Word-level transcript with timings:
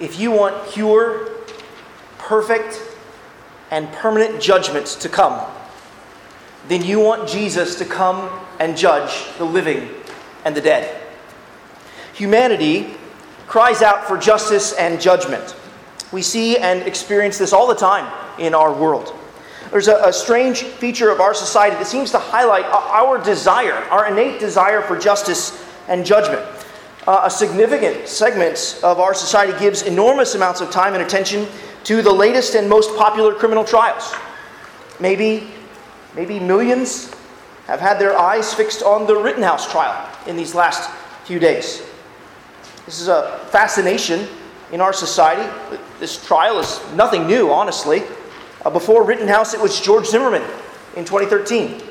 if 0.00 0.18
you 0.18 0.30
want 0.30 0.70
pure, 0.72 1.30
perfect, 2.18 2.80
and 3.70 3.90
permanent 3.92 4.40
judgment 4.40 4.86
to 4.86 5.08
come, 5.08 5.40
then 6.68 6.82
you 6.82 7.00
want 7.00 7.28
Jesus 7.28 7.76
to 7.76 7.84
come 7.84 8.30
and 8.58 8.76
judge 8.76 9.26
the 9.38 9.44
living 9.44 9.90
and 10.44 10.56
the 10.56 10.60
dead. 10.60 11.02
Humanity 12.14 12.94
cries 13.46 13.82
out 13.82 14.06
for 14.06 14.16
justice 14.16 14.72
and 14.74 15.00
judgment. 15.00 15.54
We 16.12 16.22
see 16.22 16.56
and 16.56 16.82
experience 16.82 17.38
this 17.38 17.52
all 17.52 17.66
the 17.66 17.74
time 17.74 18.10
in 18.38 18.54
our 18.54 18.72
world. 18.72 19.14
There's 19.70 19.88
a, 19.88 19.96
a, 19.96 20.12
strange 20.12 20.62
feature 20.62 21.10
of 21.10 21.20
our 21.20 21.34
society 21.34 21.74
that 21.76 21.86
seems 21.86 22.12
to 22.12 22.18
highlight 22.18 22.64
our 22.66 23.22
desire, 23.22 23.74
our 23.90 24.06
innate 24.06 24.38
desire 24.38 24.80
for 24.82 24.96
justice 24.96 25.60
and 25.88 26.06
judgment. 26.06 26.42
Uh, 27.06 27.22
a 27.24 27.30
significant 27.30 28.08
segment 28.08 28.80
of 28.82 28.98
our 28.98 29.12
society 29.12 29.52
gives 29.58 29.82
enormous 29.82 30.34
amounts 30.34 30.62
of 30.62 30.70
time 30.70 30.94
and 30.94 31.02
attention 31.02 31.46
to 31.84 32.00
the 32.00 32.12
latest 32.12 32.54
and 32.54 32.66
most 32.66 32.96
popular 32.96 33.34
criminal 33.34 33.62
trials. 33.62 34.14
Maybe, 35.00 35.48
maybe 36.16 36.40
millions 36.40 37.14
have 37.66 37.78
had 37.78 37.98
their 37.98 38.18
eyes 38.18 38.54
fixed 38.54 38.82
on 38.82 39.06
the 39.06 39.14
Rittenhouse 39.14 39.70
trial 39.70 40.08
in 40.26 40.34
these 40.34 40.54
last 40.54 40.88
few 41.24 41.38
days. 41.38 41.82
This 42.86 43.00
is 43.00 43.08
a 43.08 43.38
fascination 43.50 44.26
in 44.72 44.80
our 44.80 44.94
society. 44.94 45.50
This 46.00 46.24
trial 46.24 46.58
is 46.58 46.80
nothing 46.94 47.26
new, 47.26 47.50
honestly. 47.50 48.02
Uh, 48.64 48.70
before 48.70 49.04
Rittenhouse, 49.04 49.52
it 49.52 49.60
was 49.60 49.78
George 49.78 50.06
Zimmerman 50.06 50.42
in 50.96 51.04
2013, 51.04 51.82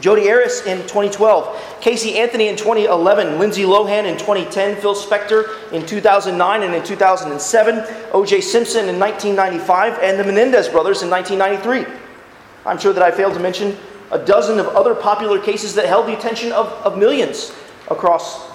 Jodi 0.00 0.30
Arias 0.30 0.64
in 0.66 0.78
2012, 0.78 1.78
Casey 1.80 2.18
Anthony 2.18 2.48
in 2.48 2.56
2011, 2.56 3.38
Lindsay 3.38 3.64
Lohan 3.64 4.04
in 4.04 4.16
2010, 4.16 4.80
Phil 4.80 4.94
Spector 4.94 5.72
in 5.72 5.84
2009 5.84 6.62
and 6.62 6.74
in 6.74 6.82
2007, 6.82 8.08
O.J. 8.12 8.40
Simpson 8.40 8.88
in 8.88 8.98
1995, 8.98 9.98
and 10.02 10.18
the 10.18 10.24
Menendez 10.24 10.68
brothers 10.68 11.02
in 11.02 11.10
1993. 11.10 12.00
I'm 12.64 12.78
sure 12.78 12.92
that 12.92 13.02
I 13.02 13.10
failed 13.10 13.34
to 13.34 13.40
mention 13.40 13.76
a 14.10 14.18
dozen 14.18 14.58
of 14.58 14.68
other 14.68 14.94
popular 14.94 15.38
cases 15.38 15.74
that 15.74 15.86
held 15.86 16.06
the 16.06 16.16
attention 16.16 16.50
of, 16.52 16.68
of 16.84 16.98
millions 16.98 17.52
across 17.90 18.48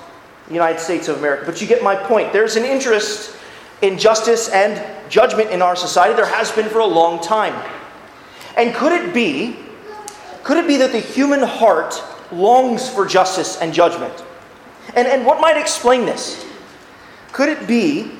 the 0.47 0.53
United 0.53 0.79
States 0.79 1.07
of 1.07 1.17
America. 1.17 1.43
But 1.45 1.61
you 1.61 1.67
get 1.67 1.83
my 1.83 1.95
point. 1.95 2.33
There's 2.33 2.55
an 2.55 2.65
interest 2.65 3.35
in 3.81 3.97
justice 3.97 4.49
and 4.49 4.83
judgment 5.09 5.49
in 5.49 5.61
our 5.61 5.75
society. 5.75 6.15
There 6.15 6.25
has 6.25 6.51
been 6.51 6.69
for 6.69 6.79
a 6.79 6.85
long 6.85 7.21
time. 7.21 7.53
And 8.57 8.73
could 8.73 8.91
it 8.91 9.13
be, 9.13 9.57
could 10.45 10.57
it 10.57 10.67
be 10.67 10.77
that 10.77 10.91
the 10.91 10.99
human 10.99 11.41
heart 11.41 11.99
longs 12.31 12.87
for 12.87 13.07
justice 13.07 13.57
and 13.59 13.73
judgment? 13.73 14.13
And, 14.95 15.07
and 15.07 15.25
what 15.25 15.41
might 15.41 15.57
explain 15.57 16.05
this? 16.05 16.45
Could 17.31 17.49
it 17.49 17.67
be 17.67 18.11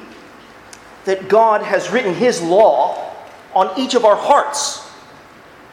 that 1.06 1.30
God 1.30 1.62
has 1.62 1.92
written 1.92 2.16
His 2.16 2.42
law 2.42 3.14
on 3.54 3.80
each 3.80 3.94
of 3.94 4.06
our 4.06 4.16
hearts 4.16 4.90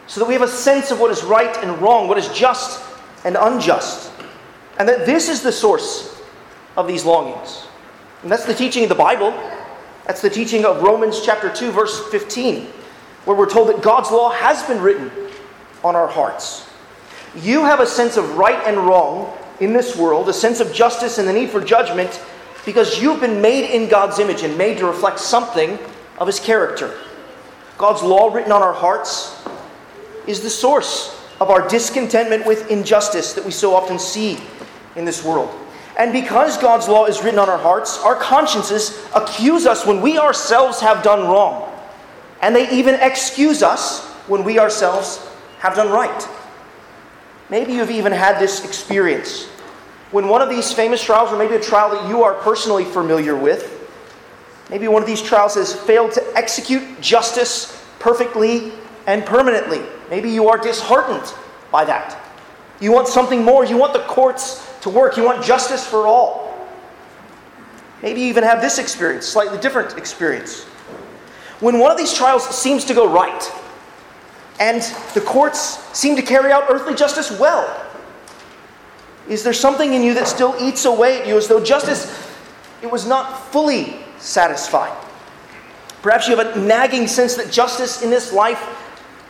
so 0.07 0.21
that 0.21 0.27
we 0.27 0.35
have 0.35 0.43
a 0.43 0.49
sense 0.49 0.91
of 0.91 1.01
what 1.01 1.11
is 1.11 1.25
right 1.25 1.57
and 1.65 1.81
wrong, 1.81 2.07
what 2.07 2.19
is 2.19 2.29
just 2.29 2.85
and 3.25 3.35
unjust? 3.41 4.13
And 4.79 4.87
that 4.91 5.07
this 5.07 5.31
is 5.31 5.41
the 5.41 5.53
source 5.53 6.21
of 6.77 6.87
these 6.87 7.07
longings. 7.07 7.67
And 8.23 8.31
that's 8.31 8.45
the 8.45 8.55
teaching 8.55 8.83
of 8.83 8.91
the 8.91 8.95
Bible. 8.95 9.31
That's 10.07 10.21
the 10.21 10.29
teaching 10.29 10.67
of 10.67 10.83
Romans 10.83 11.23
chapter 11.25 11.51
2, 11.51 11.73
verse 11.73 12.11
15, 12.11 12.67
where 13.25 13.39
we're 13.39 13.49
told 13.49 13.71
that 13.71 13.81
God's 13.81 14.11
law 14.11 14.33
has 14.33 14.63
been 14.65 14.83
written 14.83 15.11
on 15.85 15.97
our 15.97 16.09
hearts. 16.09 16.69
You 17.35 17.65
have 17.65 17.81
a 17.81 17.87
sense 17.87 18.17
of 18.17 18.37
right 18.37 18.63
and 18.67 18.77
wrong 18.77 19.33
in 19.61 19.73
this 19.73 19.97
world, 19.97 20.29
a 20.29 20.33
sense 20.33 20.61
of 20.61 20.73
justice 20.73 21.19
and 21.19 21.27
the 21.27 21.33
need 21.33 21.51
for 21.51 21.61
judgment, 21.61 22.23
because 22.65 23.01
you've 23.01 23.21
been 23.21 23.41
made 23.41 23.71
in 23.71 23.89
God's 23.89 24.19
image 24.19 24.43
and 24.43 24.57
made 24.57 24.79
to 24.79 24.87
reflect 24.87 25.19
something 25.19 25.79
of 26.19 26.27
His 26.27 26.39
character. 26.39 26.99
God's 27.79 28.03
law 28.03 28.33
written 28.33 28.53
on 28.53 28.63
our 28.63 28.73
hearts 28.73 29.43
is 30.27 30.41
the 30.41 30.51
source 30.51 31.19
of 31.41 31.51
our 31.51 31.67
discontentment 31.69 32.47
with 32.47 32.71
injustice 32.71 33.33
that 33.33 33.45
we 33.45 33.51
so 33.51 33.75
often 33.75 33.99
see 33.99 34.39
in 34.95 35.05
this 35.05 35.25
world. 35.25 35.51
And 35.99 36.13
because 36.13 36.57
God's 36.59 36.89
law 36.89 37.07
is 37.07 37.23
written 37.23 37.39
on 37.39 37.49
our 37.49 37.59
hearts, 37.59 37.99
our 37.99 38.15
consciences 38.15 39.05
accuse 39.15 39.67
us 39.67 39.85
when 39.85 40.01
we 40.01 40.19
ourselves 40.19 40.81
have 40.81 41.03
done 41.03 41.29
wrong. 41.29 41.71
And 42.41 42.55
they 42.55 42.71
even 42.71 42.95
excuse 42.97 43.63
us 43.63 44.05
when 44.27 44.45
we 44.45 44.59
ourselves 44.59 45.29
have 45.63 45.77
done 45.77 45.93
right. 45.93 46.29
Maybe 47.49 47.75
you've 47.75 47.93
even 47.93 48.11
had 48.11 48.41
this 48.41 48.65
experience. 48.65 49.45
When 50.11 50.27
one 50.27 50.43
of 50.43 50.49
these 50.49 50.73
famous 50.73 51.01
trials, 51.01 51.31
or 51.33 51.39
maybe 51.39 51.55
a 51.55 51.61
trial 51.61 51.91
that 51.91 52.09
you 52.09 52.25
are 52.25 52.35
personally 52.35 52.85
familiar 52.85 53.37
with, 53.37 53.71
maybe 54.71 54.89
one 54.89 55.03
of 55.03 55.07
these 55.07 55.23
trials 55.23 55.55
has 55.55 55.73
failed 55.73 56.11
to 56.15 56.33
execute 56.35 57.01
justice 57.01 57.81
perfectly 58.01 58.73
and 59.07 59.25
permanently. 59.25 59.83
Maybe 60.11 60.31
you 60.31 60.49
are 60.49 60.59
disheartened 60.59 61.33
by 61.71 61.85
that. 61.85 62.19
You 62.81 62.91
want 62.91 63.07
something 63.07 63.45
more. 63.45 63.65
You 63.65 63.77
want 63.77 63.93
the 63.93 64.01
courts 64.01 64.69
to 64.81 64.91
work. 64.91 65.17
You 65.17 65.23
want 65.23 65.45
justice 65.45 65.87
for 65.87 66.09
all. 66.09 66.53
Maybe 68.03 68.23
you 68.23 68.27
even 68.27 68.43
have 68.43 68.61
this 68.61 68.79
experience, 68.79 69.27
slightly 69.27 69.59
different 69.61 69.97
experience. 69.97 70.65
When 71.61 71.79
one 71.79 71.93
of 71.93 71.99
these 71.99 72.13
trials 72.13 72.49
seems 72.49 72.85
to 72.87 72.95
go 72.95 73.09
right, 73.09 73.53
and 74.63 74.83
the 75.13 75.21
courts 75.21 75.81
seem 75.93 76.15
to 76.15 76.23
carry 76.23 76.53
out 76.53 76.67
earthly 76.69 76.95
justice 76.95 77.37
well, 77.37 77.85
is 79.29 79.43
there 79.43 79.53
something 79.53 79.93
in 79.93 80.05
you 80.05 80.15
that 80.15 80.29
still 80.29 80.55
eats 80.61 80.85
away 80.85 81.21
at 81.21 81.27
you 81.27 81.37
as 81.37 81.49
though 81.49 81.63
justice 81.63 82.31
it 82.81 82.89
was 82.89 83.05
not 83.05 83.51
fully 83.51 83.97
satisfied? 84.19 84.97
Perhaps 86.01 86.29
you 86.29 86.37
have 86.37 86.57
a 86.57 86.61
nagging 86.61 87.09
sense 87.09 87.35
that 87.35 87.51
justice 87.51 88.03
in 88.03 88.11
this 88.11 88.33
life 88.33 88.63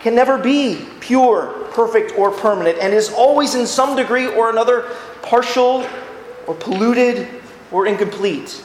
can 0.01 0.15
never 0.15 0.37
be 0.37 0.87
pure, 1.01 1.67
perfect, 1.71 2.13
or 2.19 2.31
permanent, 2.31 2.77
and 2.79 2.93
is 2.93 3.11
always 3.11 3.55
in 3.55 3.67
some 3.67 3.97
degree 3.97 4.27
or 4.27 4.51
another 4.51 4.95
partial 5.23 5.89
or 6.47 6.55
polluted 6.55 7.27
or 7.71 7.87
incomplete. 7.87 8.63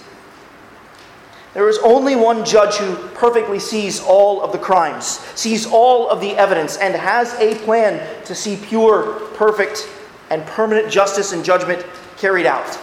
There 1.57 1.69
is 1.69 1.79
only 1.79 2.15
one 2.15 2.45
judge 2.45 2.75
who 2.75 2.95
perfectly 3.15 3.57
sees 3.57 3.99
all 3.99 4.43
of 4.43 4.51
the 4.51 4.59
crimes, 4.59 5.17
sees 5.33 5.65
all 5.65 6.07
of 6.07 6.21
the 6.21 6.37
evidence, 6.37 6.77
and 6.77 6.93
has 6.93 7.33
a 7.39 7.55
plan 7.65 8.23
to 8.25 8.35
see 8.35 8.57
pure, 8.57 9.13
perfect, 9.33 9.89
and 10.29 10.45
permanent 10.45 10.91
justice 10.91 11.31
and 11.33 11.43
judgment 11.43 11.83
carried 12.15 12.45
out. 12.45 12.79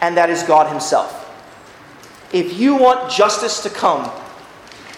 And 0.00 0.16
that 0.16 0.30
is 0.30 0.42
God 0.42 0.70
Himself. 0.70 1.30
If 2.32 2.58
you 2.58 2.76
want 2.76 3.10
justice 3.10 3.62
to 3.64 3.68
come, 3.68 4.10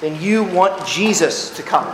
then 0.00 0.22
you 0.22 0.44
want 0.44 0.86
Jesus 0.86 1.50
to 1.56 1.64
come. 1.64 1.84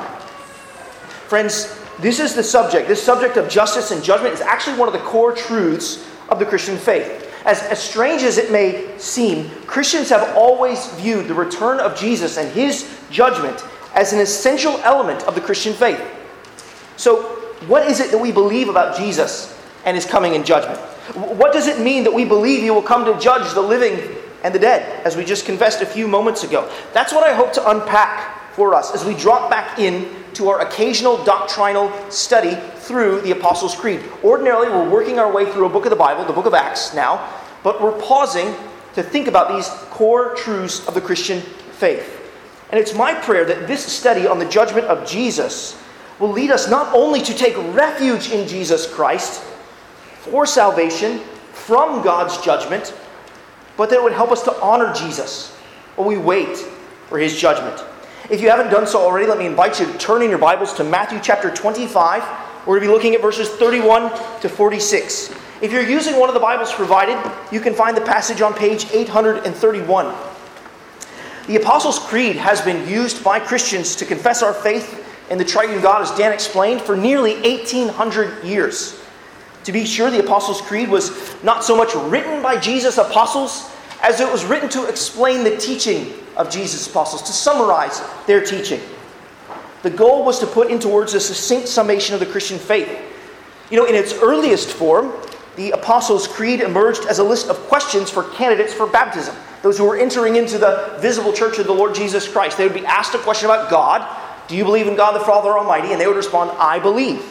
Friends, 1.29 1.81
this 1.99 2.21
is 2.21 2.35
the 2.35 2.45
subject. 2.45 2.89
This 2.89 3.03
subject 3.03 3.39
of 3.39 3.49
justice 3.49 3.91
and 3.91 4.05
judgment 4.05 4.35
is 4.35 4.43
actually 4.43 4.79
one 4.79 4.89
of 4.89 4.93
the 4.93 5.01
core 5.01 5.35
truths 5.35 6.07
of 6.29 6.39
the 6.39 6.45
Christian 6.45 6.77
faith. 6.77 7.24
As, 7.45 7.63
as 7.65 7.83
strange 7.83 8.23
as 8.23 8.39
it 8.39 8.51
may 8.51 8.97
seem, 8.99 9.51
Christians 9.67 10.09
have 10.09 10.35
always 10.37 10.87
viewed 10.95 11.29
the 11.29 11.35
return 11.35 11.79
of 11.79 11.97
Jesus 11.97 12.39
and 12.39 12.51
his 12.53 12.89
judgment 13.11 13.63
as 13.95 14.13
an 14.13 14.21
essential 14.21 14.81
element 14.83 15.23
of 15.25 15.35
the 15.35 15.41
Christian 15.41 15.75
faith. 15.75 16.03
So, 16.97 17.23
what 17.67 17.87
is 17.87 18.01
it 18.01 18.11
that 18.11 18.19
we 18.19 18.33
believe 18.33 18.69
about 18.69 18.97
Jesus 18.97 19.59
and 19.85 19.97
his 19.97 20.07
coming 20.07 20.35
in 20.35 20.45
judgment? 20.45 20.79
What 21.15 21.53
does 21.53 21.67
it 21.67 21.81
mean 21.81 22.05
that 22.05 22.13
we 22.13 22.25
believe 22.25 22.63
he 22.63 22.71
will 22.71 22.83
come 22.83 23.05
to 23.05 23.19
judge 23.21 23.53
the 23.53 23.61
living 23.61 24.17
and 24.43 24.55
the 24.55 24.59
dead, 24.59 25.05
as 25.07 25.17
we 25.17 25.25
just 25.25 25.47
confessed 25.47 25.83
a 25.83 25.87
few 25.87 26.09
moments 26.09 26.45
ago? 26.45 26.71
That's 26.93 27.13
what 27.13 27.25
I 27.29 27.35
hope 27.35 27.53
to 27.55 27.71
unpack 27.71 28.53
for 28.53 28.75
us 28.75 28.95
as 28.95 29.05
we 29.05 29.15
drop 29.15 29.51
back 29.51 29.79
in 29.79 30.09
to 30.35 30.49
our 30.49 30.61
occasional 30.61 31.23
doctrinal 31.25 31.93
study 32.11 32.57
through 32.85 33.23
the 33.23 33.31
Apostles' 33.31 33.75
Creed. 33.75 34.03
Ordinarily, 34.23 34.69
we're 34.69 34.89
working 34.89 35.19
our 35.19 35.33
way 35.33 35.51
through 35.51 35.67
a 35.67 35.69
book 35.69 35.85
of 35.85 35.91
the 35.91 35.97
Bible, 35.97 36.25
the 36.25 36.33
book 36.33 36.47
of 36.47 36.55
Acts 36.55 36.95
now, 36.95 37.33
but 37.63 37.83
we're 37.83 37.99
pausing 38.01 38.55
to 38.95 39.03
think 39.03 39.27
about 39.27 39.49
these 39.55 39.69
core 39.91 40.35
truths 40.35 40.87
of 40.87 40.95
the 40.95 41.01
Christian 41.01 41.41
faith. 41.41 42.21
And 42.71 42.79
it's 42.81 42.95
my 42.95 43.15
prayer 43.15 43.45
that 43.45 43.67
this 43.67 43.85
study 43.85 44.27
on 44.27 44.39
the 44.39 44.45
judgment 44.45 44.87
of 44.87 45.09
Jesus 45.09 45.81
will 46.19 46.31
lead 46.31 46.51
us 46.51 46.69
not 46.69 46.95
only 46.95 47.21
to 47.23 47.35
take 47.35 47.57
refuge 47.75 48.31
in 48.31 48.47
Jesus 48.47 48.93
Christ 48.93 49.43
for 50.21 50.47
salvation 50.47 51.19
from 51.53 52.03
God's 52.03 52.39
judgment, 52.39 52.97
but 53.77 53.91
that 53.91 53.97
it 53.97 54.03
would 54.03 54.13
help 54.13 54.31
us 54.31 54.43
to 54.45 54.61
honor 54.61 54.93
Jesus 54.93 55.55
while 55.97 56.07
we 56.07 56.17
wait 56.17 56.57
for 57.09 57.19
his 57.19 57.37
judgment. 57.37 57.83
If 58.31 58.41
you 58.41 58.49
haven't 58.49 58.71
done 58.71 58.87
so 58.87 59.01
already, 59.01 59.27
let 59.27 59.39
me 59.39 59.47
invite 59.47 59.81
you 59.81 59.87
to 59.87 59.99
turn 59.99 60.23
in 60.23 60.31
your 60.31 60.39
Bibles 60.39 60.73
to 60.75 60.85
Matthew 60.85 61.21
chapter 61.23 61.51
25. 61.51 62.44
We're 62.67 62.81
going 62.81 62.89
to 62.89 62.89
be 62.89 62.95
looking 62.95 63.15
at 63.15 63.21
verses 63.21 63.51
31 63.51 64.11
to 64.41 64.49
46. 64.49 65.35
If 65.61 65.71
you're 65.71 65.87
using 65.87 66.19
one 66.19 66.31
of 66.31 66.35
the 66.35 66.41
Bibles 66.41 66.73
provided, 66.73 67.19
you 67.53 67.61
can 67.61 67.75
find 67.75 67.95
the 67.95 68.01
passage 68.01 68.41
on 68.41 68.55
page 68.55 68.87
831. 68.91 70.15
The 71.47 71.57
Apostles' 71.57 71.99
Creed 71.99 72.37
has 72.37 72.63
been 72.63 72.89
used 72.89 73.23
by 73.23 73.39
Christians 73.39 73.95
to 73.97 74.07
confess 74.07 74.43
our 74.43 74.55
faith 74.55 75.07
in 75.29 75.37
the 75.37 75.45
triune 75.45 75.83
God, 75.83 76.01
as 76.01 76.11
Dan 76.17 76.33
explained, 76.33 76.81
for 76.81 76.97
nearly 76.97 77.35
1,800 77.35 78.43
years. 78.45 78.99
To 79.65 79.73
be 79.73 79.85
sure, 79.85 80.11
the 80.11 80.21
Apostles' 80.21 80.63
Creed 80.63 80.89
was 80.89 81.35
not 81.43 81.65
so 81.65 81.77
much 81.77 81.95
written 81.95 82.43
by 82.43 82.57
Jesus' 82.59 82.97
apostles 82.97 83.71
as 84.03 84.21
it 84.21 84.33
was 84.33 84.45
written 84.47 84.71
to 84.71 84.87
explain 84.87 85.45
the 85.45 85.57
teaching 85.59 86.15
of 86.39 86.49
Jesus' 86.49 86.87
apostles, 86.87 87.21
to 87.23 87.33
summarize 87.33 88.01
their 88.27 88.43
teaching. 88.43 88.81
The 89.85 89.91
goal 89.91 90.25
was 90.25 90.39
to 90.39 90.47
put 90.47 90.71
into 90.71 90.89
words 90.89 91.13
a 91.13 91.21
succinct 91.21 91.69
summation 91.69 92.15
of 92.15 92.21
the 92.21 92.25
Christian 92.25 92.59
faith. 92.59 92.89
You 93.71 93.77
know, 93.77 93.85
in 93.85 93.95
its 93.95 94.15
earliest 94.15 94.71
form, 94.71 95.13
the 95.57 95.73
Apostles' 95.73 96.27
Creed 96.27 96.63
emerged 96.63 97.05
as 97.05 97.19
a 97.19 97.23
list 97.23 97.49
of 97.49 97.59
questions 97.69 98.09
for 98.09 98.25
candidates 98.31 98.73
for 98.73 98.87
baptism. 98.87 99.37
Those 99.61 99.77
who 99.77 99.85
were 99.85 99.99
entering 99.99 100.37
into 100.37 100.57
the 100.57 100.97
visible 101.01 101.35
church 101.35 101.59
of 101.59 101.67
the 101.67 101.75
Lord 101.75 101.95
Jesus 101.95 102.27
Christ. 102.27 102.57
They 102.57 102.65
would 102.65 102.73
be 102.73 102.87
asked 102.87 103.15
a 103.15 103.19
question 103.19 103.45
about 103.45 103.71
God. 103.71 104.09
Do 104.49 104.57
you 104.57 104.65
believe 104.65 104.87
in 104.87 104.97
God 104.97 105.21
the 105.21 105.25
Father 105.25 105.51
Almighty? 105.51 105.93
And 105.93 106.01
they 106.01 106.07
would 106.07 106.17
respond, 106.17 106.53
I 106.53 106.79
believe. 106.79 107.23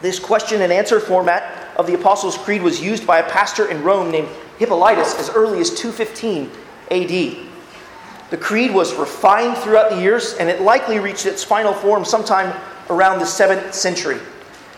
This 0.00 0.18
question 0.18 0.62
and 0.62 0.72
answer 0.72 0.98
format 0.98 1.76
of 1.76 1.86
the 1.86 1.92
Apostles' 1.92 2.38
Creed 2.38 2.62
was 2.62 2.80
used 2.80 3.06
by 3.06 3.18
a 3.18 3.30
pastor 3.30 3.70
in 3.70 3.82
Rome 3.82 4.10
named 4.10 4.28
Hippolytus 4.58 5.18
as 5.18 5.28
early 5.28 5.60
as 5.60 5.74
215 5.74 6.50
AD. 6.90 7.47
The 8.30 8.36
creed 8.36 8.74
was 8.74 8.94
refined 8.94 9.56
throughout 9.56 9.90
the 9.90 10.00
years, 10.00 10.34
and 10.34 10.48
it 10.48 10.60
likely 10.60 10.98
reached 10.98 11.24
its 11.24 11.42
final 11.42 11.72
form 11.72 12.04
sometime 12.04 12.54
around 12.90 13.20
the 13.20 13.24
7th 13.24 13.72
century. 13.72 14.18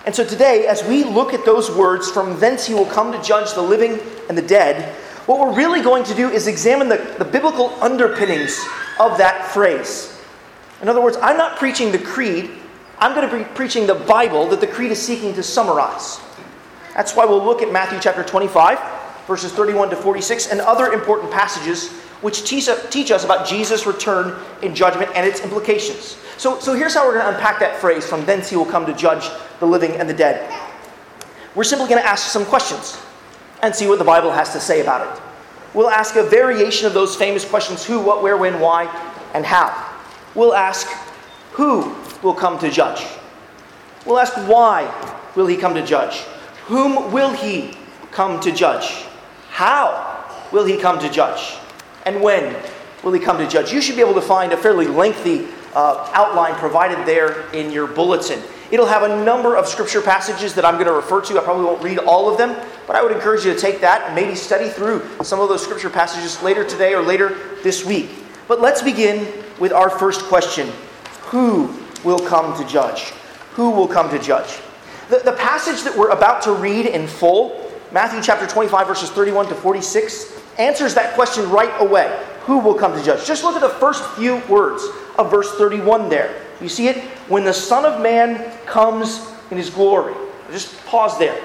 And 0.07 0.15
so 0.15 0.25
today, 0.25 0.67
as 0.67 0.85
we 0.85 1.05
look 1.05 1.35
at 1.35 1.45
those 1.45 1.71
words, 1.71 2.11
from 2.11 2.39
thence 2.39 2.67
he 2.67 2.75
will 2.75 2.87
come 2.87 3.13
to 3.13 3.21
judge 3.23 3.53
the 3.55 3.63
living 3.63 3.99
and 4.29 4.39
the 4.39 4.43
dead, 4.43 4.95
what 5.27 5.39
we're 5.39 5.55
really 5.55 5.83
going 5.83 6.05
to 6.05 6.15
do 6.15 6.31
is 6.31 6.47
examine 6.47 6.89
the, 6.89 7.15
the 7.19 7.25
biblical 7.25 7.71
underpinnings 7.83 8.59
of 8.99 9.19
that 9.19 9.47
phrase. 9.53 10.17
In 10.81 10.89
other 10.89 11.03
words, 11.03 11.19
I'm 11.21 11.37
not 11.37 11.59
preaching 11.59 11.93
the 11.93 11.99
creed, 11.99 12.51
I'm 12.99 13.15
going 13.15 13.29
to 13.29 13.37
be 13.37 13.45
preaching 13.55 13.87
the 13.87 13.95
Bible 13.95 14.47
that 14.49 14.61
the 14.61 14.67
creed 14.67 14.91
is 14.91 15.01
seeking 15.01 15.35
to 15.35 15.43
summarize. 15.43 16.21
That's 16.95 17.15
why 17.15 17.25
we'll 17.25 17.45
look 17.45 17.63
at 17.63 17.73
Matthew 17.73 17.99
chapter 18.01 18.23
25, 18.23 18.79
verses 19.27 19.53
31 19.53 19.91
to 19.91 19.97
46, 19.97 20.49
and 20.49 20.61
other 20.61 20.93
important 20.93 21.31
passages 21.31 21.93
which 22.21 22.45
teach, 22.45 22.69
teach 22.91 23.11
us 23.11 23.25
about 23.25 23.47
Jesus' 23.47 23.87
return 23.87 24.39
in 24.63 24.75
judgment 24.75 25.11
and 25.15 25.27
its 25.27 25.41
implications. 25.41 26.17
So, 26.37 26.59
so 26.59 26.75
here's 26.75 26.95
how 26.95 27.07
we're 27.07 27.15
going 27.15 27.27
to 27.27 27.35
unpack 27.35 27.61
that 27.61 27.81
phrase 27.81 28.07
from 28.07 28.25
thence 28.25 28.49
he 28.49 28.57
will 28.57 28.67
come 28.67 28.87
to 28.87 28.95
judge 28.95 29.29
the 29.59 29.67
living 29.67 29.93
and 29.93 30.09
the 30.09 30.15
dead. 30.15 30.51
We're 31.55 31.65
simply 31.65 31.89
going 31.89 32.01
to 32.01 32.07
ask 32.07 32.31
some 32.31 32.45
questions 32.45 32.99
and 33.63 33.75
see 33.75 33.87
what 33.87 33.99
the 33.99 34.05
Bible 34.05 34.31
has 34.31 34.53
to 34.53 34.61
say 34.61 34.81
about 34.81 35.07
it. 35.07 35.23
We'll 35.75 35.91
ask 35.91 36.17
a 36.17 36.23
variation 36.23 36.87
of 36.87 36.95
those 36.95 37.15
famous 37.15 37.45
questions 37.45 37.85
who, 37.85 38.01
what, 38.01 38.23
where, 38.23 38.37
when, 38.37 38.59
why, 38.59 38.87
and 39.35 39.45
how. 39.45 39.89
We'll 40.35 40.55
ask 40.55 40.87
who 41.53 41.95
will 42.23 42.35
come 42.35 42.59
to 42.61 42.71
judge. 42.71 43.07
We'll 44.07 44.19
ask 44.19 44.35
why 44.49 44.93
will 45.37 45.47
he 45.47 45.57
come 45.57 45.75
to 45.75 45.85
judge? 45.85 46.21
Whom 46.67 47.13
will 47.13 47.33
he 47.33 47.77
come 48.11 48.41
to 48.41 48.53
judge? 48.53 49.05
How 49.51 50.49
will 50.53 50.65
he 50.65 50.77
come 50.77 50.99
to 51.01 51.09
judge? 51.09 51.60
And 52.07 52.23
when 52.23 52.57
will 53.03 53.13
he 53.13 53.21
come 53.21 53.39
to 53.39 53.49
judge? 53.49 53.73
You 53.73 53.81
should 53.81 53.97
be 53.97 54.03
able 54.03 54.15
to 54.15 54.23
find 54.23 54.53
a 54.53 54.57
fairly 54.57 54.87
lengthy 54.87 55.49
uh, 55.75 56.11
outline 56.13 56.55
provided 56.55 57.07
there 57.07 57.49
in 57.51 57.71
your 57.71 57.87
bulletin. 57.87 58.43
It'll 58.71 58.87
have 58.87 59.03
a 59.03 59.25
number 59.25 59.57
of 59.57 59.67
scripture 59.67 60.01
passages 60.01 60.55
that 60.55 60.65
I'm 60.65 60.75
going 60.75 60.87
to 60.87 60.93
refer 60.93 61.21
to. 61.23 61.39
I 61.39 61.43
probably 61.43 61.65
won't 61.65 61.83
read 61.83 61.99
all 61.99 62.31
of 62.31 62.39
them, 62.39 62.57
but 62.87 62.95
I 62.95 63.03
would 63.03 63.11
encourage 63.13 63.45
you 63.45 63.53
to 63.53 63.59
take 63.59 63.81
that 63.81 64.03
and 64.07 64.15
maybe 64.15 64.37
study 64.37 64.69
through 64.69 65.05
some 65.23 65.41
of 65.41 65.49
those 65.49 65.63
scripture 65.63 65.91
passages 65.91 66.41
later 66.43 66.65
today 66.65 66.95
or 66.95 67.03
later 67.03 67.37
this 67.63 67.85
week. 67.85 68.11
But 68.47 68.61
let's 68.61 68.83
begin 68.83 69.27
with 69.59 69.73
our 69.73 69.91
first 69.91 70.23
question 70.23 70.73
Who 71.27 71.77
will 72.05 72.21
come 72.21 72.57
to 72.59 72.69
judge? 72.69 73.11
Who 73.55 73.71
will 73.71 73.89
come 73.89 74.09
to 74.11 74.19
judge? 74.19 74.59
The, 75.09 75.19
the 75.19 75.33
passage 75.33 75.83
that 75.83 75.97
we're 75.97 76.11
about 76.11 76.43
to 76.43 76.53
read 76.53 76.87
in 76.87 77.09
full, 77.09 77.73
Matthew 77.91 78.23
chapter 78.23 78.47
25, 78.47 78.87
verses 78.87 79.11
31 79.11 79.49
to 79.49 79.55
46, 79.57 80.40
answers 80.61 80.95
that 80.95 81.15
question 81.15 81.49
right 81.51 81.73
away. 81.81 82.27
Who 82.43 82.59
will 82.59 82.75
come 82.75 82.95
to 82.95 83.03
judge? 83.03 83.27
Just 83.27 83.45
look 83.45 83.55
at 83.55 83.61
the 83.61 83.69
first 83.69 84.05
few 84.11 84.37
words 84.49 84.85
of 85.19 85.31
verse 85.31 85.51
31 85.57 86.09
there. 86.09 86.43
You 86.61 86.69
see 86.69 86.89
it? 86.89 86.99
When 87.29 87.45
the 87.45 87.53
Son 87.53 87.85
of 87.85 88.01
Man 88.01 88.57
comes 88.67 89.27
in 89.51 89.57
his 89.57 89.71
glory. 89.71 90.15
Just 90.51 90.85
pause 90.87 91.19
there. 91.19 91.41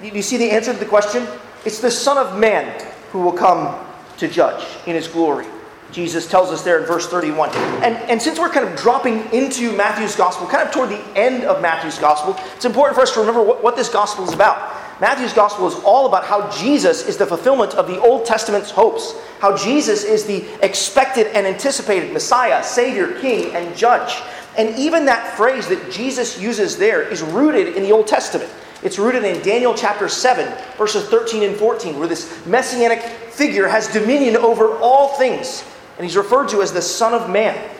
Do 0.00 0.08
you 0.08 0.22
see 0.22 0.36
the 0.36 0.50
answer 0.50 0.72
to 0.72 0.78
the 0.78 0.86
question? 0.86 1.26
It's 1.64 1.80
the 1.80 1.90
Son 1.90 2.18
of 2.18 2.38
Man 2.38 2.84
who 3.10 3.20
will 3.20 3.32
come 3.32 3.84
to 4.18 4.28
judge 4.28 4.64
in 4.86 4.94
his 4.94 5.08
glory. 5.08 5.46
Jesus 5.90 6.28
tells 6.28 6.50
us 6.50 6.62
there 6.62 6.80
in 6.80 6.86
verse 6.86 7.08
31. 7.08 7.50
And, 7.82 7.96
and 8.10 8.20
since 8.20 8.38
we're 8.38 8.50
kind 8.50 8.68
of 8.68 8.76
dropping 8.76 9.20
into 9.32 9.74
Matthew's 9.74 10.14
gospel, 10.14 10.46
kind 10.46 10.66
of 10.66 10.72
toward 10.72 10.90
the 10.90 11.02
end 11.16 11.44
of 11.44 11.62
Matthew's 11.62 11.98
gospel, 11.98 12.36
it's 12.54 12.66
important 12.66 12.94
for 12.94 13.02
us 13.02 13.12
to 13.14 13.20
remember 13.20 13.42
what, 13.42 13.62
what 13.62 13.76
this 13.76 13.88
gospel 13.88 14.24
is 14.24 14.34
about. 14.34 14.76
Matthew's 15.00 15.32
gospel 15.32 15.68
is 15.68 15.74
all 15.84 16.06
about 16.06 16.24
how 16.24 16.50
Jesus 16.50 17.06
is 17.06 17.16
the 17.16 17.26
fulfillment 17.26 17.74
of 17.74 17.86
the 17.86 18.00
Old 18.00 18.26
Testament's 18.26 18.70
hopes, 18.70 19.14
how 19.38 19.56
Jesus 19.56 20.02
is 20.02 20.24
the 20.24 20.44
expected 20.64 21.28
and 21.28 21.46
anticipated 21.46 22.12
Messiah, 22.12 22.62
Savior, 22.64 23.18
King, 23.20 23.54
and 23.54 23.76
Judge. 23.76 24.20
And 24.56 24.76
even 24.76 25.04
that 25.04 25.36
phrase 25.36 25.68
that 25.68 25.92
Jesus 25.92 26.40
uses 26.40 26.76
there 26.76 27.02
is 27.02 27.22
rooted 27.22 27.76
in 27.76 27.84
the 27.84 27.92
Old 27.92 28.08
Testament. 28.08 28.50
It's 28.82 28.98
rooted 28.98 29.24
in 29.24 29.40
Daniel 29.42 29.72
chapter 29.74 30.08
7, 30.08 30.52
verses 30.76 31.08
13 31.08 31.44
and 31.44 31.56
14, 31.56 31.98
where 31.98 32.08
this 32.08 32.44
messianic 32.46 33.02
figure 33.02 33.68
has 33.68 33.86
dominion 33.92 34.36
over 34.36 34.76
all 34.78 35.14
things. 35.16 35.64
And 35.96 36.04
he's 36.04 36.16
referred 36.16 36.48
to 36.50 36.62
as 36.62 36.72
the 36.72 36.82
Son 36.82 37.14
of 37.14 37.30
Man. 37.30 37.70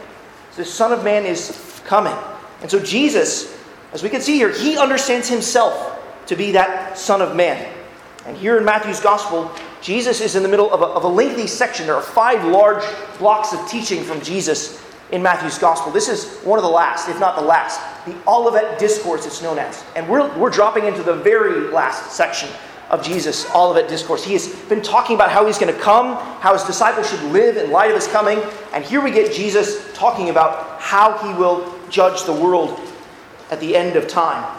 The 0.57 0.65
Son 0.65 0.93
of 0.93 1.03
Man 1.03 1.25
is 1.25 1.81
coming. 1.85 2.17
And 2.63 2.71
so 2.71 2.79
Jesus, 2.81 3.57
as 3.93 4.03
we 4.05 4.09
can 4.09 4.21
see 4.21 4.35
here, 4.35 4.53
he 4.53 4.79
understands 4.79 5.29
himself 5.29 5.98
to 6.29 6.37
be 6.37 6.53
that 6.53 6.97
Son 6.97 7.21
of 7.21 7.35
Man. 7.35 7.75
And 8.27 8.37
here 8.37 8.59
in 8.59 8.65
Matthew's 8.65 9.01
Gospel, 9.01 9.51
Jesus 9.81 10.21
is 10.21 10.37
in 10.37 10.43
the 10.43 10.49
middle 10.49 10.71
of 10.73 10.83
a, 10.83 10.85
of 10.85 11.05
a 11.05 11.09
lengthy 11.09 11.47
section. 11.47 11.87
There 11.87 11.95
are 11.95 12.03
five 12.03 12.45
large 12.45 12.85
blocks 13.19 13.53
of 13.53 13.67
teaching 13.69 14.05
from 14.05 14.21
Jesus 14.21 14.85
in 15.11 15.23
Matthew's 15.23 15.59
Gospel. 15.59 15.91
This 15.91 16.09
is 16.09 16.39
one 16.45 16.59
of 16.59 16.63
the 16.63 16.71
last, 16.71 17.09
if 17.09 17.19
not 17.19 17.37
the 17.37 17.43
last, 17.43 17.81
the 18.05 18.15
Olivet 18.27 18.79
Discourse, 18.79 19.25
it's 19.25 19.43
known 19.43 19.59
as. 19.59 19.83
And 19.97 20.07
we're, 20.09 20.37
we're 20.37 20.51
dropping 20.51 20.85
into 20.85 21.03
the 21.03 21.15
very 21.15 21.71
last 21.71 22.13
section 22.13 22.51
of 22.91 23.03
Jesus' 23.03 23.49
Olivet 23.55 23.89
Discourse. 23.89 24.23
He 24.23 24.35
has 24.35 24.55
been 24.69 24.83
talking 24.83 25.15
about 25.15 25.31
how 25.31 25.47
he's 25.47 25.59
going 25.59 25.73
to 25.73 25.81
come, 25.81 26.17
how 26.41 26.53
his 26.53 26.65
disciples 26.65 27.09
should 27.09 27.23
live 27.33 27.57
in 27.57 27.71
light 27.71 27.91
of 27.91 27.97
his 27.97 28.09
coming. 28.09 28.39
And 28.75 28.85
here 28.85 29.01
we 29.01 29.11
get 29.11 29.33
Jesus 29.33 29.91
talking 29.95 30.29
about 30.29 30.79
how 30.81 31.17
he 31.19 31.33
will 31.39 31.75
judge 31.89 32.25
the 32.25 32.33
world 32.33 32.79
at 33.51 33.61
the 33.61 33.75
end 33.75 33.97
of 33.97 34.09
time. 34.09 34.58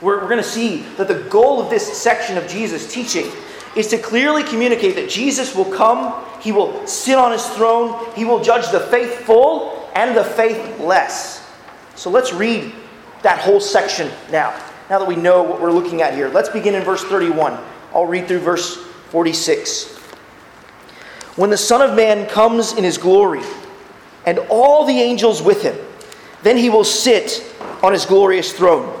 We're, 0.00 0.20
we're 0.20 0.28
going 0.28 0.42
to 0.42 0.48
see 0.48 0.82
that 0.96 1.08
the 1.08 1.20
goal 1.30 1.60
of 1.60 1.70
this 1.70 1.96
section 1.96 2.36
of 2.36 2.46
Jesus' 2.48 2.92
teaching 2.92 3.30
is 3.74 3.88
to 3.88 3.98
clearly 3.98 4.42
communicate 4.42 4.94
that 4.96 5.08
Jesus 5.08 5.54
will 5.54 5.70
come, 5.70 6.24
he 6.40 6.52
will 6.52 6.86
sit 6.86 7.16
on 7.16 7.32
his 7.32 7.46
throne, 7.50 8.12
he 8.14 8.24
will 8.24 8.42
judge 8.42 8.70
the 8.70 8.80
faithful 8.80 9.90
and 9.94 10.16
the 10.16 10.24
faithless. 10.24 11.46
So 11.94 12.10
let's 12.10 12.32
read 12.32 12.72
that 13.22 13.38
whole 13.38 13.60
section 13.60 14.10
now, 14.30 14.50
now 14.88 14.98
that 14.98 15.08
we 15.08 15.16
know 15.16 15.42
what 15.42 15.60
we're 15.60 15.72
looking 15.72 16.02
at 16.02 16.14
here. 16.14 16.28
Let's 16.28 16.48
begin 16.48 16.74
in 16.74 16.82
verse 16.82 17.04
31. 17.04 17.58
I'll 17.94 18.06
read 18.06 18.28
through 18.28 18.40
verse 18.40 18.76
46. 19.10 19.96
When 21.36 21.50
the 21.50 21.56
Son 21.56 21.82
of 21.82 21.94
Man 21.94 22.26
comes 22.28 22.72
in 22.72 22.84
his 22.84 22.96
glory, 22.98 23.42
and 24.26 24.40
all 24.50 24.84
the 24.84 25.00
angels 25.00 25.40
with 25.40 25.62
him, 25.62 25.76
then 26.42 26.56
he 26.56 26.68
will 26.68 26.84
sit 26.84 27.44
on 27.82 27.92
his 27.92 28.04
glorious 28.04 28.52
throne. 28.52 29.00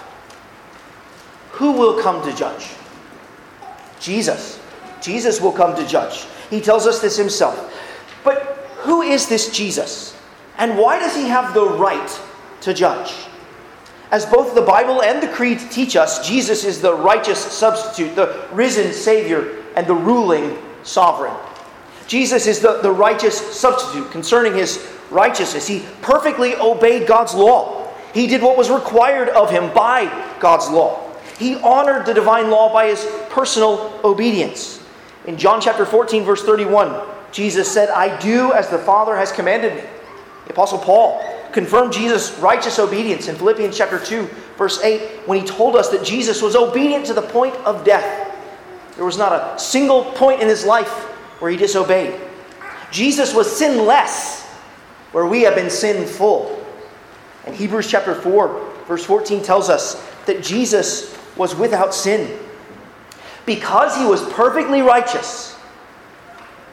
Who 1.61 1.73
will 1.73 2.01
come 2.01 2.23
to 2.23 2.35
judge? 2.35 2.71
Jesus. 3.99 4.59
Jesus 4.99 5.39
will 5.39 5.51
come 5.51 5.75
to 5.75 5.85
judge. 5.85 6.25
He 6.49 6.59
tells 6.59 6.87
us 6.87 6.99
this 6.99 7.15
himself. 7.15 7.71
But 8.23 8.41
who 8.79 9.03
is 9.03 9.29
this 9.29 9.55
Jesus? 9.55 10.17
And 10.57 10.75
why 10.75 10.97
does 10.97 11.15
he 11.15 11.27
have 11.27 11.53
the 11.53 11.67
right 11.67 12.19
to 12.61 12.73
judge? 12.73 13.13
As 14.09 14.25
both 14.25 14.55
the 14.55 14.63
Bible 14.63 15.03
and 15.03 15.21
the 15.21 15.27
Creed 15.27 15.59
teach 15.69 15.95
us, 15.95 16.27
Jesus 16.27 16.63
is 16.63 16.81
the 16.81 16.95
righteous 16.95 17.37
substitute, 17.37 18.15
the 18.15 18.43
risen 18.51 18.91
Savior, 18.91 19.63
and 19.75 19.85
the 19.85 19.93
ruling 19.93 20.57
sovereign. 20.81 21.37
Jesus 22.07 22.47
is 22.47 22.59
the, 22.59 22.81
the 22.81 22.91
righteous 22.91 23.37
substitute 23.55 24.09
concerning 24.09 24.55
his 24.55 24.91
righteousness. 25.11 25.67
He 25.67 25.85
perfectly 26.01 26.55
obeyed 26.55 27.05
God's 27.07 27.35
law, 27.35 27.93
he 28.15 28.25
did 28.25 28.41
what 28.41 28.57
was 28.57 28.71
required 28.71 29.29
of 29.29 29.51
him 29.51 29.71
by 29.75 30.09
God's 30.39 30.67
law. 30.67 31.10
He 31.41 31.55
honored 31.55 32.05
the 32.05 32.13
divine 32.13 32.51
law 32.51 32.71
by 32.71 32.87
his 32.87 33.03
personal 33.31 33.99
obedience. 34.03 34.79
In 35.25 35.37
John 35.37 35.59
chapter 35.59 35.87
14, 35.87 36.23
verse 36.23 36.43
31, 36.43 37.01
Jesus 37.31 37.69
said, 37.69 37.89
I 37.89 38.15
do 38.19 38.53
as 38.53 38.69
the 38.69 38.77
Father 38.77 39.17
has 39.17 39.31
commanded 39.31 39.73
me. 39.73 39.83
The 40.45 40.53
Apostle 40.53 40.77
Paul 40.77 41.19
confirmed 41.51 41.93
Jesus' 41.93 42.37
righteous 42.37 42.77
obedience 42.77 43.27
in 43.27 43.35
Philippians 43.35 43.75
chapter 43.75 43.97
2, 43.97 44.29
verse 44.55 44.83
8, 44.83 45.27
when 45.27 45.39
he 45.39 45.45
told 45.45 45.75
us 45.75 45.89
that 45.89 46.05
Jesus 46.05 46.43
was 46.43 46.55
obedient 46.55 47.07
to 47.07 47.13
the 47.15 47.23
point 47.23 47.55
of 47.65 47.83
death. 47.83 48.37
There 48.95 49.05
was 49.05 49.17
not 49.17 49.31
a 49.31 49.59
single 49.59 50.11
point 50.11 50.41
in 50.41 50.47
his 50.47 50.63
life 50.63 50.91
where 51.41 51.49
he 51.49 51.57
disobeyed. 51.57 52.21
Jesus 52.91 53.33
was 53.33 53.51
sinless 53.51 54.43
where 55.11 55.25
we 55.25 55.41
have 55.41 55.55
been 55.55 55.71
sinful. 55.71 56.63
And 57.47 57.55
Hebrews 57.55 57.89
chapter 57.89 58.13
4, 58.13 58.73
verse 58.87 59.03
14 59.03 59.41
tells 59.41 59.69
us 59.69 60.07
that 60.27 60.43
Jesus 60.43 61.10
was 61.35 61.55
without 61.55 61.93
sin. 61.93 62.37
Because 63.45 63.97
he 63.97 64.05
was 64.05 64.21
perfectly 64.33 64.81
righteous, 64.81 65.55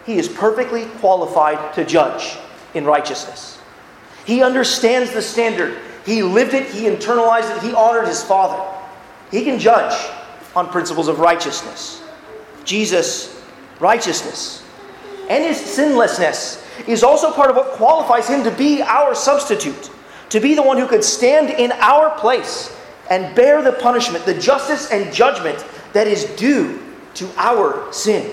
he 0.04 0.18
is 0.18 0.28
perfectly 0.28 0.86
qualified 1.00 1.74
to 1.74 1.84
judge 1.84 2.36
in 2.74 2.84
righteousness. 2.84 3.58
He 4.24 4.42
understands 4.42 5.12
the 5.12 5.22
standard. 5.22 5.78
He 6.04 6.22
lived 6.22 6.54
it, 6.54 6.66
he 6.66 6.84
internalized 6.84 7.56
it, 7.56 7.62
he 7.62 7.74
honored 7.74 8.06
his 8.06 8.22
Father. 8.22 8.62
He 9.30 9.44
can 9.44 9.58
judge 9.58 9.94
on 10.54 10.68
principles 10.68 11.08
of 11.08 11.18
righteousness. 11.18 12.02
Jesus' 12.64 13.42
righteousness 13.80 14.62
and 15.28 15.44
his 15.44 15.58
sinlessness 15.58 16.64
is 16.86 17.02
also 17.02 17.32
part 17.32 17.50
of 17.50 17.56
what 17.56 17.72
qualifies 17.72 18.28
him 18.28 18.42
to 18.44 18.50
be 18.50 18.82
our 18.82 19.14
substitute, 19.14 19.90
to 20.30 20.40
be 20.40 20.54
the 20.54 20.62
one 20.62 20.78
who 20.78 20.86
could 20.86 21.04
stand 21.04 21.50
in 21.50 21.72
our 21.72 22.10
place 22.18 22.74
and 23.10 23.34
bear 23.34 23.62
the 23.62 23.72
punishment, 23.72 24.24
the 24.24 24.34
justice 24.34 24.90
and 24.90 25.12
judgment 25.12 25.64
that 25.92 26.06
is 26.06 26.24
due 26.36 26.80
to 27.14 27.28
our 27.36 27.90
sin. 27.92 28.30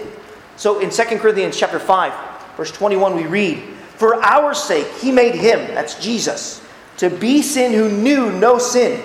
So 0.58 0.79
in 0.79 0.89
2 0.89 1.20
Corinthians 1.20 1.58
chapter 1.58 1.79
5, 1.79 2.13
verse 2.58 2.72
21 2.72 3.15
we 3.15 3.24
read, 3.24 3.63
"For 3.98 4.24
our 4.24 4.53
sake 4.53 4.88
he 5.00 5.12
made 5.12 5.36
him, 5.36 5.74
that's 5.74 5.96
Jesus, 5.96 6.62
to 6.98 7.10
be 7.10 7.41
sin 7.41 7.74
who 7.74 7.89
knew 7.89 8.32
no 8.32 8.58
sin, 8.58 9.01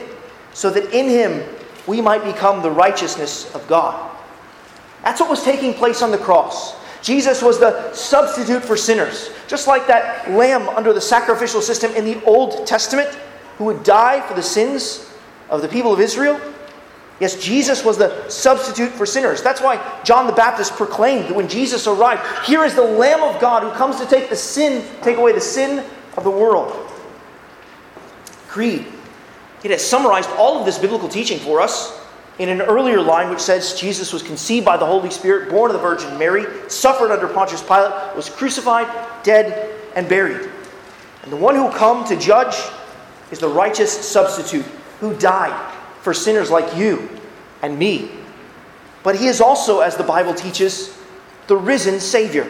so 0.53 0.71
that 0.71 0.93
in 0.93 1.09
him 1.09 1.45
we 1.87 2.00
might 2.00 2.25
become 2.25 2.62
the 2.62 2.71
righteousness 2.71 3.47
of 3.55 3.67
God." 3.69 3.95
That's 5.05 5.21
what 5.21 5.31
was 5.31 5.43
taking 5.43 5.75
place 5.75 6.03
on 6.03 6.11
the 6.11 6.19
cross. 6.19 6.75
Jesus 7.03 7.43
was 7.43 7.59
the 7.59 7.93
substitute 7.95 8.62
for 8.62 8.77
sinners. 8.77 9.31
Just 9.49 9.67
like 9.67 9.87
that 9.87 10.31
lamb 10.31 10.69
under 10.77 10.93
the 10.93 11.00
sacrificial 11.00 11.62
system 11.62 11.95
in 11.97 12.05
the 12.05 12.21
Old 12.27 12.67
Testament 12.67 13.09
who 13.57 13.65
would 13.65 13.83
die 13.83 14.21
for 14.21 14.35
the 14.35 14.43
sins 14.43 15.00
of 15.50 15.62
the 15.62 15.69
people 15.69 15.92
of 15.92 16.00
Israel. 16.00 16.40
Yes, 17.21 17.37
Jesus 17.37 17.85
was 17.85 17.99
the 17.99 18.28
substitute 18.30 18.90
for 18.92 19.04
sinners. 19.04 19.42
That's 19.42 19.61
why 19.61 19.76
John 20.04 20.26
the 20.26 20.33
Baptist 20.33 20.73
proclaimed 20.73 21.26
that 21.26 21.35
when 21.35 21.49
Jesus 21.49 21.87
arrived, 21.87 22.23
here 22.47 22.64
is 22.64 22.75
the 22.75 22.83
Lamb 22.83 23.23
of 23.23 23.38
God 23.40 23.62
who 23.62 23.71
comes 23.73 24.00
to 24.00 24.07
take 24.07 24.30
the 24.30 24.37
sin, 24.37 24.83
take 25.02 25.19
away 25.19 25.33
the 25.33 25.40
sin 25.40 25.85
of 26.16 26.25
the 26.25 26.30
world. 26.30 26.73
Creed. 28.49 28.87
It 29.62 29.71
has 29.71 29.87
summarized 29.87 30.30
all 30.30 30.59
of 30.59 30.64
this 30.64 30.78
biblical 30.78 31.11
teaching 31.11 31.38
for 31.38 31.61
us 31.61 32.00
in 32.38 32.49
an 32.49 32.62
earlier 32.62 33.02
line 33.02 33.28
which 33.28 33.40
says 33.40 33.75
Jesus 33.75 34.14
was 34.14 34.23
conceived 34.23 34.64
by 34.64 34.78
the 34.78 34.87
Holy 34.87 35.11
Spirit, 35.11 35.50
born 35.50 35.71
of 35.71 35.75
the 35.75 35.83
Virgin 35.83 36.19
Mary, 36.19 36.47
suffered 36.71 37.12
under 37.12 37.28
Pontius 37.28 37.62
Pilate, 37.62 38.16
was 38.16 38.30
crucified, 38.30 38.88
dead, 39.23 39.76
and 39.95 40.09
buried. 40.09 40.50
And 41.23 41.30
the 41.30 41.37
one 41.37 41.54
who 41.54 41.71
come 41.71 42.07
to 42.07 42.16
judge 42.16 42.57
is 43.30 43.40
the 43.40 43.49
righteous 43.49 43.92
substitute 43.92 44.64
who 45.00 45.14
died 45.16 45.75
for 46.02 46.14
sinners 46.14 46.50
like 46.50 46.76
you 46.76 47.09
and 47.62 47.78
me. 47.78 48.11
But 49.02 49.16
he 49.16 49.26
is 49.26 49.40
also, 49.40 49.80
as 49.80 49.97
the 49.97 50.04
Bible 50.04 50.35
teaches, 50.35 50.97
the 51.47 51.57
risen 51.57 52.00
Savior. 52.00 52.47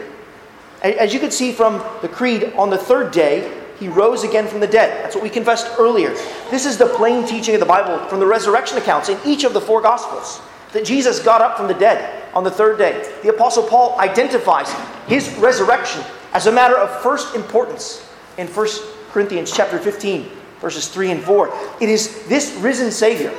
As 0.83 1.13
you 1.13 1.19
can 1.19 1.31
see 1.31 1.51
from 1.51 1.83
the 2.01 2.07
Creed, 2.07 2.53
on 2.55 2.69
the 2.69 2.77
third 2.77 3.11
day, 3.11 3.57
he 3.79 3.87
rose 3.87 4.23
again 4.23 4.47
from 4.47 4.59
the 4.59 4.67
dead. 4.67 5.03
That's 5.03 5.15
what 5.15 5.23
we 5.23 5.29
confessed 5.29 5.67
earlier. 5.79 6.09
This 6.51 6.65
is 6.65 6.77
the 6.77 6.85
plain 6.85 7.25
teaching 7.25 7.55
of 7.55 7.59
the 7.59 7.65
Bible 7.65 7.97
from 8.07 8.19
the 8.19 8.27
resurrection 8.27 8.77
accounts 8.77 9.09
in 9.09 9.17
each 9.25 9.43
of 9.43 9.53
the 9.53 9.61
four 9.61 9.81
Gospels 9.81 10.39
that 10.71 10.85
Jesus 10.85 11.19
got 11.19 11.41
up 11.41 11.57
from 11.57 11.67
the 11.67 11.73
dead 11.73 12.23
on 12.33 12.43
the 12.43 12.51
third 12.51 12.77
day. 12.77 13.11
The 13.23 13.29
Apostle 13.29 13.63
Paul 13.63 13.99
identifies 13.99 14.71
his 15.07 15.33
resurrection 15.37 16.03
as 16.33 16.47
a 16.47 16.51
matter 16.51 16.77
of 16.77 17.01
first 17.01 17.35
importance 17.35 18.07
in 18.37 18.47
1 18.47 18.67
Corinthians 19.11 19.51
chapter 19.51 19.79
15, 19.79 20.29
verses 20.61 20.87
3 20.87 21.11
and 21.11 21.23
4. 21.23 21.53
It 21.81 21.89
is 21.89 22.25
this 22.27 22.53
risen 22.61 22.91
Savior, 22.91 23.31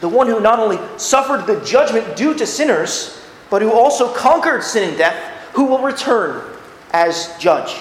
the 0.00 0.08
one 0.08 0.26
who 0.26 0.40
not 0.40 0.58
only 0.58 0.78
suffered 0.98 1.46
the 1.46 1.64
judgment 1.64 2.16
due 2.16 2.34
to 2.34 2.46
sinners, 2.46 3.22
but 3.50 3.62
who 3.62 3.70
also 3.70 4.12
conquered 4.12 4.64
sin 4.64 4.88
and 4.88 4.98
death, 4.98 5.14
who 5.52 5.66
will 5.66 5.82
return 5.82 6.56
as 6.92 7.36
judge. 7.38 7.76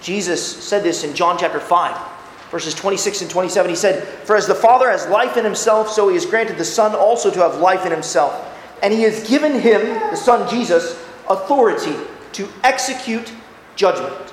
Jesus 0.00 0.44
said 0.44 0.82
this 0.82 1.04
in 1.04 1.14
John 1.14 1.36
chapter 1.38 1.60
5, 1.60 2.50
verses 2.50 2.74
26 2.74 3.22
and 3.22 3.30
27. 3.30 3.68
He 3.68 3.76
said, 3.76 4.06
For 4.24 4.36
as 4.36 4.46
the 4.46 4.54
Father 4.54 4.88
has 4.90 5.06
life 5.08 5.36
in 5.36 5.44
himself, 5.44 5.88
so 5.88 6.08
he 6.08 6.14
has 6.14 6.26
granted 6.26 6.58
the 6.58 6.64
Son 6.64 6.94
also 6.94 7.30
to 7.30 7.40
have 7.40 7.56
life 7.56 7.84
in 7.84 7.92
himself. 7.92 8.48
And 8.82 8.92
he 8.92 9.02
has 9.02 9.28
given 9.28 9.60
him, 9.60 9.80
the 10.10 10.16
Son 10.16 10.48
Jesus, 10.50 11.00
authority 11.28 11.94
to 12.32 12.48
execute 12.64 13.32
judgment, 13.76 14.32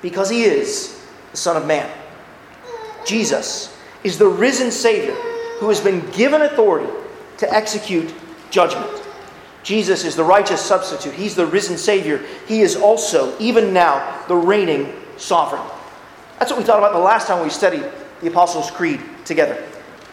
because 0.00 0.30
he 0.30 0.44
is 0.44 1.04
the 1.30 1.36
Son 1.36 1.56
of 1.56 1.66
Man. 1.66 1.90
Jesus 3.04 3.76
is 4.02 4.18
the 4.18 4.28
risen 4.28 4.70
Savior 4.70 5.14
who 5.58 5.68
has 5.68 5.80
been 5.80 6.08
given 6.10 6.42
authority 6.42 6.92
to 7.38 7.52
execute 7.52 8.14
judgment. 8.50 9.02
Jesus 9.62 10.04
is 10.04 10.14
the 10.14 10.24
righteous 10.24 10.60
substitute. 10.60 11.14
He's 11.14 11.34
the 11.34 11.46
risen 11.46 11.78
Savior. 11.78 12.22
He 12.46 12.60
is 12.60 12.76
also, 12.76 13.36
even 13.38 13.72
now, 13.72 14.22
the 14.28 14.36
reigning 14.36 14.92
sovereign. 15.16 15.62
That's 16.38 16.50
what 16.50 16.58
we 16.58 16.64
thought 16.64 16.78
about 16.78 16.92
the 16.92 16.98
last 16.98 17.26
time 17.26 17.42
we 17.42 17.50
studied 17.50 17.84
the 18.20 18.28
Apostles' 18.28 18.70
Creed 18.70 19.00
together. 19.24 19.64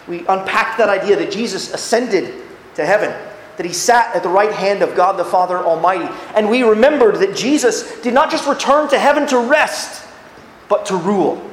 We 0.07 0.19
unpacked 0.19 0.77
that 0.77 0.89
idea 0.89 1.17
that 1.17 1.31
Jesus 1.31 1.73
ascended 1.73 2.33
to 2.75 2.85
heaven, 2.85 3.09
that 3.57 3.65
he 3.65 3.73
sat 3.73 4.15
at 4.15 4.23
the 4.23 4.29
right 4.29 4.51
hand 4.51 4.81
of 4.81 4.95
God 4.95 5.17
the 5.19 5.25
Father 5.25 5.57
Almighty. 5.57 6.07
And 6.33 6.49
we 6.49 6.63
remembered 6.63 7.17
that 7.17 7.35
Jesus 7.35 7.99
did 8.01 8.13
not 8.13 8.31
just 8.31 8.47
return 8.47 8.89
to 8.89 8.97
heaven 8.97 9.27
to 9.27 9.39
rest, 9.39 10.07
but 10.69 10.85
to 10.85 10.95
rule. 10.95 11.50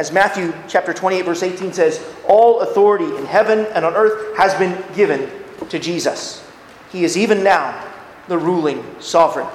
As 0.00 0.10
Matthew 0.10 0.54
chapter 0.66 0.94
28 0.94 1.26
verse 1.26 1.42
18 1.42 1.74
says, 1.74 2.02
all 2.26 2.60
authority 2.60 3.04
in 3.18 3.26
heaven 3.26 3.66
and 3.74 3.84
on 3.84 3.92
earth 3.92 4.34
has 4.34 4.54
been 4.54 4.82
given 4.94 5.30
to 5.68 5.78
Jesus. 5.78 6.42
He 6.90 7.04
is 7.04 7.18
even 7.18 7.44
now 7.44 7.86
the 8.26 8.38
ruling 8.38 8.82
sovereign. 8.98 9.46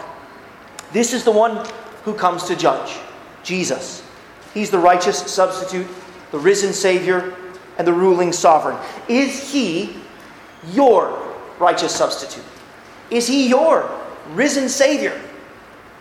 This 0.94 1.14
is 1.14 1.24
the 1.24 1.32
one 1.32 1.68
who 2.04 2.14
comes 2.14 2.44
to 2.44 2.56
judge 2.56 2.96
Jesus. 3.42 4.08
He's 4.54 4.70
the 4.70 4.78
righteous 4.78 5.18
substitute, 5.18 5.88
the 6.30 6.38
risen 6.38 6.74
Savior, 6.74 7.36
and 7.80 7.88
the 7.88 7.94
ruling 7.94 8.32
sovereign. 8.32 8.78
Is 9.10 9.52
he 9.52 9.96
your 10.74 11.28
righteous 11.58 11.96
substitute? 11.96 12.46
Is 13.10 13.28
he 13.28 13.50
your 13.50 13.90
risen 14.36 14.70
Savior? 14.70 15.20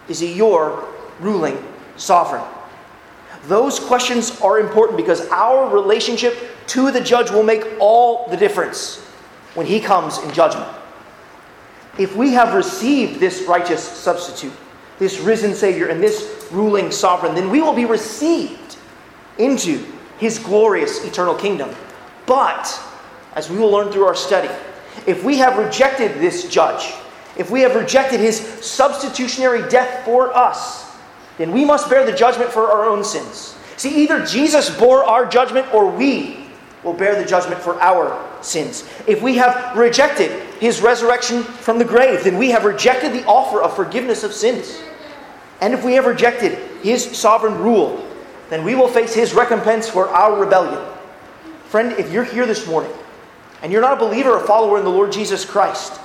Is 0.06 0.20
he 0.20 0.34
your 0.34 0.86
ruling 1.18 1.56
sovereign? 1.96 2.44
Those 3.46 3.78
questions 3.78 4.40
are 4.40 4.58
important 4.58 4.96
because 4.96 5.28
our 5.28 5.68
relationship 5.68 6.36
to 6.68 6.90
the 6.90 7.00
judge 7.00 7.30
will 7.30 7.42
make 7.42 7.64
all 7.78 8.26
the 8.28 8.36
difference 8.36 9.00
when 9.54 9.66
he 9.66 9.80
comes 9.80 10.18
in 10.18 10.32
judgment. 10.32 10.68
If 11.98 12.16
we 12.16 12.32
have 12.32 12.54
received 12.54 13.20
this 13.20 13.42
righteous 13.42 13.82
substitute, 13.82 14.52
this 14.98 15.20
risen 15.20 15.54
Savior, 15.54 15.88
and 15.88 16.02
this 16.02 16.48
ruling 16.50 16.90
sovereign, 16.90 17.34
then 17.34 17.50
we 17.50 17.60
will 17.60 17.74
be 17.74 17.84
received 17.84 18.76
into 19.38 19.84
his 20.18 20.38
glorious 20.38 21.04
eternal 21.04 21.34
kingdom. 21.34 21.74
But, 22.26 22.80
as 23.34 23.50
we 23.50 23.58
will 23.58 23.70
learn 23.70 23.92
through 23.92 24.06
our 24.06 24.14
study, 24.14 24.48
if 25.06 25.22
we 25.22 25.36
have 25.38 25.58
rejected 25.58 26.20
this 26.20 26.48
judge, 26.48 26.94
if 27.36 27.50
we 27.50 27.60
have 27.60 27.74
rejected 27.74 28.20
his 28.20 28.38
substitutionary 28.38 29.68
death 29.68 30.04
for 30.04 30.34
us, 30.34 30.83
then 31.38 31.52
we 31.52 31.64
must 31.64 31.90
bear 31.90 32.06
the 32.06 32.16
judgment 32.16 32.50
for 32.50 32.70
our 32.70 32.84
own 32.84 33.04
sins. 33.04 33.56
See, 33.76 34.02
either 34.02 34.24
Jesus 34.24 34.70
bore 34.70 35.04
our 35.04 35.26
judgment 35.26 35.72
or 35.74 35.90
we 35.90 36.46
will 36.84 36.92
bear 36.92 37.20
the 37.20 37.28
judgment 37.28 37.60
for 37.60 37.80
our 37.80 38.22
sins. 38.42 38.88
If 39.06 39.22
we 39.22 39.36
have 39.36 39.76
rejected 39.76 40.30
his 40.60 40.80
resurrection 40.80 41.42
from 41.42 41.78
the 41.78 41.84
grave, 41.84 42.24
then 42.24 42.38
we 42.38 42.50
have 42.50 42.64
rejected 42.64 43.12
the 43.12 43.24
offer 43.26 43.62
of 43.62 43.74
forgiveness 43.74 44.22
of 44.22 44.32
sins. 44.32 44.80
And 45.60 45.72
if 45.72 45.82
we 45.82 45.94
have 45.94 46.06
rejected 46.06 46.58
his 46.82 47.16
sovereign 47.16 47.58
rule, 47.58 48.06
then 48.50 48.64
we 48.64 48.74
will 48.74 48.88
face 48.88 49.14
his 49.14 49.34
recompense 49.34 49.88
for 49.88 50.08
our 50.08 50.38
rebellion. 50.38 50.80
Friend, 51.68 51.92
if 51.92 52.12
you're 52.12 52.24
here 52.24 52.46
this 52.46 52.68
morning 52.68 52.92
and 53.62 53.72
you're 53.72 53.80
not 53.80 53.94
a 53.94 54.06
believer 54.06 54.32
or 54.32 54.46
follower 54.46 54.78
in 54.78 54.84
the 54.84 54.90
Lord 54.90 55.10
Jesus 55.10 55.44
Christ, 55.44 55.98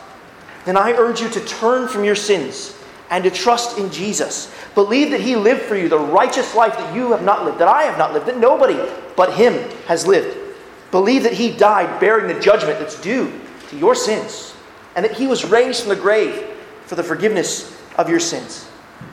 then 0.66 0.78
I 0.78 0.94
urge 0.94 1.22
you 1.22 1.30
to 1.30 1.40
turn 1.46 1.88
from 1.88 2.04
your 2.04 2.16
sins 2.16 2.76
and 3.10 3.24
to 3.24 3.32
trust 3.32 3.78
in 3.78 3.92
Jesus. 3.92 4.54
Believe 4.76 5.12
that 5.12 5.22
He 5.22 5.36
lived 5.36 5.62
for 5.64 5.76
you 5.76 5.90
the 5.90 6.00
righteous 6.00 6.56
life 6.56 6.78
that 6.78 6.96
you 6.96 7.12
have 7.12 7.24
not 7.24 7.46
lived, 7.46 7.60
that 7.60 7.68
I 7.68 7.84
have 7.84 7.98
not 7.98 8.14
lived, 8.14 8.28
that 8.28 8.38
nobody 8.38 8.78
but 9.16 9.34
Him 9.34 9.54
has 9.88 10.06
lived. 10.06 10.38
Believe 10.92 11.24
that 11.24 11.34
He 11.34 11.52
died 11.52 12.00
bearing 12.00 12.34
the 12.34 12.40
judgment 12.40 12.80
that's 12.80 13.00
due 13.00 13.32
to 13.70 13.78
your 13.78 13.96
sins, 13.96 14.54
and 14.96 15.04
that 15.06 15.12
He 15.12 15.28
was 15.28 15.46
raised 15.46 15.82
from 15.82 15.90
the 15.90 15.96
grave 15.96 16.48
for 16.86 16.96
the 16.96 17.04
forgiveness 17.04 17.80
of 17.98 18.10
your 18.10 18.20
sins. 18.20 18.68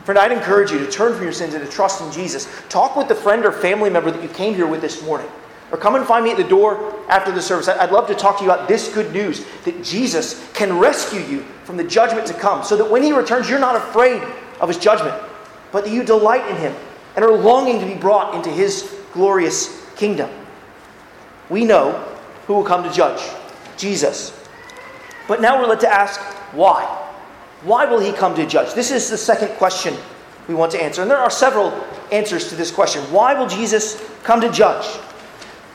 Friend, 0.04 0.18
I'd 0.18 0.32
encourage 0.32 0.70
you 0.70 0.78
to 0.78 0.90
turn 0.90 1.14
from 1.14 1.24
your 1.24 1.32
sins 1.32 1.54
and 1.54 1.64
to 1.64 1.70
trust 1.70 2.00
in 2.00 2.10
Jesus. 2.12 2.48
Talk 2.68 2.96
with 2.96 3.08
the 3.08 3.14
friend 3.14 3.44
or 3.44 3.52
family 3.52 3.90
member 3.90 4.10
that 4.10 4.22
you 4.22 4.28
came 4.28 4.54
here 4.54 4.66
with 4.66 4.80
this 4.80 5.02
morning. 5.02 5.28
Or 5.72 5.78
come 5.78 5.96
and 5.96 6.06
find 6.06 6.24
me 6.24 6.30
at 6.30 6.36
the 6.36 6.44
door 6.44 6.94
after 7.08 7.32
the 7.32 7.42
service. 7.42 7.68
I'd 7.68 7.90
love 7.90 8.06
to 8.06 8.14
talk 8.14 8.38
to 8.38 8.44
you 8.44 8.50
about 8.50 8.68
this 8.68 8.92
good 8.92 9.12
news 9.12 9.44
that 9.64 9.82
Jesus 9.82 10.48
can 10.52 10.78
rescue 10.78 11.20
you 11.20 11.40
from 11.64 11.76
the 11.76 11.84
judgment 11.84 12.26
to 12.28 12.34
come, 12.34 12.62
so 12.62 12.76
that 12.76 12.88
when 12.88 13.02
he 13.02 13.12
returns, 13.12 13.50
you're 13.50 13.58
not 13.58 13.74
afraid 13.74 14.22
of 14.60 14.68
his 14.68 14.78
judgment, 14.78 15.20
but 15.72 15.84
that 15.84 15.92
you 15.92 16.04
delight 16.04 16.48
in 16.48 16.56
him 16.56 16.74
and 17.16 17.24
are 17.24 17.32
longing 17.32 17.80
to 17.80 17.86
be 17.86 17.94
brought 17.94 18.34
into 18.34 18.50
his 18.50 18.94
glorious 19.12 19.84
kingdom. 19.96 20.30
We 21.50 21.64
know 21.64 21.92
who 22.46 22.54
will 22.54 22.64
come 22.64 22.84
to 22.84 22.92
judge 22.92 23.20
Jesus. 23.76 24.32
But 25.26 25.40
now 25.40 25.58
we're 25.60 25.66
led 25.66 25.80
to 25.80 25.92
ask 25.92 26.20
why? 26.52 26.84
Why 27.62 27.84
will 27.86 27.98
he 27.98 28.12
come 28.12 28.34
to 28.36 28.46
judge? 28.46 28.74
This 28.74 28.90
is 28.90 29.10
the 29.10 29.18
second 29.18 29.48
question 29.56 29.96
we 30.46 30.54
want 30.54 30.70
to 30.72 30.82
answer. 30.82 31.02
And 31.02 31.10
there 31.10 31.18
are 31.18 31.30
several 31.30 31.72
answers 32.12 32.48
to 32.50 32.54
this 32.54 32.70
question. 32.70 33.02
Why 33.12 33.34
will 33.34 33.48
Jesus 33.48 34.00
come 34.22 34.40
to 34.40 34.50
judge? 34.50 34.86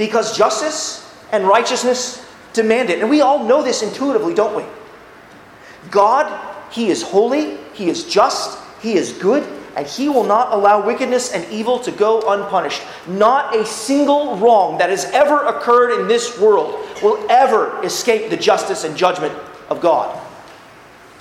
Because 0.01 0.35
justice 0.35 1.07
and 1.31 1.47
righteousness 1.47 2.25
demand 2.53 2.89
it. 2.89 3.01
And 3.01 3.09
we 3.11 3.21
all 3.21 3.45
know 3.45 3.61
this 3.61 3.83
intuitively, 3.83 4.33
don't 4.33 4.55
we? 4.55 4.63
God, 5.91 6.25
He 6.71 6.89
is 6.89 7.03
holy, 7.03 7.57
He 7.75 7.87
is 7.87 8.05
just, 8.05 8.57
He 8.81 8.93
is 8.93 9.13
good, 9.13 9.47
and 9.75 9.85
He 9.85 10.09
will 10.09 10.23
not 10.23 10.53
allow 10.53 10.83
wickedness 10.83 11.33
and 11.33 11.45
evil 11.51 11.77
to 11.81 11.91
go 11.91 12.19
unpunished. 12.21 12.81
Not 13.05 13.55
a 13.55 13.63
single 13.63 14.37
wrong 14.37 14.79
that 14.79 14.89
has 14.89 15.05
ever 15.05 15.45
occurred 15.45 16.01
in 16.01 16.07
this 16.07 16.39
world 16.39 16.83
will 17.03 17.23
ever 17.29 17.79
escape 17.83 18.31
the 18.31 18.37
justice 18.37 18.83
and 18.85 18.97
judgment 18.97 19.37
of 19.69 19.81
God. 19.81 20.19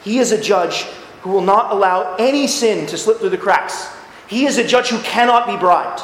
He 0.03 0.21
is 0.21 0.33
a 0.33 0.41
judge 0.41 0.85
who 1.21 1.29
will 1.29 1.43
not 1.43 1.71
allow 1.71 2.17
any 2.19 2.47
sin 2.47 2.87
to 2.87 2.97
slip 2.97 3.19
through 3.19 3.29
the 3.29 3.37
cracks. 3.37 3.91
He 4.27 4.47
is 4.47 4.57
a 4.57 4.67
judge 4.67 4.89
who 4.89 5.03
cannot 5.03 5.47
be 5.47 5.59
bribed. 5.59 6.01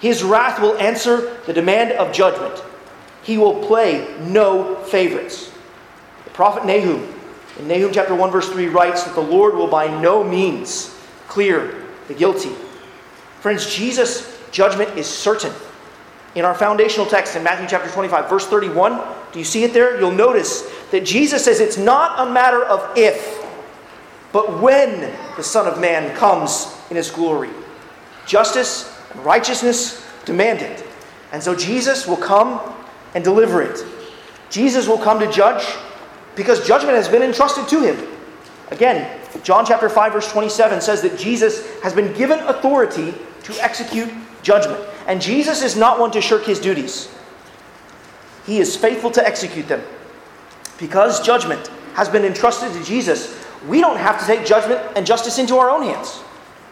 His 0.00 0.22
wrath 0.22 0.60
will 0.60 0.76
answer 0.78 1.36
the 1.46 1.52
demand 1.52 1.92
of 1.92 2.12
judgment. 2.12 2.62
He 3.22 3.36
will 3.36 3.64
play 3.66 4.16
no 4.20 4.76
favorites. 4.84 5.52
The 6.24 6.30
prophet 6.30 6.64
Nahum, 6.64 7.14
in 7.58 7.68
Nahum 7.68 7.92
chapter 7.92 8.14
1, 8.14 8.30
verse 8.30 8.48
3, 8.48 8.68
writes 8.68 9.04
that 9.04 9.14
the 9.14 9.20
Lord 9.20 9.54
will 9.54 9.66
by 9.66 9.88
no 10.00 10.22
means 10.22 10.96
clear 11.26 11.84
the 12.06 12.14
guilty. 12.14 12.50
Friends, 13.40 13.74
Jesus' 13.74 14.38
judgment 14.50 14.96
is 14.96 15.06
certain. 15.06 15.52
In 16.34 16.44
our 16.44 16.54
foundational 16.54 17.06
text 17.06 17.34
in 17.36 17.42
Matthew 17.42 17.66
chapter 17.68 17.90
25, 17.90 18.30
verse 18.30 18.46
31, 18.46 19.00
do 19.32 19.38
you 19.38 19.44
see 19.44 19.64
it 19.64 19.72
there? 19.72 19.98
You'll 19.98 20.12
notice 20.12 20.62
that 20.90 21.04
Jesus 21.04 21.44
says 21.44 21.60
it's 21.60 21.76
not 21.76 22.28
a 22.28 22.30
matter 22.30 22.64
of 22.64 22.96
if, 22.96 23.44
but 24.32 24.60
when 24.60 25.12
the 25.36 25.42
Son 25.42 25.66
of 25.66 25.80
Man 25.80 26.14
comes 26.16 26.74
in 26.90 26.96
his 26.96 27.10
glory. 27.10 27.50
Justice 28.26 28.97
righteousness 29.16 30.06
demand 30.24 30.60
it. 30.60 30.84
And 31.32 31.42
so 31.42 31.54
Jesus 31.54 32.06
will 32.06 32.16
come 32.16 32.60
and 33.14 33.24
deliver 33.24 33.62
it. 33.62 33.84
Jesus 34.50 34.88
will 34.88 34.98
come 34.98 35.18
to 35.20 35.30
judge 35.30 35.64
because 36.34 36.66
judgment 36.66 36.96
has 36.96 37.08
been 37.08 37.22
entrusted 37.22 37.68
to 37.68 37.80
him. 37.80 38.18
Again, 38.70 39.20
John 39.42 39.66
chapter 39.66 39.88
5 39.88 40.12
verse 40.12 40.30
27 40.30 40.80
says 40.80 41.02
that 41.02 41.18
Jesus 41.18 41.80
has 41.80 41.92
been 41.92 42.12
given 42.14 42.38
authority 42.40 43.14
to 43.44 43.62
execute 43.62 44.12
judgment. 44.42 44.82
And 45.06 45.20
Jesus 45.20 45.62
is 45.62 45.76
not 45.76 45.98
one 45.98 46.10
to 46.12 46.20
shirk 46.20 46.44
his 46.44 46.60
duties. 46.60 47.08
He 48.46 48.58
is 48.58 48.76
faithful 48.76 49.10
to 49.12 49.26
execute 49.26 49.68
them. 49.68 49.82
Because 50.78 51.20
judgment 51.20 51.68
has 51.94 52.08
been 52.08 52.24
entrusted 52.24 52.72
to 52.72 52.84
Jesus, 52.84 53.36
we 53.66 53.80
don't 53.80 53.96
have 53.96 54.20
to 54.20 54.26
take 54.26 54.46
judgment 54.46 54.80
and 54.96 55.04
justice 55.06 55.38
into 55.38 55.56
our 55.56 55.68
own 55.70 55.82
hands. 55.82 56.22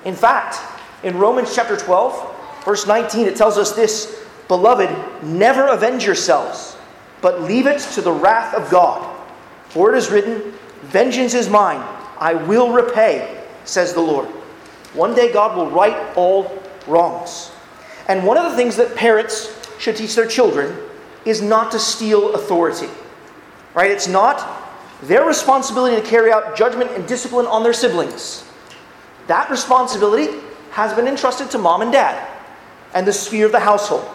In 0.05 0.15
fact, 0.15 0.61
in 1.07 1.17
Romans 1.17 1.55
chapter 1.55 1.77
12, 1.77 2.65
verse 2.65 2.85
19, 2.85 3.29
it 3.29 3.37
tells 3.37 3.57
us 3.57 3.73
this 3.73 4.27
Beloved, 4.49 4.91
never 5.23 5.69
avenge 5.69 6.05
yourselves, 6.05 6.77
but 7.23 7.43
leave 7.43 7.67
it 7.67 7.79
to 7.95 8.01
the 8.01 8.13
wrath 8.13 8.55
of 8.55 8.69
God. 8.71 9.17
For 9.69 9.95
it 9.95 9.99
is 9.99 10.11
written, 10.11 10.53
Vengeance 10.83 11.33
is 11.33 11.49
mine, 11.49 11.81
I 12.19 12.35
will 12.35 12.73
repay, 12.73 13.45
says 13.65 13.95
the 13.95 14.01
Lord. 14.01 14.27
One 14.95 15.15
day 15.15 15.33
God 15.33 15.57
will 15.57 15.71
right 15.71 16.17
all 16.17 16.61
wrongs. 16.89 17.53
And 18.09 18.27
one 18.27 18.37
of 18.37 18.51
the 18.51 18.57
things 18.57 18.77
that 18.77 18.97
parents 18.97 19.55
should 19.79 19.95
teach 19.95 20.17
their 20.17 20.27
children 20.27 20.77
is 21.25 21.41
not 21.41 21.71
to 21.71 21.79
steal 21.79 22.35
authority. 22.35 22.89
Right? 23.75 23.93
It's 23.93 24.09
not 24.09 24.75
their 25.03 25.25
responsibility 25.25 26.01
to 26.01 26.03
carry 26.03 26.33
out 26.33 26.57
judgment 26.57 26.91
and 26.93 27.07
discipline 27.07 27.47
on 27.47 27.63
their 27.63 27.75
siblings. 27.75 28.45
That 29.29 29.51
responsibility 29.51 30.41
has 30.77 30.93
been 30.93 31.09
entrusted 31.09 31.51
to 31.51 31.57
mom 31.57 31.81
and 31.81 31.91
dad 31.91 32.29
and 32.93 33.07
the 33.07 33.13
sphere 33.13 33.47
of 33.47 33.53
the 33.53 33.59
household. 33.59 34.07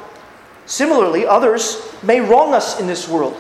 Similarly, 0.68 1.26
others 1.26 1.92
may 2.04 2.22
wrong 2.22 2.54
us 2.54 2.80
in 2.80 2.86
this 2.86 3.10
world, 3.10 3.36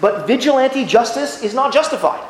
but 0.00 0.26
vigilante 0.26 0.86
justice 0.86 1.42
is 1.42 1.52
not 1.52 1.70
justified. 1.70 2.26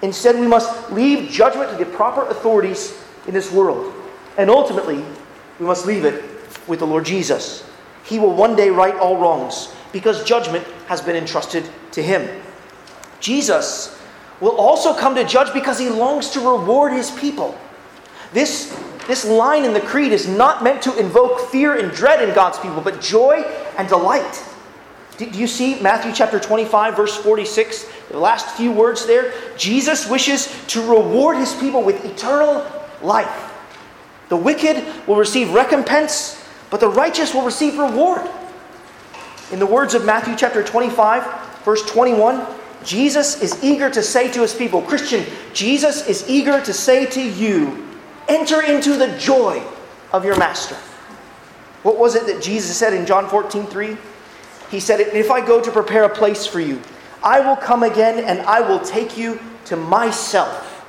Instead, 0.00 0.40
we 0.40 0.46
must 0.46 0.90
leave 0.90 1.30
judgment 1.30 1.70
to 1.70 1.76
the 1.76 1.84
proper 1.84 2.22
authorities 2.28 2.98
in 3.26 3.34
this 3.34 3.52
world. 3.52 3.92
And 4.38 4.48
ultimately, 4.48 5.04
we 5.60 5.66
must 5.66 5.84
leave 5.84 6.06
it 6.06 6.24
with 6.66 6.78
the 6.78 6.86
Lord 6.86 7.04
Jesus. 7.04 7.62
He 8.02 8.18
will 8.18 8.34
one 8.34 8.56
day 8.56 8.70
right 8.70 8.94
all 8.96 9.18
wrongs 9.18 9.74
because 9.92 10.24
judgment 10.24 10.66
has 10.86 11.02
been 11.02 11.16
entrusted 11.16 11.68
to 11.92 12.02
him. 12.02 12.26
Jesus 13.20 14.00
will 14.40 14.56
also 14.56 14.94
come 14.94 15.14
to 15.16 15.24
judge 15.24 15.52
because 15.52 15.78
he 15.78 15.90
longs 15.90 16.30
to 16.30 16.40
reward 16.40 16.94
his 16.94 17.10
people. 17.10 17.58
This, 18.32 18.74
this 19.06 19.24
line 19.24 19.64
in 19.64 19.72
the 19.72 19.80
creed 19.80 20.12
is 20.12 20.28
not 20.28 20.62
meant 20.64 20.82
to 20.82 20.98
invoke 20.98 21.40
fear 21.50 21.78
and 21.78 21.92
dread 21.92 22.26
in 22.26 22.34
God's 22.34 22.58
people, 22.58 22.80
but 22.80 23.00
joy 23.00 23.42
and 23.78 23.88
delight. 23.88 24.44
Do 25.18 25.24
you 25.26 25.46
see 25.46 25.80
Matthew 25.80 26.12
chapter 26.12 26.38
25, 26.38 26.96
verse 26.96 27.16
46? 27.16 27.90
The 28.10 28.18
last 28.18 28.56
few 28.56 28.70
words 28.70 29.06
there. 29.06 29.32
Jesus 29.56 30.08
wishes 30.08 30.54
to 30.68 30.82
reward 30.82 31.38
his 31.38 31.54
people 31.54 31.82
with 31.82 32.04
eternal 32.04 32.66
life. 33.02 33.52
The 34.28 34.36
wicked 34.36 34.84
will 35.06 35.16
receive 35.16 35.52
recompense, 35.54 36.44
but 36.70 36.80
the 36.80 36.88
righteous 36.88 37.32
will 37.32 37.44
receive 37.44 37.78
reward. 37.78 38.28
In 39.52 39.58
the 39.58 39.66
words 39.66 39.94
of 39.94 40.04
Matthew 40.04 40.34
chapter 40.36 40.62
25, 40.62 41.64
verse 41.64 41.82
21, 41.86 42.44
Jesus 42.84 43.40
is 43.40 43.62
eager 43.62 43.88
to 43.88 44.02
say 44.02 44.30
to 44.32 44.42
his 44.42 44.54
people, 44.54 44.82
Christian, 44.82 45.24
Jesus 45.54 46.06
is 46.08 46.28
eager 46.28 46.60
to 46.60 46.72
say 46.72 47.06
to 47.06 47.22
you, 47.22 47.85
enter 48.28 48.62
into 48.62 48.96
the 48.96 49.16
joy 49.18 49.62
of 50.12 50.24
your 50.24 50.36
master. 50.36 50.76
What 51.82 51.98
was 51.98 52.14
it 52.14 52.26
that 52.26 52.42
Jesus 52.42 52.76
said 52.76 52.92
in 52.92 53.06
John 53.06 53.28
14, 53.28 53.66
3? 53.66 53.96
He 54.70 54.80
said, 54.80 55.00
If 55.00 55.30
I 55.30 55.44
go 55.44 55.62
to 55.62 55.70
prepare 55.70 56.04
a 56.04 56.08
place 56.08 56.46
for 56.46 56.60
you, 56.60 56.80
I 57.22 57.40
will 57.40 57.56
come 57.56 57.82
again 57.82 58.24
and 58.24 58.40
I 58.40 58.60
will 58.60 58.80
take 58.80 59.16
you 59.16 59.40
to 59.66 59.76
myself, 59.76 60.84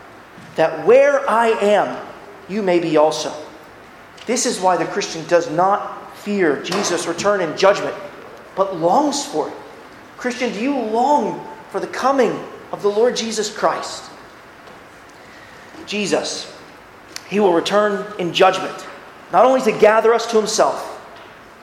that 0.56 0.86
where 0.86 1.28
I 1.30 1.47
am, 1.47 2.06
you 2.50 2.62
may 2.62 2.80
be 2.80 2.97
also. 2.97 3.34
This 4.26 4.45
is 4.45 4.60
why 4.60 4.78
the 4.78 4.86
Christian 4.86 5.26
does 5.28 5.50
not 5.50 6.15
fear 6.17 6.62
Jesus' 6.63 7.08
return 7.08 7.41
in 7.41 7.56
judgment, 7.58 7.95
but 8.56 8.76
longs 8.76 9.26
for 9.26 9.50
it. 9.50 9.54
Christian, 10.17 10.52
do 10.52 10.60
you 10.60 10.76
long 10.76 11.47
for 11.69 11.80
the 11.80 11.88
coming 11.88 12.32
of 12.71 12.82
the 12.82 12.89
Lord 12.89 13.15
Jesus 13.15 13.56
Christ? 13.56 14.10
Jesus, 15.86 16.54
He 17.30 17.40
will 17.40 17.54
return 17.54 18.06
in 18.20 18.34
judgment, 18.34 18.88
not 19.32 19.46
only 19.46 19.62
to 19.62 19.72
gather 19.78 20.13
us 20.13 20.30
to 20.32 20.38
Himself, 20.38 20.94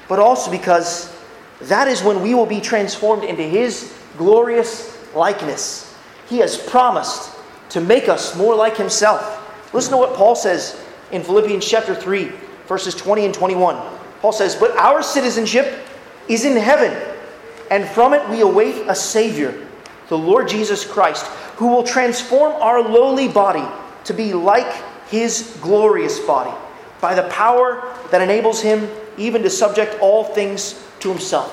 but 0.09 0.18
also 0.18 0.50
because 0.50 1.14
that 1.62 1.88
is 1.88 2.03
when 2.03 2.22
we 2.22 2.35
will 2.35 2.46
be 2.46 2.61
transformed 2.61 3.24
into 3.24 3.42
His 3.42 3.96
glorious 4.18 5.14
likeness. 5.14 5.96
He 6.29 6.38
has 6.38 6.57
promised 6.57 7.33
to 7.70 7.81
make 7.81 8.09
us 8.09 8.37
more 8.37 8.55
like 8.55 8.77
Himself. 8.77 9.40
Listen 9.72 9.92
to 9.92 9.96
what 9.96 10.14
Paul 10.14 10.37
says 10.37 10.81
in 11.11 11.22
Philippians 11.22 11.66
chapter 11.66 11.94
3, 11.94 12.31
verses 12.66 12.94
20 12.94 13.27
and 13.27 13.35
21. 13.35 13.81
Paul 14.20 14.33
says, 14.33 14.55
But 14.55 14.77
our 14.77 15.03
citizenship 15.03 15.87
is 16.29 16.44
in 16.44 16.57
heaven, 16.57 16.96
and 17.70 17.88
from 17.88 18.14
it 18.14 18.29
we 18.29 18.40
await 18.40 18.87
a 18.88 18.94
Savior, 18.94 19.66
the 20.09 20.18
Lord 20.18 20.48
Jesus 20.48 20.85
Christ, 20.85 21.27
who 21.57 21.68
will 21.68 21.83
transform 21.83 22.53
our 22.61 22.83
lowly 22.83 23.29
body 23.29 23.66
to 24.05 24.12
be 24.12 24.35
like 24.35 24.83
His 25.08 25.56
glorious 25.60 26.18
body 26.20 26.54
by 27.00 27.14
the 27.14 27.28
power 27.28 27.96
that 28.10 28.22
enables 28.22 28.60
Him 28.60 28.88
even 29.18 29.42
to 29.42 29.50
subject 29.50 30.00
all 30.00 30.24
things 30.24 30.82
to 31.00 31.08
Himself. 31.10 31.52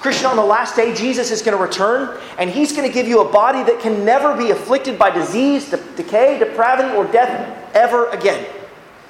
Christian, 0.00 0.26
on 0.26 0.36
the 0.36 0.42
last 0.42 0.76
day, 0.76 0.94
Jesus 0.94 1.30
is 1.30 1.42
going 1.42 1.56
to 1.56 1.62
return, 1.62 2.18
and 2.38 2.48
He's 2.48 2.72
going 2.72 2.88
to 2.88 2.92
give 2.92 3.06
you 3.06 3.20
a 3.20 3.30
body 3.30 3.62
that 3.64 3.80
can 3.80 4.04
never 4.04 4.34
be 4.34 4.50
afflicted 4.50 4.98
by 4.98 5.10
disease, 5.10 5.68
decay, 5.96 6.38
depravity, 6.38 6.94
or 6.96 7.04
death 7.04 7.74
ever 7.74 8.08
again. 8.08 8.46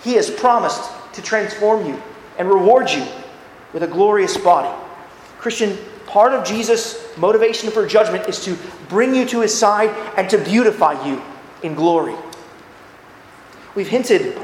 He 0.03 0.15
has 0.15 0.29
promised 0.29 0.91
to 1.13 1.23
transform 1.23 1.87
you 1.87 2.03
and 2.39 2.49
reward 2.49 2.91
you 2.91 3.07
with 3.73 3.85
a 3.85 3.87
glorious 3.87 4.37
body. 4.37 4.77
Christian, 5.39 5.79
part 6.07 6.33
of 6.33 6.45
Jesus' 6.45 7.17
motivation 7.17 7.71
for 7.71 7.87
judgment 7.87 8.29
is 8.29 8.45
to 8.45 8.59
bring 8.89 9.15
you 9.15 9.25
to 9.27 9.41
His 9.43 9.57
side 9.57 9.91
and 10.17 10.29
to 10.29 10.39
beautify 10.39 11.07
you 11.07 11.23
in 11.63 11.75
glory. 11.75 12.17
We've 13.75 13.89
hinted 13.89 14.39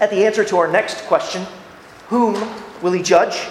at 0.00 0.10
the 0.10 0.24
answer 0.24 0.44
to 0.44 0.56
our 0.58 0.68
next 0.68 1.04
question 1.06 1.46
whom 2.08 2.34
will 2.82 2.92
He 2.92 3.02
judge? 3.02 3.48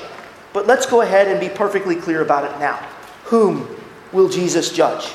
But 0.53 0.67
let's 0.67 0.85
go 0.85 1.01
ahead 1.01 1.27
and 1.27 1.39
be 1.39 1.49
perfectly 1.49 1.95
clear 1.95 2.21
about 2.21 2.45
it 2.45 2.57
now. 2.59 2.77
Whom 3.25 3.67
will 4.11 4.29
Jesus 4.29 4.71
judge? 4.71 5.11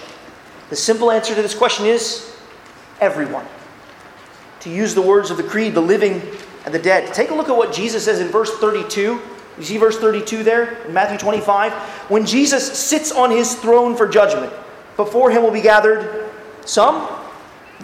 The 0.69 0.77
simple 0.77 1.11
answer 1.11 1.35
to 1.35 1.43
this 1.43 1.55
question 1.55 1.87
is 1.87 2.37
everyone. 3.01 3.47
To 4.61 4.71
use 4.71 4.95
the 4.95 5.03
words 5.03 5.31
of 5.31 5.39
the 5.39 5.43
Creed, 5.43 5.75
the 5.75 5.81
living 5.81 6.21
and 6.67 6.75
the 6.75 6.79
dead. 6.79 7.15
Take 7.15 7.31
a 7.31 7.35
look 7.35 7.49
at 7.49 7.57
what 7.57 7.73
Jesus 7.73 8.05
says 8.05 8.21
in 8.21 8.29
verse 8.29 8.51
32. 8.59 9.21
You 9.59 9.65
see 9.65 9.79
verse 9.79 9.99
32 9.99 10.45
there 10.45 10.75
in 10.85 10.93
Matthew 10.93 11.19
25? 11.19 11.73
When 12.11 12.27
Jesus 12.27 12.79
sits 12.79 13.11
on 13.11 13.31
his 13.31 13.55
throne 13.55 13.97
for 13.97 14.07
judgment, 14.07 14.53
before 14.97 15.31
him 15.31 15.43
will 15.43 15.51
be 15.51 15.63
gathered 15.63 16.31
some? 16.67 17.09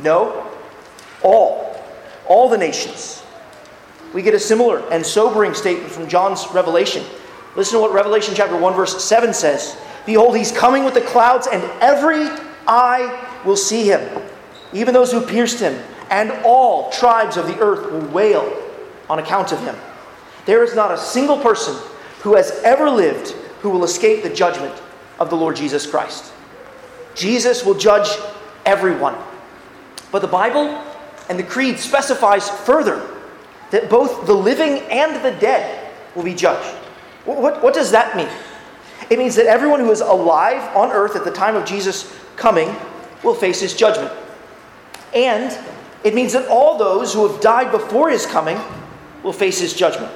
No. 0.03 0.47
All. 1.23 1.66
All 2.29 2.49
the 2.49 2.59
nations. 2.59 3.23
We 4.13 4.23
get 4.23 4.35
a 4.35 4.41
similar 4.41 4.81
and 4.91 5.05
sobering 5.05 5.55
statement 5.55 5.91
from 5.91 6.09
John's 6.09 6.47
revelation. 6.53 7.05
Listen 7.55 7.79
to 7.79 7.83
what 7.83 7.93
Revelation 7.93 8.35
chapter 8.35 8.57
1 8.57 8.75
verse 8.75 9.03
7 9.03 9.33
says. 9.33 9.77
Behold, 10.05 10.37
he's 10.37 10.53
coming 10.53 10.85
with 10.85 10.95
the 10.95 11.01
clouds, 11.01 11.49
and 11.51 11.63
every 11.81 12.29
eye 12.69 13.29
will 13.45 13.57
see 13.57 13.85
him, 13.85 14.23
even 14.73 14.95
those 14.95 15.11
who 15.11 15.21
pierced 15.21 15.59
him, 15.59 15.83
and 16.11 16.31
all 16.45 16.91
tribes 16.91 17.37
of 17.37 17.47
the 17.47 17.59
earth 17.59 17.91
will 17.91 18.09
wail 18.13 18.63
on 19.11 19.19
account 19.19 19.53
of 19.53 19.61
him. 19.61 19.75
There 20.45 20.63
is 20.63 20.77
not 20.77 20.93
a 20.93 20.99
single 20.99 21.39
person 21.39 21.75
who 22.21 22.37
has 22.37 22.53
ever 22.65 22.89
lived 22.89 23.31
who 23.61 23.71
will 23.71 23.85
escape 23.85 24.23
the 24.23 24.31
judgment 24.31 24.75
of 25.19 25.29
the 25.29 25.37
Lord 25.37 25.57
Jesus 25.57 25.87
Christ. 25.87 26.33
Jesus 27.15 27.65
will 27.65 27.75
judge 27.75 28.09
everyone. 28.65 29.17
But 30.13 30.23
the 30.23 30.29
Bible 30.29 30.83
and 31.29 31.39
the 31.39 31.45
Creed 31.45 31.79
specifies 31.79 32.49
further 32.49 33.09
that 33.71 33.91
both 33.91 34.27
the 34.27 34.35
living 34.35 34.79
and 34.91 35.25
the 35.25 35.33
dead 35.41 35.93
will 36.15 36.23
be 36.23 36.35
judged. 36.35 36.77
What, 37.25 37.63
what 37.63 37.75
does 37.75 37.91
that 37.91 38.17
mean? 38.17 38.29
It 39.11 39.19
means 39.19 39.35
that 39.37 39.47
everyone 39.47 39.81
who 39.81 39.91
is 39.91 40.01
alive 40.01 40.75
on 40.77 40.91
earth 40.91 41.17
at 41.17 41.25
the 41.25 41.31
time 41.31 41.57
of 41.57 41.65
Jesus' 41.65 42.15
coming 42.37 42.75
will 43.23 43.35
face 43.35 43.61
his 43.61 43.75
judgment. 43.75 44.13
And 45.15 45.57
it 46.05 46.15
means 46.15 46.33
that 46.33 46.49
all 46.49 46.79
those 46.79 47.13
who 47.13 47.27
have 47.27 47.41
died 47.41 47.73
before 47.73 48.11
his 48.11 48.27
coming 48.27 48.59
will 49.23 49.33
face 49.33 49.59
his 49.59 49.75
judgment. 49.75 50.13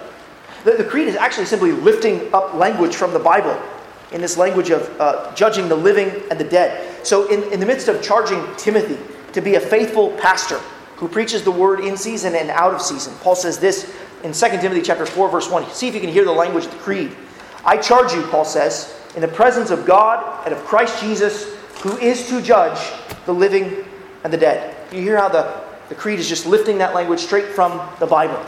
The, 0.64 0.72
the 0.72 0.84
Creed 0.84 1.08
is 1.08 1.16
actually 1.16 1.46
simply 1.46 1.72
lifting 1.72 2.32
up 2.32 2.54
language 2.54 2.94
from 2.94 3.12
the 3.12 3.18
Bible 3.18 3.60
in 4.12 4.20
this 4.20 4.36
language 4.36 4.70
of 4.70 5.00
uh, 5.00 5.34
judging 5.34 5.68
the 5.68 5.76
living 5.76 6.22
and 6.30 6.38
the 6.38 6.44
dead. 6.44 7.06
So, 7.06 7.28
in, 7.28 7.52
in 7.52 7.60
the 7.60 7.66
midst 7.66 7.88
of 7.88 8.02
charging 8.02 8.44
Timothy 8.56 8.98
to 9.32 9.40
be 9.40 9.54
a 9.54 9.60
faithful 9.60 10.10
pastor 10.18 10.60
who 11.00 11.08
preaches 11.08 11.42
the 11.42 11.50
word 11.50 11.80
in 11.80 11.96
season 11.96 12.34
and 12.34 12.50
out 12.50 12.74
of 12.74 12.82
season, 12.82 13.14
Paul 13.22 13.34
says 13.34 13.58
this 13.58 13.90
in 14.22 14.32
2 14.32 14.48
Timothy 14.60 14.82
chapter 14.82 15.06
4, 15.06 15.30
verse 15.30 15.50
1. 15.50 15.70
See 15.70 15.88
if 15.88 15.94
you 15.94 16.00
can 16.00 16.10
hear 16.10 16.26
the 16.26 16.30
language 16.30 16.66
of 16.66 16.72
the 16.72 16.76
creed. 16.76 17.16
I 17.64 17.78
charge 17.78 18.12
you, 18.12 18.22
Paul 18.24 18.44
says, 18.44 18.94
in 19.14 19.22
the 19.22 19.28
presence 19.28 19.70
of 19.70 19.86
God 19.86 20.44
and 20.44 20.54
of 20.54 20.62
Christ 20.66 21.00
Jesus, 21.00 21.56
who 21.80 21.96
is 21.96 22.28
to 22.28 22.42
judge 22.42 22.78
the 23.24 23.32
living 23.32 23.82
and 24.24 24.32
the 24.32 24.36
dead. 24.36 24.76
You 24.92 25.00
hear 25.00 25.16
how 25.16 25.30
the, 25.30 25.62
the 25.88 25.94
creed 25.94 26.18
is 26.18 26.28
just 26.28 26.44
lifting 26.44 26.76
that 26.78 26.94
language 26.94 27.20
straight 27.20 27.46
from 27.46 27.80
the 27.98 28.06
Bible. 28.06 28.38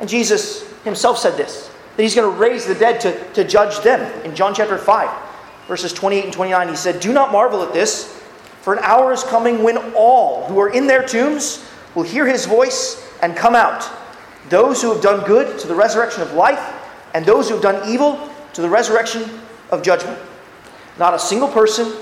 And 0.00 0.08
Jesus 0.08 0.68
himself 0.82 1.18
said 1.18 1.36
this 1.36 1.70
that 1.96 2.02
he's 2.02 2.14
going 2.14 2.32
to 2.32 2.40
raise 2.40 2.64
the 2.64 2.74
dead 2.74 3.00
to, 3.02 3.32
to 3.34 3.44
judge 3.44 3.80
them. 3.84 4.00
In 4.24 4.34
John 4.34 4.54
chapter 4.54 4.78
5, 4.78 5.68
verses 5.68 5.92
28 5.92 6.24
and 6.24 6.32
29, 6.32 6.68
he 6.68 6.74
said, 6.74 7.00
Do 7.00 7.12
not 7.12 7.30
marvel 7.30 7.62
at 7.62 7.74
this, 7.74 8.18
for 8.62 8.72
an 8.72 8.78
hour 8.82 9.12
is 9.12 9.22
coming 9.24 9.62
when 9.62 9.76
all 9.94 10.46
who 10.46 10.58
are 10.58 10.70
in 10.70 10.86
their 10.86 11.06
tombs 11.06 11.68
will 11.94 12.02
hear 12.02 12.26
his 12.26 12.46
voice 12.46 13.08
and 13.22 13.36
come 13.36 13.54
out 13.54 13.90
those 14.48 14.82
who 14.82 14.92
have 14.92 15.02
done 15.02 15.24
good 15.26 15.58
to 15.60 15.66
the 15.66 15.74
resurrection 15.74 16.22
of 16.22 16.32
life, 16.34 16.74
and 17.14 17.24
those 17.24 17.48
who 17.48 17.54
have 17.54 17.62
done 17.62 17.88
evil 17.88 18.28
to 18.52 18.62
the 18.62 18.68
resurrection 18.68 19.28
of 19.70 19.82
judgment. 19.82 20.18
Not 20.98 21.14
a 21.14 21.18
single 21.18 21.48
person 21.48 21.92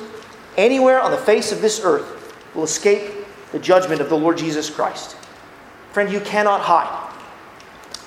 anywhere 0.56 1.00
on 1.00 1.10
the 1.10 1.16
face 1.16 1.52
of 1.52 1.60
this 1.60 1.80
earth 1.84 2.36
will 2.54 2.64
escape 2.64 3.12
the 3.52 3.58
judgment 3.58 4.00
of 4.00 4.08
the 4.08 4.16
Lord 4.16 4.38
Jesus 4.38 4.70
Christ. 4.70 5.16
Friend, 5.92 6.10
you 6.10 6.20
cannot 6.20 6.60
hide. 6.60 7.08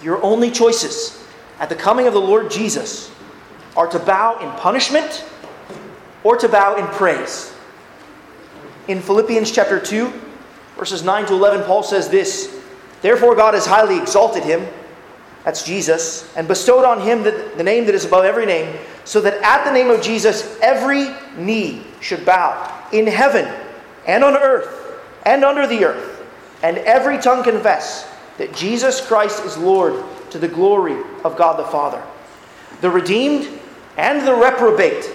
Your 0.02 0.22
only 0.24 0.52
choices 0.52 1.26
at 1.60 1.70
the 1.70 1.76
coming 1.76 2.08
of 2.08 2.14
the 2.14 2.22
Lord 2.22 2.52
Jesus 2.52 3.12
are 3.78 3.88
to 3.88 4.00
bow 4.00 4.40
in 4.40 4.52
punishment 4.60 5.26
or 6.24 6.38
to 6.38 6.48
bow 6.50 6.76
in 6.76 6.86
praise. 6.88 7.54
In 8.88 9.02
Philippians 9.02 9.52
chapter 9.52 9.80
2, 9.80 10.12
verses 10.76 11.04
9 11.04 11.28
to 11.28 11.34
11, 11.34 11.66
Paul 11.66 11.84
says 11.84 12.10
this 12.10 12.62
Therefore, 13.02 13.36
God 13.36 13.54
has 13.54 13.66
highly 13.66 14.00
exalted 14.00 14.44
him, 14.44 14.66
that's 15.44 15.64
Jesus, 15.64 16.34
and 16.36 16.48
bestowed 16.48 16.86
on 16.86 17.02
him 17.02 17.24
the, 17.24 17.52
the 17.58 17.64
name 17.64 17.86
that 17.86 17.96
is 17.96 18.06
above 18.06 18.24
every 18.26 18.46
name, 18.46 18.78
so 19.04 19.20
that 19.22 19.34
at 19.44 19.66
the 19.66 19.72
name 19.72 19.90
of 19.90 20.02
Jesus 20.02 20.58
every 20.62 21.10
knee 21.36 21.86
should 22.00 22.26
bow 22.26 22.88
in 22.92 23.08
heaven 23.08 23.52
and 24.08 24.24
on 24.24 24.38
earth 24.38 25.02
and 25.26 25.44
under 25.44 25.68
the 25.68 25.84
earth, 25.86 26.26
and 26.64 26.78
every 26.80 27.18
tongue 27.18 27.44
confess 27.44 28.10
that 28.38 28.54
Jesus 28.54 29.06
Christ 29.06 29.44
is 29.46 29.58
Lord 29.58 30.04
to 30.32 30.40
the 30.40 30.48
glory 30.48 30.98
of 31.24 31.38
God 31.38 31.60
the 31.60 31.66
Father. 31.66 32.02
The 32.82 32.90
redeemed 32.90 33.48
and 33.98 34.26
the 34.28 34.34
reprobate, 34.34 35.12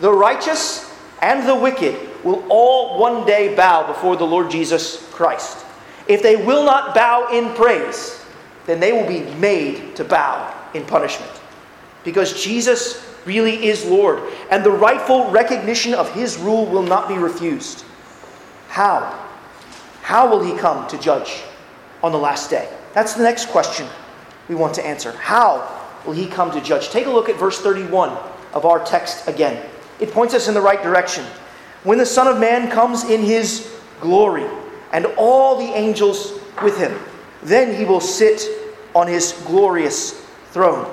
the 0.00 0.12
righteous 0.12 0.92
and 1.22 1.46
the 1.46 1.54
wicked 1.54 2.07
will 2.24 2.44
all 2.48 2.98
one 2.98 3.26
day 3.26 3.54
bow 3.54 3.86
before 3.86 4.16
the 4.16 4.26
Lord 4.26 4.50
Jesus 4.50 5.08
Christ. 5.10 5.64
If 6.06 6.22
they 6.22 6.36
will 6.36 6.64
not 6.64 6.94
bow 6.94 7.28
in 7.32 7.54
praise, 7.54 8.24
then 8.66 8.80
they 8.80 8.92
will 8.92 9.06
be 9.06 9.20
made 9.36 9.96
to 9.96 10.04
bow 10.04 10.54
in 10.74 10.84
punishment. 10.84 11.32
Because 12.04 12.42
Jesus 12.42 13.04
really 13.24 13.66
is 13.66 13.84
Lord, 13.84 14.22
and 14.50 14.64
the 14.64 14.70
rightful 14.70 15.30
recognition 15.30 15.92
of 15.94 16.12
his 16.14 16.38
rule 16.38 16.64
will 16.66 16.82
not 16.82 17.08
be 17.08 17.18
refused. 17.18 17.84
How? 18.68 19.26
How 20.02 20.28
will 20.28 20.42
he 20.42 20.56
come 20.56 20.88
to 20.88 20.98
judge 20.98 21.42
on 22.02 22.12
the 22.12 22.18
last 22.18 22.48
day? 22.48 22.68
That's 22.94 23.14
the 23.14 23.22
next 23.22 23.46
question 23.46 23.86
we 24.48 24.54
want 24.54 24.74
to 24.74 24.86
answer. 24.86 25.12
How 25.12 25.86
will 26.06 26.14
he 26.14 26.26
come 26.26 26.50
to 26.52 26.60
judge? 26.60 26.88
Take 26.88 27.06
a 27.06 27.10
look 27.10 27.28
at 27.28 27.36
verse 27.36 27.60
31 27.60 28.16
of 28.54 28.64
our 28.64 28.82
text 28.84 29.28
again. 29.28 29.62
It 30.00 30.10
points 30.10 30.32
us 30.32 30.48
in 30.48 30.54
the 30.54 30.60
right 30.60 30.82
direction. 30.82 31.24
When 31.84 31.98
the 31.98 32.06
Son 32.06 32.26
of 32.26 32.38
Man 32.38 32.70
comes 32.70 33.04
in 33.04 33.22
his 33.22 33.74
glory 34.00 34.46
and 34.92 35.06
all 35.16 35.58
the 35.58 35.72
angels 35.76 36.38
with 36.62 36.78
him. 36.78 36.98
Then 37.42 37.74
he 37.76 37.84
will 37.84 38.00
sit 38.00 38.42
on 38.94 39.06
his 39.06 39.32
glorious 39.46 40.26
throne. 40.50 40.92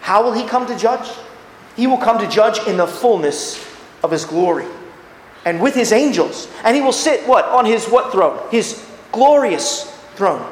How 0.00 0.22
will 0.22 0.32
he 0.32 0.46
come 0.46 0.66
to 0.66 0.76
judge? 0.76 1.08
He 1.76 1.86
will 1.86 1.98
come 1.98 2.18
to 2.18 2.28
judge 2.28 2.66
in 2.66 2.76
the 2.76 2.86
fullness 2.86 3.64
of 4.02 4.10
his 4.10 4.24
glory 4.24 4.66
and 5.44 5.60
with 5.60 5.74
his 5.74 5.92
angels. 5.92 6.48
And 6.64 6.76
he 6.76 6.82
will 6.82 6.92
sit 6.92 7.26
what? 7.26 7.44
On 7.46 7.64
his 7.64 7.86
what 7.86 8.12
throne? 8.12 8.38
His 8.50 8.84
glorious 9.12 9.84
throne. 10.14 10.42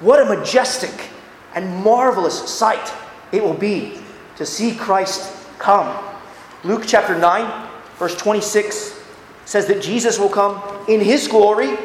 What 0.00 0.20
a 0.20 0.24
majestic 0.24 1.10
and 1.54 1.82
marvelous 1.82 2.48
sight 2.48 2.92
it 3.32 3.42
will 3.42 3.54
be 3.54 3.98
to 4.36 4.46
see 4.46 4.74
Christ 4.74 5.34
come. 5.58 6.04
Luke 6.62 6.84
chapter 6.86 7.18
9, 7.18 7.67
verse 7.98 8.16
26 8.16 9.00
says 9.44 9.66
that 9.66 9.82
Jesus 9.82 10.18
will 10.18 10.28
come 10.28 10.62
in 10.88 11.00
his 11.00 11.28
glory 11.28 11.76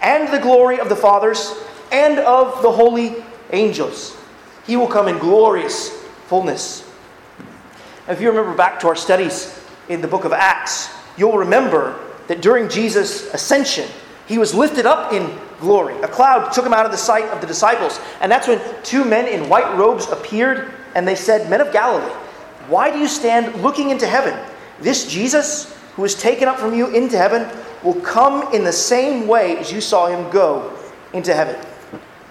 and 0.00 0.32
the 0.32 0.38
glory 0.38 0.78
of 0.78 0.88
the 0.88 0.96
fathers 0.96 1.54
and 1.90 2.18
of 2.20 2.62
the 2.62 2.70
holy 2.70 3.16
angels. 3.52 4.16
He 4.66 4.76
will 4.76 4.86
come 4.86 5.08
in 5.08 5.18
glorious 5.18 5.90
fullness. 6.26 6.88
If 8.08 8.20
you 8.20 8.28
remember 8.28 8.54
back 8.54 8.80
to 8.80 8.88
our 8.88 8.96
studies 8.96 9.60
in 9.88 10.00
the 10.00 10.08
book 10.08 10.24
of 10.24 10.32
Acts, 10.32 10.90
you'll 11.16 11.38
remember 11.38 11.98
that 12.28 12.40
during 12.40 12.68
Jesus' 12.68 13.32
ascension, 13.34 13.88
he 14.26 14.38
was 14.38 14.54
lifted 14.54 14.86
up 14.86 15.12
in 15.12 15.38
glory. 15.58 15.98
A 16.02 16.08
cloud 16.08 16.52
took 16.52 16.64
him 16.64 16.74
out 16.74 16.84
of 16.84 16.92
the 16.92 16.98
sight 16.98 17.24
of 17.24 17.40
the 17.40 17.46
disciples. 17.46 17.98
And 18.20 18.30
that's 18.30 18.46
when 18.46 18.60
two 18.82 19.04
men 19.04 19.26
in 19.26 19.48
white 19.48 19.76
robes 19.76 20.06
appeared 20.08 20.72
and 20.94 21.08
they 21.08 21.14
said, 21.14 21.50
Men 21.50 21.60
of 21.60 21.72
Galilee, 21.72 22.12
why 22.68 22.90
do 22.90 22.98
you 22.98 23.08
stand 23.08 23.62
looking 23.62 23.90
into 23.90 24.06
heaven? 24.06 24.38
This 24.80 25.10
Jesus, 25.10 25.76
who 25.96 26.02
was 26.02 26.14
taken 26.14 26.48
up 26.48 26.58
from 26.58 26.74
you 26.74 26.94
into 26.94 27.16
heaven, 27.16 27.48
will 27.82 28.00
come 28.00 28.52
in 28.54 28.64
the 28.64 28.72
same 28.72 29.26
way 29.26 29.56
as 29.58 29.72
you 29.72 29.80
saw 29.80 30.06
him 30.06 30.30
go 30.30 30.76
into 31.12 31.34
heaven. 31.34 31.56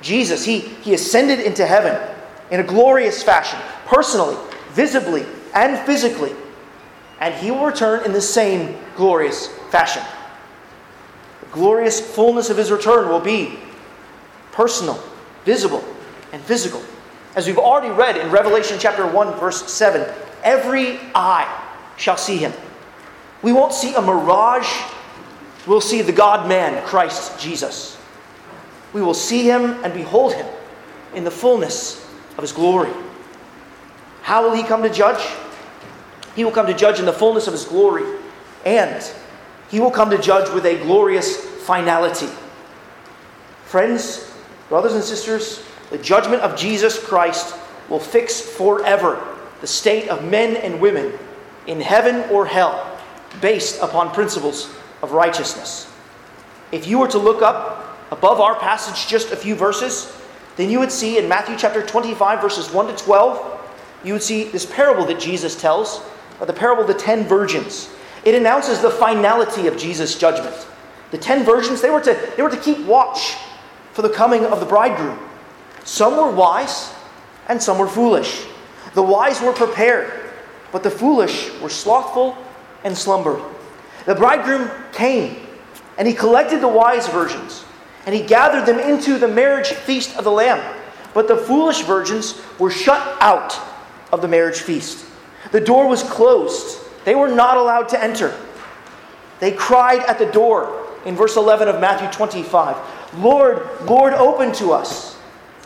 Jesus, 0.01 0.45
he, 0.45 0.59
he 0.59 0.93
ascended 0.93 1.39
into 1.39 1.65
heaven 1.65 1.99
in 2.51 2.59
a 2.59 2.63
glorious 2.63 3.23
fashion, 3.23 3.59
personally, 3.85 4.37
visibly, 4.71 5.25
and 5.53 5.77
physically. 5.85 6.33
And 7.19 7.33
he 7.33 7.51
will 7.51 7.65
return 7.65 8.05
in 8.05 8.13
the 8.13 8.21
same 8.21 8.77
glorious 8.95 9.47
fashion. 9.69 10.03
The 11.41 11.47
glorious 11.47 11.99
fullness 11.99 12.49
of 12.49 12.57
his 12.57 12.71
return 12.71 13.09
will 13.09 13.19
be 13.19 13.57
personal, 14.51 15.01
visible, 15.45 15.83
and 16.31 16.41
physical. 16.43 16.81
As 17.35 17.47
we've 17.47 17.57
already 17.57 17.93
read 17.93 18.17
in 18.17 18.31
Revelation 18.31 18.77
chapter 18.79 19.05
1, 19.05 19.39
verse 19.39 19.71
7, 19.71 20.07
every 20.43 20.99
eye 21.15 21.66
shall 21.97 22.17
see 22.17 22.37
him. 22.37 22.53
We 23.41 23.51
won't 23.51 23.73
see 23.73 23.93
a 23.93 24.01
mirage, 24.01 24.69
we'll 25.65 25.81
see 25.81 26.01
the 26.01 26.11
God 26.11 26.47
man, 26.47 26.85
Christ 26.85 27.39
Jesus. 27.39 27.97
We 28.93 29.01
will 29.01 29.13
see 29.13 29.43
him 29.43 29.83
and 29.83 29.93
behold 29.93 30.33
him 30.33 30.47
in 31.13 31.23
the 31.23 31.31
fullness 31.31 32.03
of 32.37 32.43
his 32.43 32.53
glory. 32.53 32.91
How 34.21 34.47
will 34.47 34.55
he 34.55 34.63
come 34.63 34.83
to 34.83 34.89
judge? 34.89 35.23
He 36.35 36.43
will 36.43 36.51
come 36.51 36.67
to 36.67 36.73
judge 36.73 36.99
in 36.99 37.05
the 37.05 37.13
fullness 37.13 37.47
of 37.47 37.53
his 37.53 37.65
glory, 37.65 38.03
and 38.65 39.11
he 39.69 39.79
will 39.79 39.91
come 39.91 40.09
to 40.11 40.17
judge 40.17 40.49
with 40.53 40.65
a 40.65 40.77
glorious 40.77 41.37
finality. 41.65 42.29
Friends, 43.65 44.31
brothers 44.69 44.93
and 44.93 45.03
sisters, 45.03 45.63
the 45.89 45.97
judgment 45.97 46.41
of 46.41 46.57
Jesus 46.57 47.03
Christ 47.03 47.55
will 47.89 47.99
fix 47.99 48.39
forever 48.39 49.35
the 49.61 49.67
state 49.67 50.09
of 50.09 50.23
men 50.23 50.55
and 50.57 50.79
women 50.79 51.17
in 51.67 51.79
heaven 51.81 52.29
or 52.31 52.45
hell 52.45 52.99
based 53.41 53.81
upon 53.81 54.11
principles 54.11 54.73
of 55.01 55.11
righteousness. 55.11 55.91
If 56.71 56.87
you 56.87 56.97
were 56.97 57.07
to 57.09 57.19
look 57.19 57.41
up 57.41 57.97
above 58.11 58.39
our 58.39 58.55
passage 58.55 59.07
just 59.07 59.31
a 59.31 59.35
few 59.35 59.55
verses, 59.55 60.17
then 60.55 60.69
you 60.69 60.79
would 60.79 60.91
see 60.91 61.17
in 61.17 61.29
Matthew 61.29 61.55
chapter 61.57 61.85
25, 61.85 62.41
verses 62.41 62.71
1 62.71 62.87
to 62.87 62.95
12, 62.95 63.57
you 64.03 64.13
would 64.13 64.23
see 64.23 64.45
this 64.45 64.65
parable 64.65 65.05
that 65.05 65.19
Jesus 65.19 65.59
tells, 65.59 66.01
the 66.45 66.53
parable 66.53 66.83
of 66.83 66.87
the 66.87 66.93
ten 66.93 67.23
virgins. 67.25 67.89
It 68.23 68.35
announces 68.35 68.79
the 68.79 68.91
finality 68.91 69.67
of 69.67 69.77
Jesus' 69.77 70.17
judgment. 70.17 70.55
The 71.11 71.17
ten 71.17 71.43
virgins, 71.43 71.81
they 71.81 71.89
were 71.89 72.01
to, 72.01 72.31
they 72.35 72.43
were 72.43 72.49
to 72.49 72.57
keep 72.57 72.79
watch 72.85 73.35
for 73.93 74.01
the 74.01 74.09
coming 74.09 74.45
of 74.45 74.59
the 74.59 74.65
bridegroom. 74.65 75.19
Some 75.83 76.17
were 76.17 76.29
wise 76.29 76.93
and 77.47 77.61
some 77.61 77.77
were 77.77 77.87
foolish. 77.87 78.45
The 78.93 79.01
wise 79.01 79.41
were 79.41 79.53
prepared, 79.53 80.11
but 80.71 80.83
the 80.83 80.91
foolish 80.91 81.51
were 81.59 81.69
slothful 81.69 82.37
and 82.83 82.97
slumbered. 82.97 83.41
The 84.05 84.15
bridegroom 84.15 84.69
came, 84.93 85.37
and 85.97 86.07
he 86.07 86.13
collected 86.13 86.61
the 86.61 86.67
wise 86.67 87.07
virgins, 87.07 87.65
and 88.05 88.15
he 88.15 88.21
gathered 88.21 88.65
them 88.65 88.79
into 88.79 89.17
the 89.17 89.27
marriage 89.27 89.69
feast 89.69 90.15
of 90.17 90.23
the 90.23 90.31
Lamb. 90.31 90.63
But 91.13 91.27
the 91.27 91.37
foolish 91.37 91.81
virgins 91.81 92.41
were 92.59 92.71
shut 92.71 93.17
out 93.21 93.59
of 94.11 94.21
the 94.21 94.27
marriage 94.27 94.61
feast. 94.61 95.05
The 95.51 95.61
door 95.61 95.87
was 95.87 96.03
closed, 96.03 96.79
they 97.05 97.15
were 97.15 97.29
not 97.29 97.57
allowed 97.57 97.89
to 97.89 98.03
enter. 98.03 98.37
They 99.39 99.51
cried 99.51 99.99
at 100.07 100.19
the 100.19 100.25
door 100.25 100.87
in 101.05 101.15
verse 101.15 101.37
11 101.37 101.67
of 101.67 101.79
Matthew 101.79 102.09
25 102.11 102.75
Lord, 103.15 103.67
Lord, 103.85 104.13
open 104.13 104.51
to 104.53 104.73
us. 104.73 105.17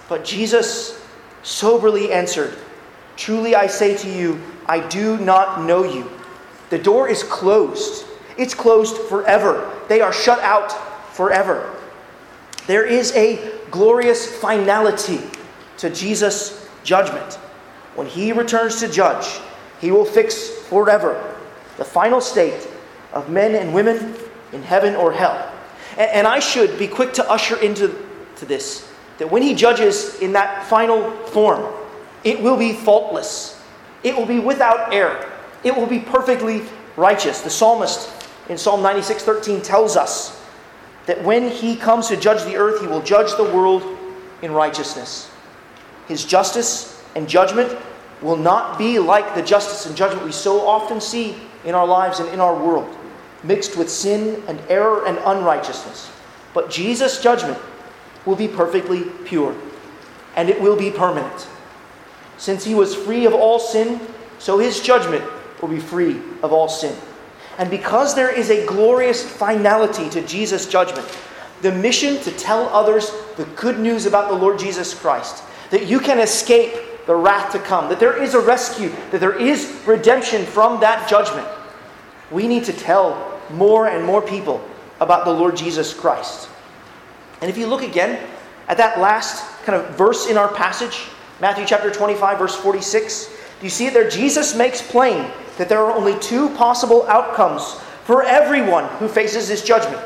But 0.08 0.24
Jesus 0.24 1.04
soberly 1.42 2.12
answered, 2.12 2.58
Truly 3.16 3.56
I 3.56 3.68
say 3.68 3.98
to 3.98 4.10
you, 4.10 4.40
I 4.65 4.88
do 4.88 5.17
not 5.17 5.63
know 5.63 5.84
you. 5.84 6.10
The 6.69 6.80
door 6.80 7.10
is 7.10 7.24
closed. 7.24 8.06
It's 8.38 8.54
closed 8.54 8.97
forever. 8.97 9.71
They 9.88 10.02
are 10.02 10.13
shut 10.13 10.39
out 10.39 10.71
forever. 11.13 11.76
There 12.67 12.86
is 12.86 13.12
a 13.15 13.52
glorious 13.71 14.39
finality 14.39 15.19
to 15.78 15.89
Jesus' 15.89 16.67
judgment. 16.84 17.36
When 17.95 18.08
he 18.08 18.32
returns 18.32 18.80
to 18.80 18.88
judge, 18.88 19.39
he 19.80 19.91
will 19.91 20.06
fix 20.06 20.50
forever 20.50 21.36
the 21.78 21.86
final 21.86 22.21
state 22.21 22.67
of 23.13 23.30
men 23.30 23.56
and 23.56 23.74
women 23.74 24.15
in 24.54 24.63
heaven 24.63 24.95
or 24.95 25.12
hell. 25.12 25.52
And, 25.97 26.26
I 26.26 26.39
should 26.39 26.80
be 26.80 26.88
quick 26.88 27.13
to 27.13 27.30
usher 27.30 27.58
into 27.58 27.93
to 28.38 28.45
this 28.45 28.88
that 29.17 29.30
when 29.30 29.43
he 29.43 29.54
judges 29.54 30.19
in 30.19 30.34
that 30.34 30.65
final 30.67 31.12
form, 31.28 31.71
it 32.24 32.41
will 32.41 32.58
be 32.58 32.74
faultless. 32.74 33.61
It 34.04 34.16
will 34.16 34.26
be 34.26 34.40
without 34.40 34.94
error. 34.94 35.32
It 35.64 35.76
will 35.76 35.88
be 35.88 36.00
perfectly 36.00 36.64
righteous. 36.98 37.42
The 37.42 37.50
psalmist 37.50 38.10
in 38.50 38.58
Psalm 38.58 38.82
96:13 38.82 39.62
tells 39.62 39.96
us 39.96 40.40
that 41.06 41.24
when 41.24 41.50
he 41.50 41.76
comes 41.76 42.08
to 42.08 42.18
judge 42.18 42.44
the 42.44 42.58
earth, 42.58 42.82
he 42.82 42.88
will 42.88 43.02
judge 43.02 43.36
the 43.36 43.44
world 43.44 43.84
in 44.42 44.52
righteousness. 44.52 45.30
His 46.08 46.26
justice 46.26 47.02
and 47.16 47.28
judgment 47.28 47.78
will 48.22 48.38
not 48.38 48.78
be 48.78 49.00
like 49.00 49.36
the 49.36 49.42
justice 49.42 49.86
and 49.86 49.96
judgment 49.96 50.26
we 50.26 50.32
so 50.32 50.68
often 50.68 51.02
see 51.02 51.38
in 51.66 51.76
our 51.76 51.86
lives 51.88 52.20
and 52.20 52.30
in 52.30 52.40
our 52.40 52.56
world, 52.56 52.96
mixed 53.44 53.78
with 53.78 53.90
sin 53.90 54.44
and 54.48 54.60
error 54.70 55.06
and 55.06 55.18
unrighteousness. 55.26 56.12
But 56.54 56.70
Jesus' 56.70 57.22
judgment 57.22 57.58
will 58.26 58.36
be 58.36 58.48
perfectly 58.48 59.04
pure, 59.26 59.56
and 60.36 60.50
it 60.50 60.62
will 60.62 60.76
be 60.76 60.92
permanent. 60.92 61.48
Since 62.42 62.64
he 62.64 62.74
was 62.74 62.96
free 62.96 63.28
of 63.28 63.36
all 63.36 63.60
sin, 63.60 64.02
so 64.40 64.58
his 64.58 64.82
judgment 64.82 65.24
will 65.62 65.70
be 65.70 65.80
free 65.80 66.20
of 66.42 66.52
all 66.52 66.68
sin. 66.68 66.96
And 67.60 67.70
because 67.70 68.16
there 68.16 68.36
is 68.36 68.50
a 68.50 68.66
glorious 68.66 69.24
finality 69.24 70.10
to 70.10 70.26
Jesus' 70.26 70.68
judgment, 70.68 71.08
the 71.62 71.72
mission 71.72 72.20
to 72.22 72.32
tell 72.32 72.68
others 72.70 73.12
the 73.38 73.46
good 73.56 73.78
news 73.78 74.08
about 74.08 74.28
the 74.28 74.36
Lord 74.36 74.58
Jesus 74.58 74.92
Christ, 74.96 75.44
that 75.70 75.86
you 75.86 76.00
can 76.00 76.18
escape 76.18 76.74
the 77.06 77.14
wrath 77.14 77.52
to 77.52 77.60
come, 77.60 77.90
that 77.90 78.00
there 78.00 78.20
is 78.20 78.34
a 78.34 78.42
rescue, 78.42 78.90
that 79.12 79.20
there 79.20 79.38
is 79.38 79.80
redemption 79.86 80.44
from 80.44 80.80
that 80.80 81.08
judgment, 81.08 81.48
we 82.32 82.48
need 82.48 82.64
to 82.64 82.74
tell 82.74 83.40
more 83.52 83.88
and 83.88 84.04
more 84.04 84.20
people 84.20 84.68
about 85.00 85.26
the 85.26 85.32
Lord 85.32 85.56
Jesus 85.56 85.94
Christ. 85.94 86.50
And 87.40 87.52
if 87.52 87.58
you 87.60 87.68
look 87.68 87.84
again 87.84 88.28
at 88.68 88.78
that 88.78 89.00
last 89.00 89.46
kind 89.62 89.80
of 89.80 89.96
verse 89.96 90.26
in 90.26 90.38
our 90.38 90.52
passage, 90.52 91.06
Matthew 91.42 91.66
chapter 91.66 91.90
25, 91.90 92.38
verse 92.38 92.56
46. 92.56 93.26
Do 93.26 93.34
you 93.66 93.70
see 93.72 93.88
it 93.88 93.96
there? 93.96 94.08
Jesus 94.08 94.56
makes 94.56 94.80
plain 94.80 95.30
that 95.58 95.68
there 95.70 95.80
are 95.80 95.92
only 95.92 96.18
two 96.20 96.50
possible 96.52 97.04
outcomes 97.08 97.74
for 98.06 98.22
everyone 98.24 98.88
who 99.00 99.08
faces 99.08 99.48
this 99.48 99.64
judgment 99.64 100.02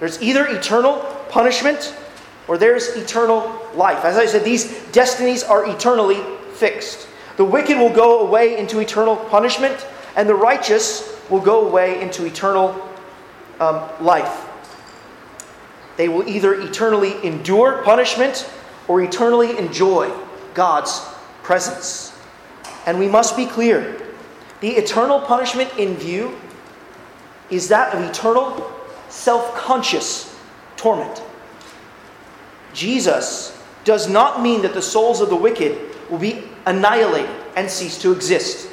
there's 0.00 0.20
either 0.22 0.46
eternal 0.46 0.96
punishment 1.28 1.94
or 2.48 2.56
there's 2.56 2.88
eternal 2.96 3.54
life. 3.74 4.04
As 4.04 4.16
I 4.16 4.24
said, 4.24 4.44
these 4.44 4.82
destinies 4.92 5.44
are 5.44 5.68
eternally 5.68 6.22
fixed. 6.54 7.06
The 7.36 7.44
wicked 7.44 7.76
will 7.76 7.92
go 7.92 8.26
away 8.26 8.58
into 8.58 8.80
eternal 8.80 9.16
punishment, 9.16 9.86
and 10.16 10.26
the 10.26 10.34
righteous 10.34 11.20
will 11.28 11.40
go 11.40 11.68
away 11.68 12.00
into 12.00 12.24
eternal 12.24 12.74
um, 13.60 13.86
life. 14.00 14.48
They 15.98 16.08
will 16.08 16.26
either 16.26 16.54
eternally 16.54 17.22
endure 17.22 17.82
punishment 17.82 18.50
or 18.88 19.02
eternally 19.02 19.58
enjoy 19.58 20.10
God's 20.54 21.00
presence. 21.42 22.16
And 22.86 22.98
we 22.98 23.08
must 23.08 23.36
be 23.36 23.46
clear 23.46 24.00
the 24.60 24.70
eternal 24.70 25.20
punishment 25.20 25.72
in 25.78 25.96
view 25.96 26.38
is 27.50 27.68
that 27.68 27.94
of 27.94 28.02
eternal, 28.02 28.70
self 29.08 29.54
conscious 29.56 30.36
torment. 30.76 31.22
Jesus 32.72 33.58
does 33.84 34.08
not 34.08 34.42
mean 34.42 34.62
that 34.62 34.74
the 34.74 34.82
souls 34.82 35.20
of 35.20 35.30
the 35.30 35.36
wicked 35.36 35.78
will 36.10 36.18
be 36.18 36.44
annihilated 36.66 37.30
and 37.56 37.68
cease 37.68 37.98
to 38.02 38.12
exist. 38.12 38.68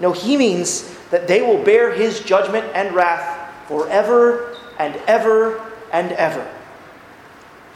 No, 0.00 0.12
he 0.12 0.36
means 0.36 0.96
that 1.10 1.28
they 1.28 1.42
will 1.42 1.62
bear 1.62 1.92
his 1.92 2.20
judgment 2.20 2.64
and 2.74 2.94
wrath 2.94 3.68
forever 3.68 4.56
and 4.78 4.96
ever 5.06 5.60
and 5.92 6.12
ever. 6.12 6.48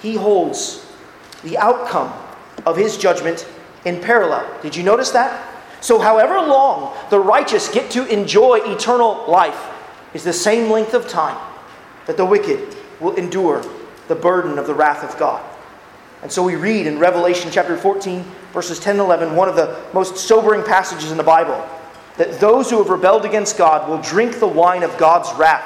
He 0.00 0.14
holds 0.14 0.86
the 1.42 1.58
outcome 1.58 2.12
of 2.66 2.76
his 2.76 2.98
judgment 2.98 3.48
in 3.84 4.00
parallel. 4.00 4.46
Did 4.60 4.76
you 4.76 4.82
notice 4.82 5.10
that? 5.12 5.54
So, 5.80 5.98
however 5.98 6.34
long 6.40 6.94
the 7.10 7.20
righteous 7.20 7.68
get 7.68 7.90
to 7.92 8.04
enjoy 8.06 8.58
eternal 8.64 9.24
life 9.28 9.72
is 10.12 10.24
the 10.24 10.32
same 10.32 10.70
length 10.70 10.92
of 10.92 11.08
time 11.08 11.38
that 12.06 12.16
the 12.16 12.24
wicked 12.24 12.76
will 13.00 13.14
endure 13.14 13.64
the 14.08 14.14
burden 14.14 14.58
of 14.58 14.66
the 14.66 14.74
wrath 14.74 15.04
of 15.04 15.18
God. 15.18 15.44
And 16.22 16.32
so 16.32 16.42
we 16.42 16.56
read 16.56 16.86
in 16.86 16.98
Revelation 16.98 17.50
chapter 17.52 17.76
14, 17.76 18.24
verses 18.52 18.80
10 18.80 18.92
and 18.92 19.00
11, 19.00 19.36
one 19.36 19.48
of 19.48 19.56
the 19.56 19.80
most 19.92 20.16
sobering 20.16 20.64
passages 20.64 21.10
in 21.10 21.16
the 21.16 21.22
Bible, 21.22 21.64
that 22.16 22.40
those 22.40 22.70
who 22.70 22.78
have 22.78 22.88
rebelled 22.88 23.24
against 23.24 23.58
God 23.58 23.88
will 23.88 24.00
drink 24.00 24.40
the 24.40 24.46
wine 24.46 24.82
of 24.82 24.96
God's 24.96 25.32
wrath, 25.38 25.62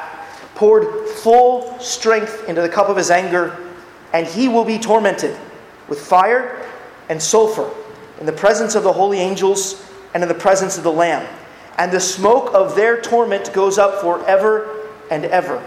poured 0.55 1.09
full 1.09 1.79
strength 1.79 2.49
into 2.49 2.61
the 2.61 2.69
cup 2.69 2.89
of 2.89 2.97
his 2.97 3.11
anger, 3.11 3.57
and 4.13 4.27
he 4.27 4.49
will 4.49 4.65
be 4.65 4.79
tormented 4.79 5.37
with 5.89 6.01
fire 6.01 6.67
and 7.11 7.21
sulfur 7.21 7.69
in 8.21 8.25
the 8.25 8.33
presence 8.33 8.75
of 8.75 8.85
the 8.85 8.93
holy 8.93 9.19
angels 9.19 9.85
and 10.15 10.23
in 10.23 10.29
the 10.29 10.35
presence 10.35 10.79
of 10.79 10.85
the 10.85 10.93
Lamb. 10.93 11.27
And 11.77 11.93
the 11.93 12.01
smoke 12.01 12.55
of 12.55 12.77
their 12.77 13.01
torment 13.01 13.53
goes 13.53 13.79
up 13.79 14.01
forever 14.01 14.87
and 15.11 15.25
ever. 15.25 15.63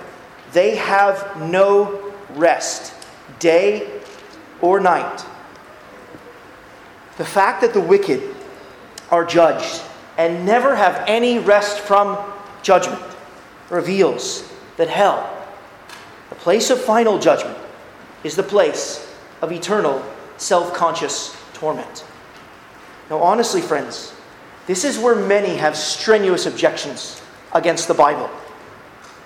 They 0.53 0.77
have 0.77 1.39
no 1.41 2.13
rest, 2.35 2.93
day 3.39 4.01
or 4.61 4.79
night. 4.79 5.25
The 7.17 7.25
fact 7.25 7.61
that 7.61 7.73
the 7.73 7.81
wicked 7.81 8.35
are 9.11 9.25
judged 9.25 9.81
and 10.17 10.45
never 10.45 10.75
have 10.75 11.03
any 11.07 11.39
rest 11.39 11.79
from 11.79 12.17
judgment 12.61 13.03
reveals 13.69 14.49
that 14.77 14.87
hell, 14.87 15.29
the 16.29 16.35
place 16.35 16.69
of 16.69 16.79
final 16.79 17.19
judgment, 17.19 17.57
is 18.23 18.35
the 18.35 18.43
place 18.43 19.13
of 19.41 19.51
eternal 19.51 20.03
self 20.43 20.73
conscious 20.73 21.35
torment. 21.53 22.03
Now, 23.09 23.19
honestly, 23.19 23.61
friends, 23.61 24.13
this 24.67 24.83
is 24.83 24.97
where 24.97 25.15
many 25.15 25.55
have 25.55 25.75
strenuous 25.75 26.45
objections 26.45 27.21
against 27.53 27.87
the 27.87 27.93
Bible 27.93 28.29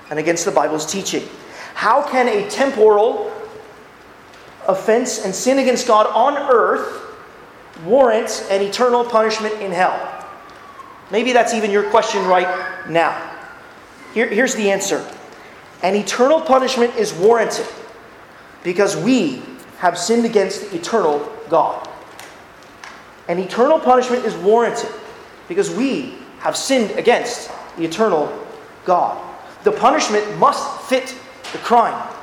and 0.10 0.19
against 0.19 0.45
the 0.45 0.51
Bible's 0.51 0.86
teaching. 0.86 1.27
How 1.73 2.08
can 2.08 2.27
a 2.27 2.49
temporal 2.49 3.32
offense 4.67 5.23
and 5.23 5.34
sin 5.34 5.60
against 5.60 5.88
God 5.88 6.08
on 6.08 6.38
earth 6.51 7.03
warrant 7.84 8.45
an 8.49 8.62
eternal 8.62 9.03
punishment 9.03 9.56
in 9.62 9.71
hell? 9.71 10.25
Maybe 11.12 11.34
that's 11.34 11.53
even 11.53 11.71
your 11.71 11.89
question 11.89 12.25
right 12.25 12.89
now. 12.89 13.36
Here, 14.13 14.27
here's 14.27 14.56
the 14.56 14.71
answer 14.71 15.06
An 15.84 15.95
eternal 15.95 16.41
punishment 16.41 16.95
is 16.95 17.13
warranted 17.13 17.67
because 18.63 18.97
we 18.97 19.41
have 19.78 19.98
sinned 19.98 20.26
against 20.26 20.72
the 20.72 20.78
eternal 20.78 21.20
God. 21.50 21.88
And 23.28 23.40
eternal 23.40 23.80
punishment 23.80 24.26
is 24.26 24.36
warranted 24.36 24.90
because 25.48 25.70
we 25.70 26.16
have 26.40 26.56
sinned 26.56 26.92
against 26.92 27.52
the 27.78 27.86
eternal 27.86 28.32
God. 28.86 29.24
The 29.63 29.72
punishment 29.72 30.38
must 30.38 30.82
fit 30.90 31.16
the 31.52 31.58
crime. 31.60 32.13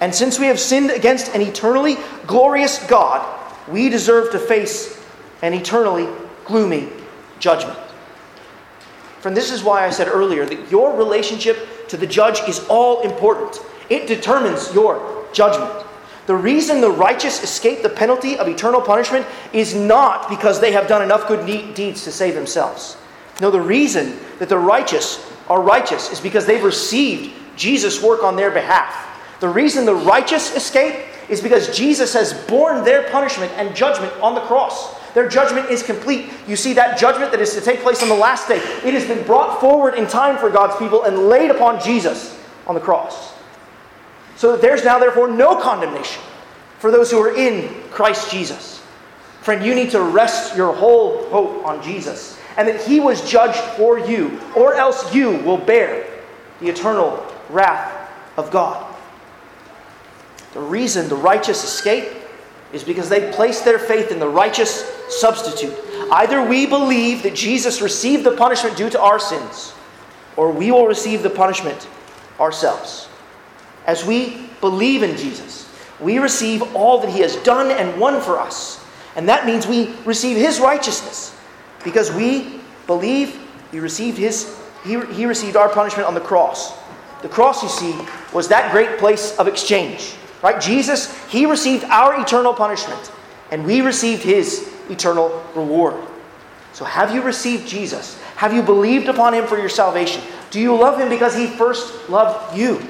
And 0.00 0.14
since 0.14 0.38
we 0.38 0.46
have 0.46 0.60
sinned 0.60 0.90
against 0.90 1.34
an 1.34 1.40
eternally 1.40 1.96
glorious 2.26 2.84
God, 2.86 3.24
we 3.68 3.88
deserve 3.88 4.30
to 4.32 4.38
face 4.38 5.02
an 5.42 5.54
eternally 5.54 6.08
gloomy 6.44 6.88
judgment. 7.38 7.78
Friend, 9.20 9.36
this 9.36 9.50
is 9.50 9.64
why 9.64 9.84
I 9.84 9.90
said 9.90 10.08
earlier 10.08 10.44
that 10.44 10.70
your 10.70 10.96
relationship 10.96 11.88
to 11.88 11.96
the 11.96 12.06
judge 12.06 12.40
is 12.48 12.64
all 12.68 13.00
important. 13.00 13.58
It 13.88 14.06
determines 14.06 14.72
your 14.74 15.26
judgment. 15.32 15.84
The 16.26 16.34
reason 16.34 16.80
the 16.80 16.90
righteous 16.90 17.42
escape 17.42 17.82
the 17.82 17.88
penalty 17.88 18.36
of 18.36 18.48
eternal 18.48 18.80
punishment 18.80 19.26
is 19.52 19.74
not 19.74 20.28
because 20.28 20.60
they 20.60 20.72
have 20.72 20.88
done 20.88 21.02
enough 21.02 21.28
good 21.28 21.46
deeds 21.46 22.02
to 22.04 22.12
save 22.12 22.34
themselves. 22.34 22.96
No, 23.40 23.50
the 23.50 23.60
reason 23.60 24.18
that 24.38 24.48
the 24.48 24.58
righteous 24.58 25.24
are 25.48 25.62
righteous 25.62 26.10
is 26.10 26.20
because 26.20 26.46
they've 26.46 26.64
received 26.64 27.32
Jesus' 27.56 28.02
work 28.02 28.24
on 28.24 28.34
their 28.34 28.50
behalf. 28.50 29.20
The 29.40 29.48
reason 29.48 29.84
the 29.84 29.94
righteous 29.94 30.56
escape 30.56 30.96
is 31.28 31.40
because 31.40 31.76
Jesus 31.76 32.12
has 32.14 32.32
borne 32.46 32.84
their 32.84 33.08
punishment 33.10 33.52
and 33.56 33.74
judgment 33.74 34.12
on 34.20 34.34
the 34.34 34.40
cross. 34.42 34.94
Their 35.12 35.28
judgment 35.28 35.70
is 35.70 35.82
complete. 35.82 36.30
You 36.46 36.56
see, 36.56 36.72
that 36.74 36.98
judgment 36.98 37.30
that 37.30 37.40
is 37.40 37.54
to 37.54 37.60
take 37.60 37.80
place 37.80 38.02
on 38.02 38.08
the 38.08 38.14
last 38.14 38.48
day, 38.48 38.56
it 38.56 38.94
has 38.94 39.06
been 39.06 39.24
brought 39.26 39.60
forward 39.60 39.94
in 39.94 40.06
time 40.06 40.38
for 40.38 40.50
God's 40.50 40.76
people 40.76 41.04
and 41.04 41.28
laid 41.28 41.50
upon 41.50 41.82
Jesus 41.82 42.38
on 42.66 42.74
the 42.74 42.80
cross. 42.80 43.32
So 44.36 44.52
that 44.52 44.60
there's 44.60 44.84
now, 44.84 44.98
therefore, 44.98 45.28
no 45.28 45.60
condemnation 45.60 46.22
for 46.78 46.90
those 46.90 47.10
who 47.10 47.18
are 47.20 47.34
in 47.34 47.82
Christ 47.90 48.30
Jesus. 48.30 48.82
Friend, 49.40 49.64
you 49.64 49.74
need 49.74 49.90
to 49.90 50.02
rest 50.02 50.56
your 50.56 50.74
whole 50.74 51.28
hope 51.30 51.64
on 51.64 51.82
Jesus 51.82 52.38
and 52.56 52.66
that 52.68 52.82
He 52.82 53.00
was 53.00 53.28
judged 53.28 53.60
for 53.76 53.98
you, 53.98 54.40
or 54.54 54.74
else 54.74 55.14
you 55.14 55.30
will 55.38 55.58
bear 55.58 56.06
the 56.60 56.68
eternal 56.68 57.24
wrath 57.50 58.10
of 58.36 58.50
God. 58.50 58.94
The 60.52 60.60
reason 60.60 61.08
the 61.08 61.16
righteous 61.16 61.64
escape 61.64 62.10
is 62.72 62.82
because 62.82 63.08
they 63.08 63.30
place 63.32 63.60
their 63.60 63.78
faith 63.78 64.10
in 64.10 64.18
the 64.18 64.28
righteous 64.28 64.90
substitute. 65.08 65.74
Either 66.10 66.42
we 66.42 66.66
believe 66.66 67.22
that 67.22 67.34
Jesus 67.34 67.80
received 67.80 68.24
the 68.24 68.36
punishment 68.36 68.76
due 68.76 68.90
to 68.90 69.00
our 69.00 69.18
sins, 69.18 69.74
or 70.36 70.50
we 70.50 70.72
will 70.72 70.86
receive 70.86 71.22
the 71.22 71.30
punishment 71.30 71.88
ourselves. 72.40 73.08
As 73.86 74.04
we 74.04 74.48
believe 74.60 75.02
in 75.02 75.16
Jesus, 75.16 75.72
we 76.00 76.18
receive 76.18 76.62
all 76.74 77.00
that 77.00 77.10
He 77.10 77.20
has 77.20 77.36
done 77.36 77.70
and 77.70 77.98
won 78.00 78.20
for 78.20 78.38
us. 78.38 78.84
And 79.14 79.28
that 79.28 79.46
means 79.46 79.66
we 79.66 79.94
receive 80.04 80.36
His 80.36 80.60
righteousness 80.60 81.34
because 81.84 82.12
we 82.12 82.60
believe 82.86 83.40
He 83.70 83.80
received, 83.80 84.18
his, 84.18 84.58
he, 84.84 85.00
he 85.06 85.26
received 85.26 85.56
our 85.56 85.68
punishment 85.68 86.06
on 86.06 86.14
the 86.14 86.20
cross. 86.20 86.76
The 87.22 87.28
cross, 87.28 87.62
you 87.62 87.68
see, 87.68 87.98
was 88.32 88.48
that 88.48 88.72
great 88.72 88.98
place 88.98 89.36
of 89.38 89.48
exchange. 89.48 90.14
Right? 90.42 90.60
Jesus, 90.60 91.16
He 91.28 91.46
received 91.46 91.84
our 91.84 92.20
eternal 92.20 92.52
punishment, 92.52 93.10
and 93.50 93.64
we 93.64 93.80
received 93.80 94.22
His 94.22 94.70
eternal 94.90 95.42
reward. 95.54 95.96
So, 96.72 96.84
have 96.84 97.14
you 97.14 97.22
received 97.22 97.66
Jesus? 97.66 98.20
Have 98.36 98.52
you 98.52 98.62
believed 98.62 99.08
upon 99.08 99.32
Him 99.32 99.46
for 99.46 99.58
your 99.58 99.70
salvation? 99.70 100.22
Do 100.50 100.60
you 100.60 100.76
love 100.76 101.00
Him 101.00 101.08
because 101.08 101.34
He 101.34 101.46
first 101.46 102.10
loved 102.10 102.56
you? 102.56 102.86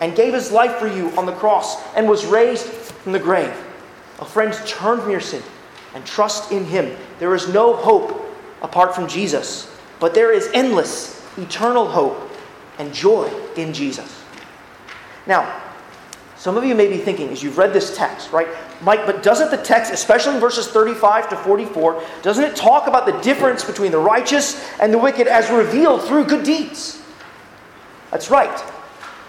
And 0.00 0.16
gave 0.16 0.34
his 0.34 0.50
life 0.50 0.76
for 0.76 0.88
you 0.88 1.10
on 1.16 1.26
the 1.26 1.32
cross 1.32 1.82
and 1.94 2.08
was 2.08 2.26
raised 2.26 2.66
from 2.66 3.12
the 3.12 3.18
grave. 3.18 3.54
Oh, 4.18 4.24
friends, 4.24 4.60
turn 4.66 5.00
from 5.00 5.10
your 5.10 5.20
sin 5.20 5.42
and 5.94 6.04
trust 6.04 6.52
in 6.52 6.64
him. 6.64 6.96
There 7.18 7.34
is 7.34 7.48
no 7.48 7.74
hope 7.74 8.24
apart 8.62 8.94
from 8.94 9.06
Jesus, 9.06 9.70
but 10.00 10.14
there 10.14 10.32
is 10.32 10.48
endless, 10.54 11.22
eternal 11.38 11.86
hope 11.86 12.30
and 12.78 12.92
joy 12.92 13.30
in 13.56 13.72
Jesus. 13.72 14.22
Now, 15.26 15.62
some 16.36 16.56
of 16.56 16.64
you 16.64 16.74
may 16.74 16.88
be 16.88 16.98
thinking 16.98 17.30
as 17.30 17.42
you've 17.42 17.56
read 17.56 17.72
this 17.72 17.96
text, 17.96 18.32
right? 18.32 18.48
Mike, 18.82 19.06
but 19.06 19.22
doesn't 19.22 19.50
the 19.50 19.56
text, 19.56 19.92
especially 19.92 20.34
in 20.34 20.40
verses 20.40 20.68
35 20.68 21.30
to 21.30 21.36
44, 21.36 22.02
doesn't 22.22 22.44
it 22.44 22.54
talk 22.54 22.86
about 22.86 23.06
the 23.06 23.18
difference 23.22 23.64
between 23.64 23.92
the 23.92 23.98
righteous 23.98 24.68
and 24.78 24.92
the 24.92 24.98
wicked 24.98 25.26
as 25.26 25.48
revealed 25.50 26.02
through 26.02 26.26
good 26.26 26.44
deeds? 26.44 27.00
That's 28.10 28.30
right. 28.30 28.73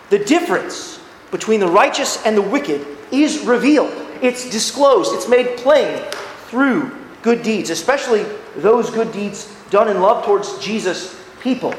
The 0.10 0.20
difference 0.20 1.00
between 1.32 1.60
the 1.60 1.68
righteous 1.68 2.24
and 2.26 2.38
the 2.38 2.42
wicked 2.42 2.86
is 3.12 3.40
revealed. 3.46 3.94
It's 4.22 4.50
disclosed. 4.50 5.14
It's 5.14 5.28
made 5.28 5.58
plain 5.58 6.02
through 6.48 6.96
good 7.22 7.44
deeds, 7.44 7.70
especially 7.70 8.26
those 8.56 8.90
good 8.90 9.12
deeds 9.12 9.54
done 9.70 9.88
in 9.90 10.02
love 10.02 10.26
towards 10.26 10.60
Jesus' 10.60 11.20
people. 11.42 11.74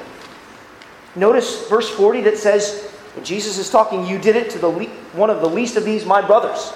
Notice 1.14 1.68
verse 1.68 1.88
40 1.88 2.22
that 2.22 2.36
says, 2.36 2.92
Jesus 3.22 3.56
is 3.58 3.70
talking, 3.70 4.06
you 4.06 4.18
did 4.18 4.36
it 4.36 4.50
to 4.50 4.58
the 4.58 4.68
le- 4.68 4.84
one 5.14 5.30
of 5.30 5.40
the 5.40 5.48
least 5.48 5.76
of 5.76 5.84
these, 5.84 6.04
my 6.04 6.20
brothers. 6.20 6.72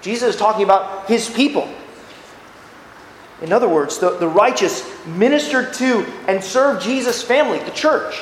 Jesus 0.00 0.34
is 0.34 0.40
talking 0.40 0.64
about 0.64 1.06
his 1.06 1.28
people. 1.28 1.68
In 3.42 3.52
other 3.52 3.68
words, 3.68 3.98
the, 3.98 4.16
the 4.18 4.28
righteous 4.28 4.88
ministered 5.04 5.74
to 5.74 6.06
and 6.28 6.42
served 6.42 6.82
Jesus' 6.82 7.22
family, 7.22 7.58
the 7.58 7.70
church. 7.72 8.14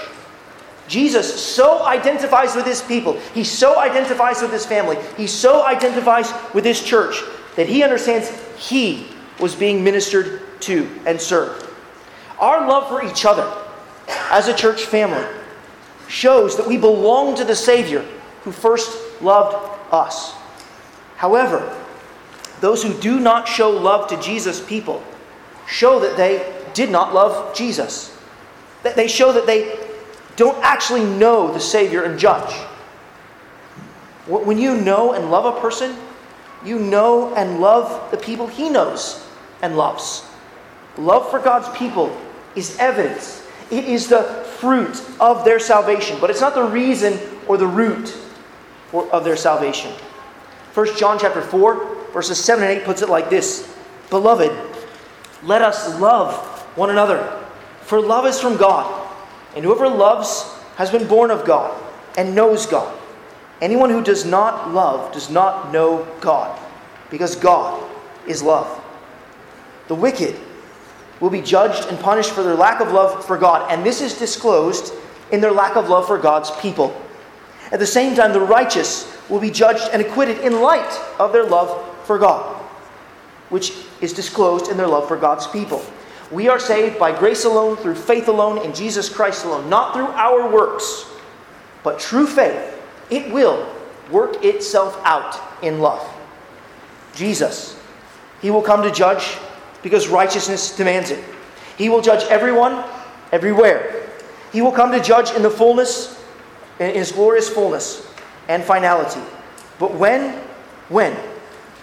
Jesus 0.91 1.41
so 1.41 1.85
identifies 1.87 2.57
with 2.57 2.67
his 2.67 2.83
people, 2.83 3.13
he 3.33 3.45
so 3.45 3.79
identifies 3.79 4.43
with 4.43 4.51
his 4.51 4.67
family, 4.67 4.99
he 5.17 5.29
so 5.29 5.65
identifies 5.65 6.33
with 6.53 6.65
his 6.65 6.83
church 6.83 7.23
that 7.55 7.69
he 7.69 7.85
understands 7.85 8.29
he 8.59 9.07
was 9.39 9.55
being 9.55 9.85
ministered 9.85 10.43
to 10.63 10.91
and 11.07 11.21
served. 11.21 11.65
Our 12.41 12.67
love 12.67 12.89
for 12.89 13.09
each 13.09 13.25
other 13.25 13.49
as 14.33 14.49
a 14.49 14.55
church 14.55 14.83
family 14.83 15.25
shows 16.09 16.57
that 16.57 16.67
we 16.67 16.77
belong 16.77 17.37
to 17.37 17.45
the 17.45 17.55
Savior 17.55 18.05
who 18.43 18.51
first 18.51 19.23
loved 19.23 19.57
us. 19.93 20.35
However, 21.15 21.73
those 22.61 22.83
who 22.83 23.01
do 23.01 23.21
not 23.21 23.47
show 23.47 23.71
love 23.71 24.09
to 24.09 24.21
Jesus' 24.21 24.61
people 24.61 25.05
show 25.69 26.01
that 26.01 26.17
they 26.17 26.53
did 26.75 26.91
not 26.91 27.15
love 27.15 27.55
Jesus. 27.55 28.19
That 28.83 28.97
they 28.97 29.07
show 29.07 29.33
that 29.33 29.47
they 29.47 29.90
don't 30.41 30.65
actually 30.65 31.05
know 31.05 31.53
the 31.53 31.61
Savior 31.61 32.05
and 32.05 32.19
judge. 32.19 32.51
When 34.27 34.57
you 34.57 34.75
know 34.75 35.13
and 35.13 35.31
love 35.31 35.45
a 35.45 35.61
person, 35.61 35.95
you 36.65 36.79
know 36.79 37.35
and 37.35 37.61
love 37.61 38.11
the 38.11 38.17
people 38.17 38.47
he 38.47 38.71
knows 38.71 39.23
and 39.61 39.77
loves. 39.77 40.25
Love 40.97 41.31
for 41.31 41.41
God's 41.41 41.69
people 41.77 42.17
is 42.57 42.75
evidence, 42.79 43.47
it 43.71 43.85
is 43.85 44.09
the 44.09 44.23
fruit 44.61 45.05
of 45.21 45.45
their 45.45 45.61
salvation, 45.61 46.17
but 46.23 46.31
it's 46.31 46.41
not 46.41 46.55
the 46.55 46.65
reason 46.65 47.19
or 47.47 47.59
the 47.59 47.67
root 47.67 48.17
of 48.95 49.25
their 49.25 49.37
salvation. 49.37 49.93
1 50.73 50.97
John 50.97 51.19
chapter 51.19 51.43
4, 51.43 52.13
verses 52.15 52.43
7 52.43 52.65
and 52.65 52.81
8 52.81 52.85
puts 52.87 53.03
it 53.03 53.11
like 53.11 53.29
this 53.29 53.77
Beloved, 54.09 54.53
let 55.43 55.61
us 55.61 56.01
love 56.01 56.35
one 56.79 56.89
another, 56.89 57.45
for 57.83 58.01
love 58.01 58.25
is 58.25 58.41
from 58.41 58.57
God, 58.57 59.00
and 59.55 59.65
whoever 59.65 59.89
loves 59.89 60.57
has 60.77 60.91
been 60.91 61.07
born 61.07 61.31
of 61.31 61.45
God 61.45 61.81
and 62.17 62.35
knows 62.35 62.67
God. 62.67 62.97
Anyone 63.61 63.91
who 63.91 64.03
does 64.03 64.25
not 64.25 64.73
love 64.73 65.13
does 65.13 65.29
not 65.29 65.73
know 65.73 66.07
God, 66.21 66.59
because 67.11 67.37
God 67.37 67.89
is 68.27 68.43
love. 68.43 68.83
The 69.89 69.95
wicked 69.95 70.39
will 71.21 71.31
be 71.31 71.43
judged 71.43 71.89
and 71.89 71.99
punished 71.99 72.31
for 72.31 72.43
their 72.43 72.55
lack 72.55 72.81
of 72.81 72.93
love 72.93 73.25
for 73.27 73.37
God, 73.37 73.71
and 73.71 73.85
this 73.85 74.01
is 74.01 74.19
disclosed 74.19 74.95
in 75.31 75.41
their 75.41 75.53
lack 75.53 75.77
of 75.77 75.89
love 75.89 76.07
for 76.07 76.17
God's 76.17 76.51
people. 76.53 76.99
At 77.73 77.79
the 77.79 77.87
same 77.87 78.17
time, 78.17 78.33
the 78.33 78.41
righteous 78.41 79.17
will 79.29 79.41
be 79.41 79.51
judged 79.51 79.91
and 79.93 80.01
acquitted 80.03 80.39
in 80.39 80.61
light 80.61 80.91
of 81.19 81.33
their 81.33 81.45
love 81.45 81.87
for 82.07 82.19
God, 82.19 82.57
which 83.51 83.73
is 84.01 84.13
disclosed 84.13 84.71
in 84.71 84.77
their 84.77 84.89
love 84.89 85.07
for 85.07 85.17
God's 85.17 85.47
people. 85.47 85.85
We 86.31 86.49
are 86.49 86.61
saved 86.61 86.99
by 86.99 87.17
grace 87.19 87.45
alone, 87.45 87.77
through 87.77 87.97
faith 87.97 88.29
alone, 88.29 88.59
in 88.65 88.73
Jesus 88.73 89.09
Christ 89.09 89.45
alone, 89.45 89.69
not 89.69 89.95
through 89.95 90.07
our 90.07 90.49
works, 90.49 91.07
but 91.83 91.99
true 91.99 92.27
faith. 92.27 92.81
It 93.11 93.33
will 93.33 93.69
work 94.11 94.45
itself 94.45 95.01
out 95.05 95.41
in 95.63 95.81
love. 95.81 96.07
Jesus, 97.15 97.77
He 98.41 98.51
will 98.51 98.63
come 98.63 98.83
to 98.83 98.93
judge 98.93 99.37
because 99.83 100.09
righteousness 100.09 100.77
demands 100.77 101.11
it. 101.11 101.25
He 101.77 101.89
will 101.89 102.01
judge 102.01 102.25
everyone, 102.31 102.85
everywhere. 103.33 104.09
He 104.53 104.63
will 104.63 104.73
come 104.73 104.93
to 104.93 105.01
judge 105.01 105.31
in 105.33 105.43
the 105.43 105.51
fullness, 105.51 106.23
in 106.79 106.95
His 106.95 107.11
glorious 107.11 107.49
fullness 107.49 108.07
and 108.49 108.63
finality. 108.63 109.21
But 109.79 109.95
when? 109.95 110.35
When? 110.89 111.13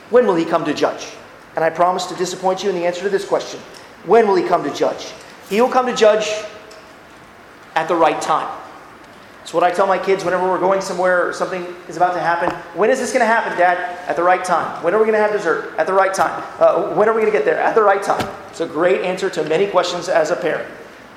When 0.09 0.25
will 0.25 0.35
He 0.35 0.45
come 0.45 0.63
to 0.65 0.73
judge? 0.73 1.07
And 1.55 1.65
I 1.65 1.69
promise 1.69 2.05
to 2.05 2.15
disappoint 2.15 2.63
you 2.63 2.69
in 2.69 2.75
the 2.75 2.85
answer 2.85 3.01
to 3.01 3.09
this 3.09 3.25
question. 3.25 3.59
When 4.07 4.27
will 4.27 4.35
He 4.35 4.43
come 4.43 4.63
to 4.63 4.73
judge? 4.73 5.13
He 5.49 5.61
will 5.61 5.69
come 5.69 5.85
to 5.85 5.95
judge 5.95 6.27
at 7.75 7.87
the 7.87 7.95
right 7.95 8.19
time. 8.21 8.49
It's 9.43 9.53
what 9.53 9.63
I 9.63 9.71
tell 9.71 9.87
my 9.87 9.97
kids 9.97 10.25
whenever 10.25 10.49
we're 10.49 10.59
going 10.59 10.81
somewhere 10.81 11.25
or 11.25 11.31
something 11.31 11.65
is 11.87 11.95
about 11.95 12.13
to 12.15 12.19
happen. 12.19 12.49
When 12.77 12.89
is 12.89 12.99
this 12.99 13.13
going 13.13 13.21
to 13.21 13.25
happen, 13.25 13.57
Dad? 13.57 13.77
At 14.09 14.17
the 14.17 14.23
right 14.23 14.43
time. 14.43 14.83
When 14.83 14.93
are 14.93 14.97
we 14.97 15.05
going 15.05 15.13
to 15.13 15.19
have 15.19 15.31
dessert? 15.31 15.73
At 15.77 15.87
the 15.87 15.93
right 15.93 16.13
time. 16.13 16.43
Uh, 16.59 16.93
when 16.95 17.07
are 17.07 17.13
we 17.13 17.21
going 17.21 17.31
to 17.31 17.37
get 17.37 17.45
there? 17.45 17.57
At 17.57 17.73
the 17.73 17.81
right 17.81 18.03
time. 18.03 18.27
It's 18.49 18.59
a 18.59 18.65
great 18.65 19.03
answer 19.03 19.29
to 19.29 19.43
many 19.45 19.67
questions 19.67 20.09
as 20.09 20.31
a 20.31 20.35
parent. 20.35 20.69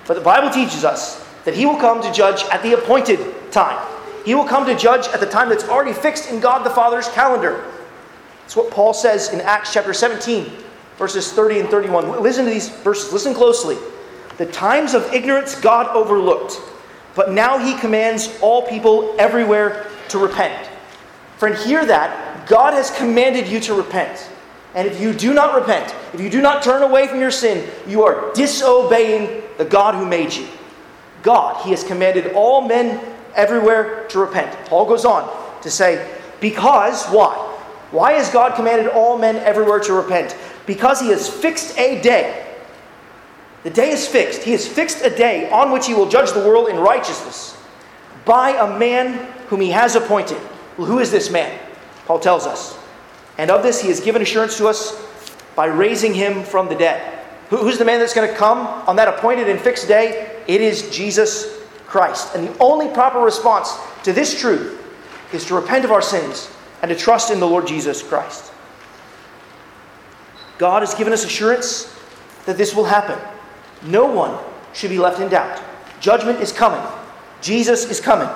But 0.07 0.14
the 0.14 0.20
Bible 0.20 0.51
teaches 0.51 0.84
us 0.84 1.26
that 1.45 1.55
He 1.55 1.66
will 1.66 1.76
come 1.76 2.03
to 2.03 2.12
judge 2.12 2.45
at 2.53 2.62
the 2.62 2.74
appointed 2.74 3.51
time. 3.51 3.84
He 4.24 4.36
will 4.36 4.47
come 4.47 4.64
to 4.66 4.76
judge 4.76 5.09
at 5.09 5.18
the 5.18 5.26
time 5.26 5.49
that's 5.49 5.64
already 5.64 5.93
fixed 5.93 6.30
in 6.30 6.38
God 6.38 6.64
the 6.64 6.70
Father's 6.70 7.09
calendar. 7.09 7.64
It's 8.45 8.55
what 8.55 8.70
Paul 8.70 8.95
says 8.95 9.32
in 9.32 9.41
Acts 9.41 9.72
chapter 9.72 9.93
17, 9.93 10.53
verses 11.01 11.32
30 11.32 11.61
and 11.61 11.68
31. 11.68 12.22
Listen 12.22 12.44
to 12.44 12.51
these 12.51 12.68
verses. 12.68 13.12
Listen 13.12 13.34
closely. 13.34 13.76
The 14.36 14.46
times 14.46 14.94
of 14.94 15.12
ignorance 15.12 15.59
God 15.59 15.88
overlooked, 15.88 16.61
but 17.16 17.32
now 17.32 17.59
he 17.59 17.76
commands 17.80 18.38
all 18.40 18.68
people 18.68 19.16
everywhere 19.18 19.90
to 20.11 20.18
repent. 20.18 20.68
Friend, 21.38 21.57
hear 21.57 21.84
that. 21.86 22.46
God 22.46 22.74
has 22.74 22.90
commanded 22.90 23.48
you 23.48 23.61
to 23.61 23.74
repent. 23.74 24.28
And 24.74 24.86
if 24.86 25.01
you 25.01 25.12
do 25.12 25.34
not 25.34 25.55
repent, 25.55 25.94
if 26.12 26.20
you 26.20 26.30
do 26.30 26.42
not 26.42 26.62
turn 26.62 26.82
away 26.82 27.09
from 27.09 27.18
your 27.18 27.30
sin, 27.30 27.68
you 27.88 28.05
are 28.05 28.32
disobeying 28.34 29.42
the 29.59 29.64
God 29.64 29.94
who 29.94 30.07
made 30.07 30.32
you. 30.32 30.46
God, 31.22 31.64
He 31.64 31.70
has 31.70 31.82
commanded 31.82 32.34
all 32.34 32.61
men 32.61 33.01
everywhere 33.34 34.07
to 34.09 34.18
repent. 34.18 34.55
Paul 34.66 34.86
goes 34.86 35.05
on 35.05 35.62
to 35.62 35.70
say, 35.70 36.09
because 36.40 37.07
why? 37.07 37.34
Why 37.90 38.12
has 38.12 38.30
God 38.30 38.55
commanded 38.55 38.88
all 38.88 39.18
men 39.18 39.36
everywhere 39.36 39.80
to 39.80 39.92
repent? 39.92 40.36
Because 40.70 41.00
he 41.00 41.08
has 41.08 41.28
fixed 41.28 41.76
a 41.76 42.00
day. 42.00 42.46
The 43.64 43.70
day 43.70 43.90
is 43.90 44.06
fixed. 44.06 44.44
He 44.44 44.52
has 44.52 44.68
fixed 44.68 45.04
a 45.04 45.10
day 45.10 45.50
on 45.50 45.72
which 45.72 45.88
he 45.88 45.94
will 45.94 46.08
judge 46.08 46.30
the 46.30 46.38
world 46.38 46.68
in 46.68 46.76
righteousness 46.76 47.60
by 48.24 48.50
a 48.50 48.78
man 48.78 49.14
whom 49.48 49.60
he 49.60 49.70
has 49.70 49.96
appointed. 49.96 50.40
Well, 50.78 50.86
who 50.86 51.00
is 51.00 51.10
this 51.10 51.28
man? 51.28 51.58
Paul 52.06 52.20
tells 52.20 52.46
us. 52.46 52.78
And 53.36 53.50
of 53.50 53.64
this 53.64 53.82
he 53.82 53.88
has 53.88 53.98
given 53.98 54.22
assurance 54.22 54.56
to 54.58 54.68
us 54.68 55.04
by 55.56 55.66
raising 55.66 56.14
him 56.14 56.44
from 56.44 56.68
the 56.68 56.76
dead. 56.76 57.18
Who's 57.48 57.76
the 57.76 57.84
man 57.84 57.98
that's 57.98 58.14
going 58.14 58.30
to 58.30 58.36
come 58.36 58.58
on 58.86 58.94
that 58.94 59.08
appointed 59.08 59.48
and 59.48 59.58
fixed 59.58 59.88
day? 59.88 60.40
It 60.46 60.60
is 60.60 60.88
Jesus 60.90 61.58
Christ. 61.88 62.36
And 62.36 62.46
the 62.46 62.56
only 62.60 62.86
proper 62.86 63.18
response 63.18 63.76
to 64.04 64.12
this 64.12 64.40
truth 64.40 64.80
is 65.34 65.44
to 65.46 65.56
repent 65.56 65.84
of 65.84 65.90
our 65.90 66.00
sins 66.00 66.48
and 66.80 66.90
to 66.90 66.94
trust 66.94 67.32
in 67.32 67.40
the 67.40 67.48
Lord 67.48 67.66
Jesus 67.66 68.04
Christ. 68.04 68.49
God 70.61 70.82
has 70.82 70.94
given 70.94 71.14
us 71.14 71.24
assurance 71.24 71.90
that 72.44 72.58
this 72.58 72.76
will 72.76 72.84
happen. 72.84 73.18
No 73.80 74.04
one 74.04 74.38
should 74.74 74.90
be 74.90 74.98
left 74.98 75.18
in 75.18 75.30
doubt. 75.30 75.58
Judgment 76.00 76.38
is 76.40 76.52
coming. 76.52 76.86
Jesus 77.40 77.86
is 77.86 77.98
coming. 77.98 78.28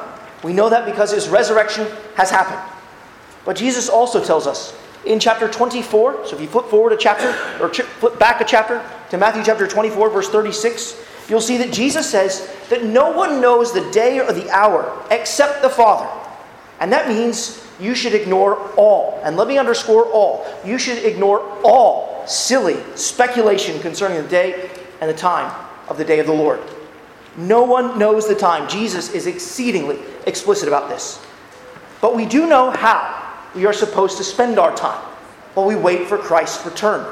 We 0.42 0.54
know 0.54 0.70
that 0.70 0.86
because 0.86 1.10
his 1.10 1.28
resurrection 1.28 1.86
has 2.14 2.30
happened. 2.30 2.62
But 3.44 3.56
Jesus 3.56 3.90
also 3.90 4.24
tells 4.24 4.46
us 4.46 4.74
in 5.04 5.20
chapter 5.20 5.48
24, 5.50 6.26
so 6.26 6.34
if 6.34 6.40
you 6.40 6.48
flip 6.48 6.64
forward 6.64 6.94
a 6.94 6.96
chapter, 6.96 7.28
or 7.62 7.68
flip 7.68 8.18
back 8.18 8.40
a 8.40 8.44
chapter 8.44 8.82
to 9.10 9.18
Matthew 9.18 9.44
chapter 9.44 9.68
24, 9.68 10.08
verse 10.08 10.30
36, 10.30 10.96
you'll 11.28 11.42
see 11.42 11.58
that 11.58 11.74
Jesus 11.74 12.10
says 12.10 12.50
that 12.70 12.84
no 12.84 13.10
one 13.10 13.38
knows 13.42 13.74
the 13.74 13.86
day 13.90 14.18
or 14.18 14.32
the 14.32 14.48
hour 14.48 15.06
except 15.10 15.60
the 15.60 15.68
Father. 15.68 16.08
And 16.80 16.90
that 16.90 17.06
means 17.06 17.63
you 17.80 17.94
should 17.94 18.14
ignore 18.14 18.56
all, 18.76 19.20
and 19.24 19.36
let 19.36 19.48
me 19.48 19.58
underscore 19.58 20.06
all, 20.06 20.46
you 20.64 20.78
should 20.78 21.04
ignore 21.04 21.40
all 21.64 22.26
silly 22.26 22.76
speculation 22.94 23.80
concerning 23.80 24.22
the 24.22 24.28
day 24.28 24.70
and 25.00 25.10
the 25.10 25.14
time 25.14 25.52
of 25.88 25.98
the 25.98 26.04
day 26.04 26.20
of 26.20 26.26
the 26.26 26.32
Lord. 26.32 26.60
No 27.36 27.64
one 27.64 27.98
knows 27.98 28.28
the 28.28 28.34
time. 28.34 28.68
Jesus 28.68 29.12
is 29.12 29.26
exceedingly 29.26 29.98
explicit 30.26 30.68
about 30.68 30.88
this. 30.88 31.24
But 32.00 32.14
we 32.14 32.26
do 32.26 32.46
know 32.46 32.70
how 32.70 33.22
we 33.54 33.66
are 33.66 33.72
supposed 33.72 34.16
to 34.18 34.24
spend 34.24 34.58
our 34.58 34.74
time 34.76 35.02
while 35.54 35.66
we 35.66 35.76
wait 35.76 36.06
for 36.06 36.16
Christ's 36.16 36.64
return. 36.64 37.04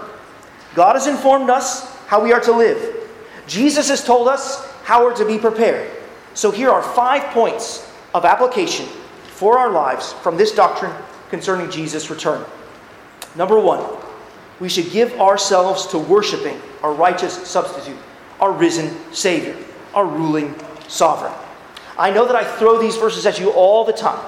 God 0.74 0.94
has 0.94 1.06
informed 1.06 1.50
us 1.50 1.96
how 2.06 2.22
we 2.22 2.32
are 2.32 2.40
to 2.40 2.52
live. 2.52 3.10
Jesus 3.46 3.88
has 3.88 4.04
told 4.04 4.28
us 4.28 4.70
how 4.84 5.04
we're 5.04 5.16
to 5.16 5.26
be 5.26 5.38
prepared. 5.38 5.90
So 6.34 6.50
here 6.50 6.70
are 6.70 6.82
five 6.82 7.22
points 7.32 7.90
of 8.14 8.24
application 8.24 8.86
for 9.42 9.58
our 9.58 9.72
lives 9.72 10.12
from 10.12 10.36
this 10.36 10.52
doctrine 10.52 10.92
concerning 11.28 11.68
Jesus' 11.68 12.10
return. 12.10 12.44
Number 13.34 13.58
one, 13.58 13.84
we 14.60 14.68
should 14.68 14.92
give 14.92 15.20
ourselves 15.20 15.88
to 15.88 15.98
worshiping 15.98 16.62
our 16.80 16.94
righteous 16.94 17.44
substitute, 17.44 17.98
our 18.38 18.52
risen 18.52 18.94
Savior, 19.12 19.56
our 19.94 20.06
ruling 20.06 20.54
sovereign. 20.86 21.32
I 21.98 22.12
know 22.12 22.24
that 22.24 22.36
I 22.36 22.44
throw 22.56 22.80
these 22.80 22.94
verses 22.94 23.26
at 23.26 23.40
you 23.40 23.50
all 23.50 23.84
the 23.84 23.92
time, 23.92 24.24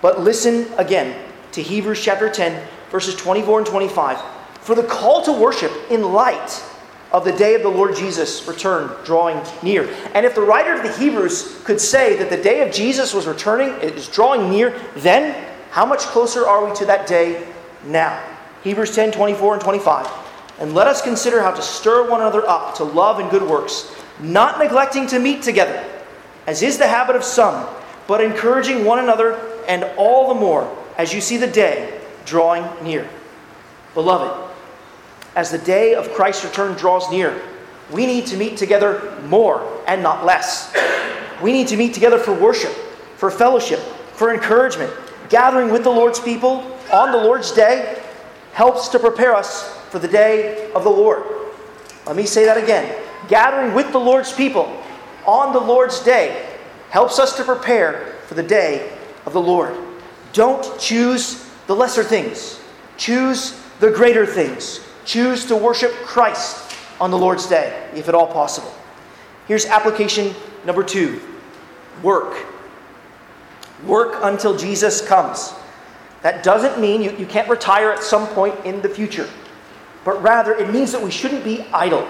but 0.00 0.22
listen 0.22 0.72
again 0.78 1.22
to 1.52 1.60
Hebrews 1.60 2.02
chapter 2.02 2.30
10, 2.30 2.66
verses 2.90 3.16
24 3.16 3.58
and 3.58 3.66
25. 3.66 4.22
For 4.62 4.74
the 4.74 4.84
call 4.84 5.20
to 5.20 5.32
worship 5.34 5.70
in 5.90 6.14
light 6.14 6.64
of 7.12 7.24
the 7.24 7.32
day 7.32 7.54
of 7.54 7.62
the 7.62 7.68
Lord 7.68 7.96
Jesus' 7.96 8.46
return 8.46 8.90
drawing 9.04 9.40
near. 9.62 9.88
And 10.14 10.24
if 10.24 10.34
the 10.34 10.42
writer 10.42 10.74
of 10.74 10.82
the 10.82 10.92
Hebrews 10.96 11.62
could 11.64 11.80
say 11.80 12.16
that 12.16 12.30
the 12.30 12.36
day 12.36 12.66
of 12.66 12.72
Jesus 12.72 13.12
was 13.12 13.26
returning, 13.26 13.68
it 13.82 13.96
is 13.96 14.08
drawing 14.08 14.50
near, 14.50 14.78
then 14.96 15.34
how 15.70 15.84
much 15.84 16.00
closer 16.00 16.46
are 16.46 16.64
we 16.64 16.74
to 16.76 16.84
that 16.86 17.06
day 17.06 17.46
now? 17.84 18.22
Hebrews 18.62 18.94
10 18.94 19.12
24 19.12 19.54
and 19.54 19.62
25. 19.62 20.08
And 20.60 20.74
let 20.74 20.86
us 20.86 21.00
consider 21.00 21.40
how 21.42 21.52
to 21.52 21.62
stir 21.62 22.08
one 22.08 22.20
another 22.20 22.46
up 22.46 22.74
to 22.76 22.84
love 22.84 23.18
and 23.18 23.30
good 23.30 23.42
works, 23.42 23.90
not 24.20 24.58
neglecting 24.58 25.06
to 25.08 25.18
meet 25.18 25.42
together, 25.42 25.82
as 26.46 26.62
is 26.62 26.76
the 26.76 26.86
habit 26.86 27.16
of 27.16 27.24
some, 27.24 27.66
but 28.06 28.20
encouraging 28.20 28.84
one 28.84 28.98
another, 28.98 29.34
and 29.66 29.84
all 29.96 30.28
the 30.28 30.38
more 30.38 30.76
as 30.98 31.14
you 31.14 31.20
see 31.20 31.38
the 31.38 31.46
day 31.46 31.98
drawing 32.26 32.64
near. 32.84 33.08
Beloved, 33.94 34.49
as 35.36 35.50
the 35.50 35.58
day 35.58 35.94
of 35.94 36.12
Christ's 36.12 36.44
return 36.44 36.76
draws 36.76 37.10
near, 37.10 37.40
we 37.90 38.06
need 38.06 38.26
to 38.26 38.36
meet 38.36 38.56
together 38.56 39.18
more 39.26 39.82
and 39.86 40.02
not 40.02 40.24
less. 40.24 40.74
we 41.42 41.52
need 41.52 41.68
to 41.68 41.76
meet 41.76 41.94
together 41.94 42.18
for 42.18 42.34
worship, 42.34 42.72
for 43.16 43.30
fellowship, 43.30 43.80
for 44.14 44.32
encouragement. 44.32 44.92
Gathering 45.28 45.70
with 45.70 45.84
the 45.84 45.90
Lord's 45.90 46.20
people 46.20 46.76
on 46.92 47.12
the 47.12 47.18
Lord's 47.18 47.52
day 47.52 48.00
helps 48.52 48.88
to 48.88 48.98
prepare 48.98 49.34
us 49.34 49.76
for 49.90 49.98
the 49.98 50.08
day 50.08 50.70
of 50.72 50.84
the 50.84 50.90
Lord. 50.90 51.24
Let 52.06 52.16
me 52.16 52.26
say 52.26 52.44
that 52.44 52.56
again. 52.56 52.96
Gathering 53.28 53.74
with 53.74 53.92
the 53.92 54.00
Lord's 54.00 54.32
people 54.32 54.82
on 55.26 55.52
the 55.52 55.60
Lord's 55.60 56.00
day 56.00 56.48
helps 56.90 57.18
us 57.18 57.36
to 57.36 57.44
prepare 57.44 58.14
for 58.26 58.34
the 58.34 58.42
day 58.42 58.92
of 59.26 59.32
the 59.32 59.40
Lord. 59.40 59.76
Don't 60.32 60.78
choose 60.78 61.48
the 61.66 61.74
lesser 61.74 62.02
things, 62.02 62.60
choose 62.96 63.60
the 63.78 63.90
greater 63.90 64.26
things. 64.26 64.80
Choose 65.04 65.46
to 65.46 65.56
worship 65.56 65.92
Christ 66.04 66.76
on 67.00 67.10
the 67.10 67.18
Lord's 67.18 67.46
day, 67.46 67.88
if 67.94 68.08
at 68.08 68.14
all 68.14 68.26
possible. 68.26 68.72
Here's 69.46 69.66
application 69.66 70.34
number 70.64 70.82
two 70.82 71.20
work. 72.02 72.46
Work 73.86 74.20
until 74.22 74.56
Jesus 74.56 75.00
comes. 75.06 75.54
That 76.22 76.42
doesn't 76.42 76.80
mean 76.80 77.02
you, 77.02 77.12
you 77.16 77.26
can't 77.26 77.48
retire 77.48 77.90
at 77.90 78.02
some 78.02 78.26
point 78.28 78.54
in 78.64 78.82
the 78.82 78.88
future, 78.88 79.28
but 80.04 80.22
rather 80.22 80.54
it 80.54 80.70
means 80.70 80.92
that 80.92 81.02
we 81.02 81.10
shouldn't 81.10 81.44
be 81.44 81.64
idle. 81.72 82.06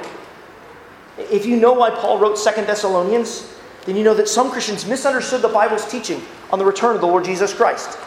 If 1.17 1.47
you 1.47 1.57
know 1.57 1.73
why 1.73 1.91
Paul 1.91 2.19
wrote 2.19 2.39
Second 2.39 2.67
Thessalonians, 2.67 3.55
then 3.85 3.97
you 3.97 4.03
know 4.03 4.15
that 4.15 4.29
some 4.29 4.51
Christians 4.51 4.87
misunderstood 4.87 5.43
the 5.43 5.49
Bible's 5.49 5.89
teaching 5.89 6.23
on 6.53 6.59
the 6.59 6.65
return 6.65 6.95
of 6.95 7.01
the 7.01 7.07
Lord 7.07 7.25
Jesus 7.25 7.55
Christ. 7.55 7.99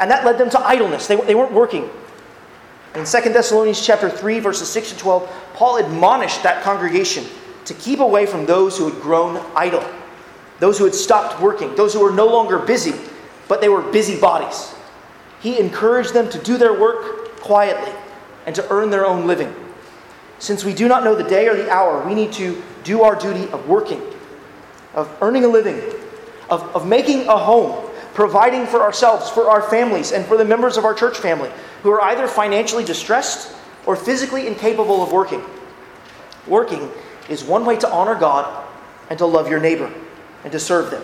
And 0.00 0.10
that 0.10 0.24
led 0.24 0.38
them 0.38 0.50
to 0.50 0.60
idleness. 0.60 1.06
They, 1.06 1.16
they 1.16 1.34
weren't 1.34 1.52
working. 1.52 1.90
In 2.94 3.04
2 3.04 3.32
Thessalonians 3.32 3.84
chapter 3.84 4.08
3, 4.08 4.38
verses 4.38 4.68
6 4.68 4.92
to 4.92 4.98
12, 4.98 5.32
Paul 5.54 5.78
admonished 5.78 6.44
that 6.44 6.62
congregation 6.62 7.24
to 7.64 7.74
keep 7.74 7.98
away 7.98 8.24
from 8.24 8.46
those 8.46 8.78
who 8.78 8.88
had 8.88 9.02
grown 9.02 9.44
idle, 9.56 9.84
those 10.60 10.78
who 10.78 10.84
had 10.84 10.94
stopped 10.94 11.40
working, 11.40 11.74
those 11.74 11.92
who 11.92 12.00
were 12.00 12.12
no 12.12 12.26
longer 12.26 12.58
busy, 12.58 12.94
but 13.48 13.60
they 13.60 13.68
were 13.68 13.82
busy 13.82 14.20
bodies. 14.20 14.74
He 15.40 15.58
encouraged 15.58 16.14
them 16.14 16.28
to 16.30 16.38
do 16.38 16.56
their 16.56 16.78
work 16.78 17.36
quietly 17.40 17.92
and 18.46 18.54
to 18.54 18.70
earn 18.70 18.90
their 18.90 19.04
own 19.04 19.26
living. 19.26 19.52
Since 20.38 20.64
we 20.64 20.72
do 20.72 20.86
not 20.86 21.02
know 21.02 21.16
the 21.16 21.24
day 21.24 21.48
or 21.48 21.56
the 21.56 21.70
hour, 21.70 22.06
we 22.06 22.14
need 22.14 22.32
to 22.34 22.62
do 22.84 23.02
our 23.02 23.16
duty 23.16 23.50
of 23.50 23.66
working, 23.68 24.02
of 24.94 25.12
earning 25.20 25.44
a 25.44 25.48
living, 25.48 25.80
of, 26.48 26.62
of 26.76 26.86
making 26.86 27.26
a 27.26 27.36
home, 27.36 27.90
providing 28.12 28.66
for 28.66 28.82
ourselves, 28.82 29.28
for 29.30 29.50
our 29.50 29.62
families, 29.62 30.12
and 30.12 30.24
for 30.26 30.36
the 30.36 30.44
members 30.44 30.76
of 30.76 30.84
our 30.84 30.94
church 30.94 31.18
family 31.18 31.50
who 31.84 31.90
are 31.90 32.00
either 32.00 32.26
financially 32.26 32.82
distressed 32.82 33.54
or 33.84 33.94
physically 33.94 34.46
incapable 34.46 35.02
of 35.02 35.12
working. 35.12 35.44
Working 36.46 36.90
is 37.28 37.44
one 37.44 37.66
way 37.66 37.76
to 37.76 37.90
honor 37.90 38.14
God 38.14 38.66
and 39.10 39.18
to 39.18 39.26
love 39.26 39.50
your 39.50 39.60
neighbor 39.60 39.92
and 40.44 40.52
to 40.52 40.58
serve 40.58 40.90
them. 40.90 41.02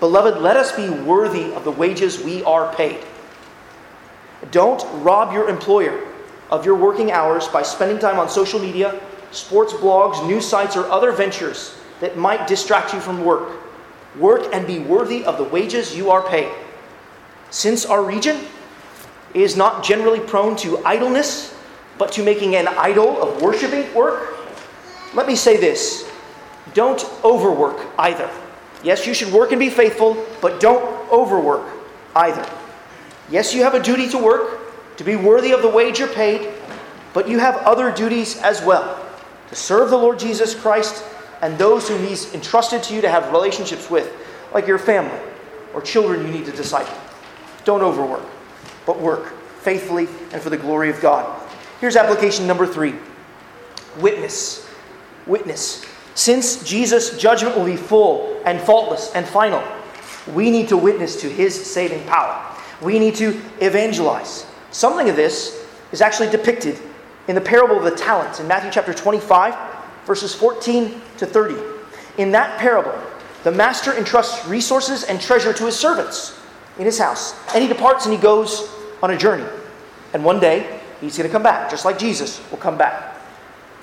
Beloved, 0.00 0.42
let 0.42 0.56
us 0.56 0.72
be 0.72 0.90
worthy 0.90 1.52
of 1.52 1.62
the 1.62 1.70
wages 1.70 2.20
we 2.20 2.42
are 2.42 2.74
paid. 2.74 2.98
Don't 4.50 4.84
rob 5.00 5.32
your 5.32 5.48
employer 5.48 6.08
of 6.50 6.66
your 6.66 6.74
working 6.74 7.12
hours 7.12 7.46
by 7.46 7.62
spending 7.62 8.00
time 8.00 8.18
on 8.18 8.28
social 8.28 8.58
media, 8.58 9.00
sports 9.30 9.72
blogs, 9.74 10.26
news 10.26 10.44
sites, 10.44 10.76
or 10.76 10.90
other 10.90 11.12
ventures 11.12 11.78
that 12.00 12.16
might 12.18 12.48
distract 12.48 12.92
you 12.92 12.98
from 12.98 13.24
work. 13.24 13.60
Work 14.18 14.52
and 14.52 14.66
be 14.66 14.80
worthy 14.80 15.24
of 15.24 15.38
the 15.38 15.44
wages 15.44 15.96
you 15.96 16.10
are 16.10 16.28
paid. 16.28 16.52
Since 17.50 17.86
our 17.86 18.02
region 18.02 18.40
is 19.34 19.56
not 19.56 19.84
generally 19.84 20.20
prone 20.20 20.56
to 20.56 20.84
idleness, 20.84 21.56
but 21.98 22.12
to 22.12 22.22
making 22.22 22.56
an 22.56 22.68
idol 22.68 23.22
of 23.22 23.42
worshiping 23.42 23.92
work, 23.94 24.36
let 25.14 25.26
me 25.26 25.36
say 25.36 25.56
this 25.56 26.10
don't 26.74 27.04
overwork 27.24 27.86
either. 27.98 28.30
Yes, 28.82 29.06
you 29.06 29.14
should 29.14 29.32
work 29.32 29.52
and 29.52 29.58
be 29.58 29.70
faithful, 29.70 30.24
but 30.40 30.60
don't 30.60 31.10
overwork 31.10 31.66
either. 32.16 32.48
Yes, 33.30 33.54
you 33.54 33.62
have 33.62 33.74
a 33.74 33.82
duty 33.82 34.08
to 34.08 34.18
work, 34.18 34.96
to 34.96 35.04
be 35.04 35.16
worthy 35.16 35.52
of 35.52 35.62
the 35.62 35.68
wage 35.68 35.98
you're 35.98 36.08
paid, 36.08 36.52
but 37.12 37.28
you 37.28 37.38
have 37.38 37.56
other 37.58 37.92
duties 37.92 38.36
as 38.38 38.62
well 38.62 39.04
to 39.48 39.56
serve 39.56 39.90
the 39.90 39.96
Lord 39.96 40.18
Jesus 40.18 40.54
Christ 40.54 41.04
and 41.42 41.58
those 41.58 41.88
whom 41.88 42.06
He's 42.06 42.32
entrusted 42.34 42.82
to 42.84 42.94
you 42.94 43.00
to 43.00 43.08
have 43.08 43.32
relationships 43.32 43.90
with, 43.90 44.12
like 44.54 44.66
your 44.66 44.78
family 44.78 45.18
or 45.74 45.80
children 45.80 46.26
you 46.26 46.32
need 46.32 46.46
to 46.46 46.52
disciple. 46.52 46.96
Don't 47.64 47.82
overwork, 47.82 48.24
but 48.90 48.98
work 48.98 49.32
faithfully 49.60 50.08
and 50.32 50.42
for 50.42 50.50
the 50.50 50.56
glory 50.56 50.90
of 50.90 51.00
God. 51.00 51.40
Here's 51.80 51.94
application 51.94 52.44
number 52.44 52.66
three 52.66 52.96
witness. 53.98 54.68
Witness. 55.28 55.86
Since 56.16 56.64
Jesus' 56.64 57.16
judgment 57.16 57.56
will 57.56 57.66
be 57.66 57.76
full 57.76 58.42
and 58.44 58.60
faultless 58.60 59.12
and 59.14 59.24
final, 59.24 59.62
we 60.34 60.50
need 60.50 60.68
to 60.70 60.76
witness 60.76 61.20
to 61.20 61.28
His 61.28 61.54
saving 61.54 62.04
power. 62.06 62.44
We 62.82 62.98
need 62.98 63.14
to 63.16 63.40
evangelize. 63.60 64.44
Something 64.72 65.08
of 65.08 65.14
this 65.14 65.64
is 65.92 66.00
actually 66.00 66.30
depicted 66.30 66.76
in 67.28 67.36
the 67.36 67.40
parable 67.40 67.76
of 67.76 67.84
the 67.84 67.92
talents 67.92 68.40
in 68.40 68.48
Matthew 68.48 68.72
chapter 68.72 68.92
25 68.92 69.54
verses 70.04 70.34
14 70.34 71.00
to 71.18 71.26
30. 71.26 71.54
In 72.18 72.32
that 72.32 72.58
parable, 72.58 73.00
the 73.44 73.52
master 73.52 73.92
entrusts 73.92 74.44
resources 74.48 75.04
and 75.04 75.20
treasure 75.20 75.52
to 75.52 75.66
his 75.66 75.78
servants 75.78 76.36
in 76.76 76.86
his 76.86 76.98
house. 76.98 77.38
And 77.54 77.62
he 77.62 77.68
departs 77.68 78.04
and 78.06 78.12
he 78.12 78.20
goes 78.20 78.68
on 79.02 79.10
a 79.10 79.16
journey. 79.16 79.46
And 80.12 80.24
one 80.24 80.40
day, 80.40 80.80
he's 81.00 81.16
going 81.16 81.28
to 81.28 81.32
come 81.32 81.42
back, 81.42 81.70
just 81.70 81.84
like 81.84 81.98
Jesus 81.98 82.40
will 82.50 82.58
come 82.58 82.76
back. 82.76 83.16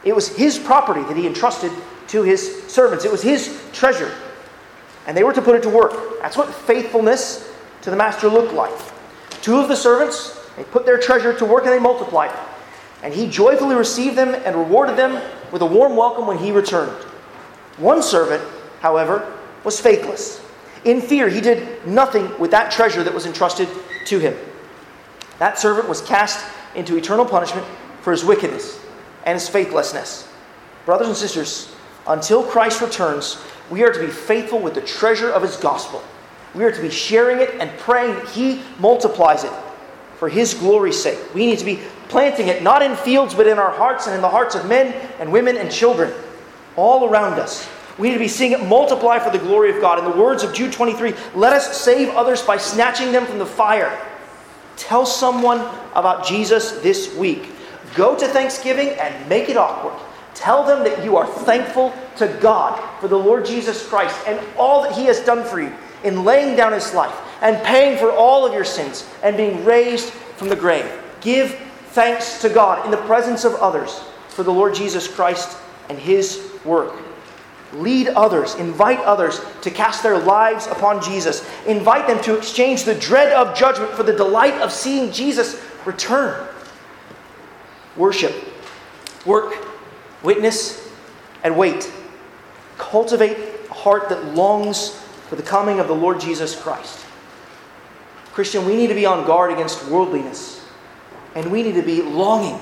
It 0.03 0.13
was 0.15 0.27
his 0.29 0.57
property 0.57 1.01
that 1.03 1.17
he 1.17 1.27
entrusted 1.27 1.71
to 2.09 2.23
his 2.23 2.63
servants, 2.67 3.03
it 3.03 3.11
was 3.11 3.21
his 3.21 3.61
treasure. 3.73 4.13
And 5.07 5.15
they 5.15 5.23
were 5.23 5.33
to 5.33 5.41
put 5.41 5.55
it 5.55 5.63
to 5.63 5.69
work. 5.69 6.21
That's 6.21 6.37
what 6.37 6.53
faithfulness 6.53 7.53
to 7.81 7.89
the 7.89 7.95
master 7.95 8.27
looked 8.27 8.53
like. 8.53 8.73
Two 9.41 9.57
of 9.57 9.67
the 9.67 9.75
servants, 9.75 10.37
they 10.55 10.63
put 10.65 10.85
their 10.85 10.97
treasure 10.97 11.33
to 11.37 11.45
work 11.45 11.63
and 11.63 11.73
they 11.73 11.79
multiplied. 11.79 12.31
And 13.03 13.13
he 13.13 13.29
joyfully 13.29 13.75
received 13.75 14.17
them 14.17 14.35
and 14.35 14.55
rewarded 14.55 14.97
them 14.97 15.21
with 15.51 15.61
a 15.61 15.65
warm 15.65 15.95
welcome 15.95 16.27
when 16.27 16.37
he 16.37 16.51
returned. 16.51 16.91
One 17.77 18.01
servant, 18.01 18.43
however, 18.81 19.33
was 19.63 19.79
faithless. 19.79 20.41
In 20.83 21.01
fear, 21.01 21.29
he 21.29 21.41
did 21.41 21.85
nothing 21.85 22.37
with 22.39 22.51
that 22.51 22.71
treasure 22.71 23.03
that 23.03 23.13
was 23.13 23.25
entrusted 23.25 23.69
to 24.05 24.19
him. 24.19 24.35
That 25.39 25.59
servant 25.59 25.87
was 25.87 26.01
cast 26.01 26.45
into 26.75 26.97
eternal 26.97 27.25
punishment 27.25 27.65
for 28.01 28.11
his 28.11 28.23
wickedness 28.23 28.79
and 29.25 29.35
his 29.35 29.49
faithlessness. 29.49 30.27
Brothers 30.85 31.07
and 31.07 31.17
sisters, 31.17 31.73
until 32.07 32.43
Christ 32.43 32.81
returns, 32.81 33.37
we 33.69 33.83
are 33.83 33.91
to 33.91 33.99
be 33.99 34.07
faithful 34.07 34.59
with 34.59 34.73
the 34.73 34.81
treasure 34.81 35.29
of 35.29 35.41
his 35.41 35.57
gospel. 35.57 36.01
We 36.55 36.63
are 36.63 36.71
to 36.71 36.81
be 36.81 36.89
sharing 36.89 37.39
it 37.39 37.55
and 37.59 37.69
praying 37.79 38.15
that 38.15 38.29
he 38.29 38.61
multiplies 38.79 39.43
it 39.43 39.51
for 40.17 40.29
his 40.29 40.53
glory's 40.53 41.01
sake. 41.01 41.19
We 41.33 41.45
need 41.45 41.59
to 41.59 41.65
be 41.65 41.81
planting 42.09 42.47
it 42.47 42.63
not 42.63 42.81
in 42.81 42.95
fields, 42.95 43.33
but 43.33 43.47
in 43.47 43.59
our 43.59 43.71
hearts 43.71 44.07
and 44.07 44.15
in 44.15 44.21
the 44.21 44.29
hearts 44.29 44.55
of 44.55 44.67
men 44.67 44.93
and 45.19 45.31
women 45.31 45.57
and 45.57 45.69
children 45.69 46.13
all 46.75 47.09
around 47.09 47.33
us. 47.33 47.67
We 47.97 48.07
need 48.07 48.13
to 48.13 48.19
be 48.19 48.27
seeing 48.27 48.51
it 48.51 48.65
multiply 48.65 49.19
for 49.19 49.31
the 49.31 49.39
glory 49.39 49.75
of 49.75 49.81
God. 49.81 49.99
In 49.99 50.05
the 50.05 50.17
words 50.17 50.43
of 50.43 50.53
Jude 50.53 50.71
23, 50.71 51.13
let 51.35 51.53
us 51.53 51.81
save 51.81 52.09
others 52.09 52.41
by 52.41 52.57
snatching 52.57 53.11
them 53.11 53.25
from 53.25 53.39
the 53.39 53.45
fire. 53.45 53.91
Tell 54.77 55.05
someone 55.05 55.59
about 55.93 56.25
Jesus 56.25 56.71
this 56.79 57.13
week. 57.15 57.51
Go 57.95 58.17
to 58.17 58.27
Thanksgiving 58.27 58.89
and 58.99 59.29
make 59.29 59.49
it 59.49 59.57
awkward. 59.57 59.93
Tell 60.33 60.63
them 60.63 60.83
that 60.83 61.03
you 61.03 61.17
are 61.17 61.25
thankful 61.25 61.93
to 62.17 62.27
God 62.39 62.79
for 63.01 63.07
the 63.07 63.17
Lord 63.17 63.45
Jesus 63.45 63.87
Christ 63.87 64.15
and 64.27 64.39
all 64.55 64.83
that 64.83 64.93
He 64.93 65.05
has 65.05 65.19
done 65.21 65.43
for 65.43 65.59
you 65.59 65.73
in 66.03 66.23
laying 66.23 66.55
down 66.55 66.73
His 66.73 66.93
life 66.93 67.15
and 67.41 67.61
paying 67.65 67.97
for 67.97 68.11
all 68.11 68.45
of 68.45 68.53
your 68.53 68.63
sins 68.63 69.09
and 69.23 69.35
being 69.35 69.65
raised 69.65 70.09
from 70.09 70.49
the 70.49 70.55
grave. 70.55 70.89
Give 71.21 71.51
thanks 71.89 72.41
to 72.41 72.49
God 72.49 72.85
in 72.85 72.91
the 72.91 72.97
presence 72.97 73.43
of 73.43 73.55
others 73.55 74.03
for 74.29 74.43
the 74.43 74.53
Lord 74.53 74.75
Jesus 74.75 75.07
Christ 75.07 75.57
and 75.89 75.97
his 75.97 76.51
work. 76.63 76.93
Lead 77.73 78.07
others, 78.09 78.55
invite 78.55 78.99
others 78.99 79.41
to 79.61 79.69
cast 79.69 80.01
their 80.01 80.17
lives 80.17 80.67
upon 80.67 81.01
Jesus. 81.01 81.47
Invite 81.65 82.07
them 82.07 82.21
to 82.23 82.37
exchange 82.37 82.83
the 82.83 82.95
dread 82.95 83.33
of 83.33 83.55
judgment 83.57 83.91
for 83.91 84.03
the 84.03 84.13
delight 84.13 84.53
of 84.61 84.71
seeing 84.71 85.11
Jesus 85.11 85.61
return. 85.85 86.47
Worship, 87.95 88.33
work, 89.25 89.67
witness, 90.23 90.89
and 91.43 91.57
wait. 91.57 91.91
Cultivate 92.77 93.37
a 93.69 93.73
heart 93.73 94.09
that 94.09 94.33
longs 94.33 94.91
for 95.29 95.35
the 95.35 95.43
coming 95.43 95.79
of 95.79 95.87
the 95.87 95.95
Lord 95.95 96.19
Jesus 96.19 96.59
Christ. 96.59 97.05
Christian, 98.31 98.65
we 98.65 98.75
need 98.75 98.87
to 98.87 98.93
be 98.93 99.05
on 99.05 99.25
guard 99.25 99.51
against 99.51 99.85
worldliness 99.87 100.63
and 101.35 101.51
we 101.51 101.63
need 101.63 101.75
to 101.75 101.81
be 101.81 102.01
longing 102.01 102.59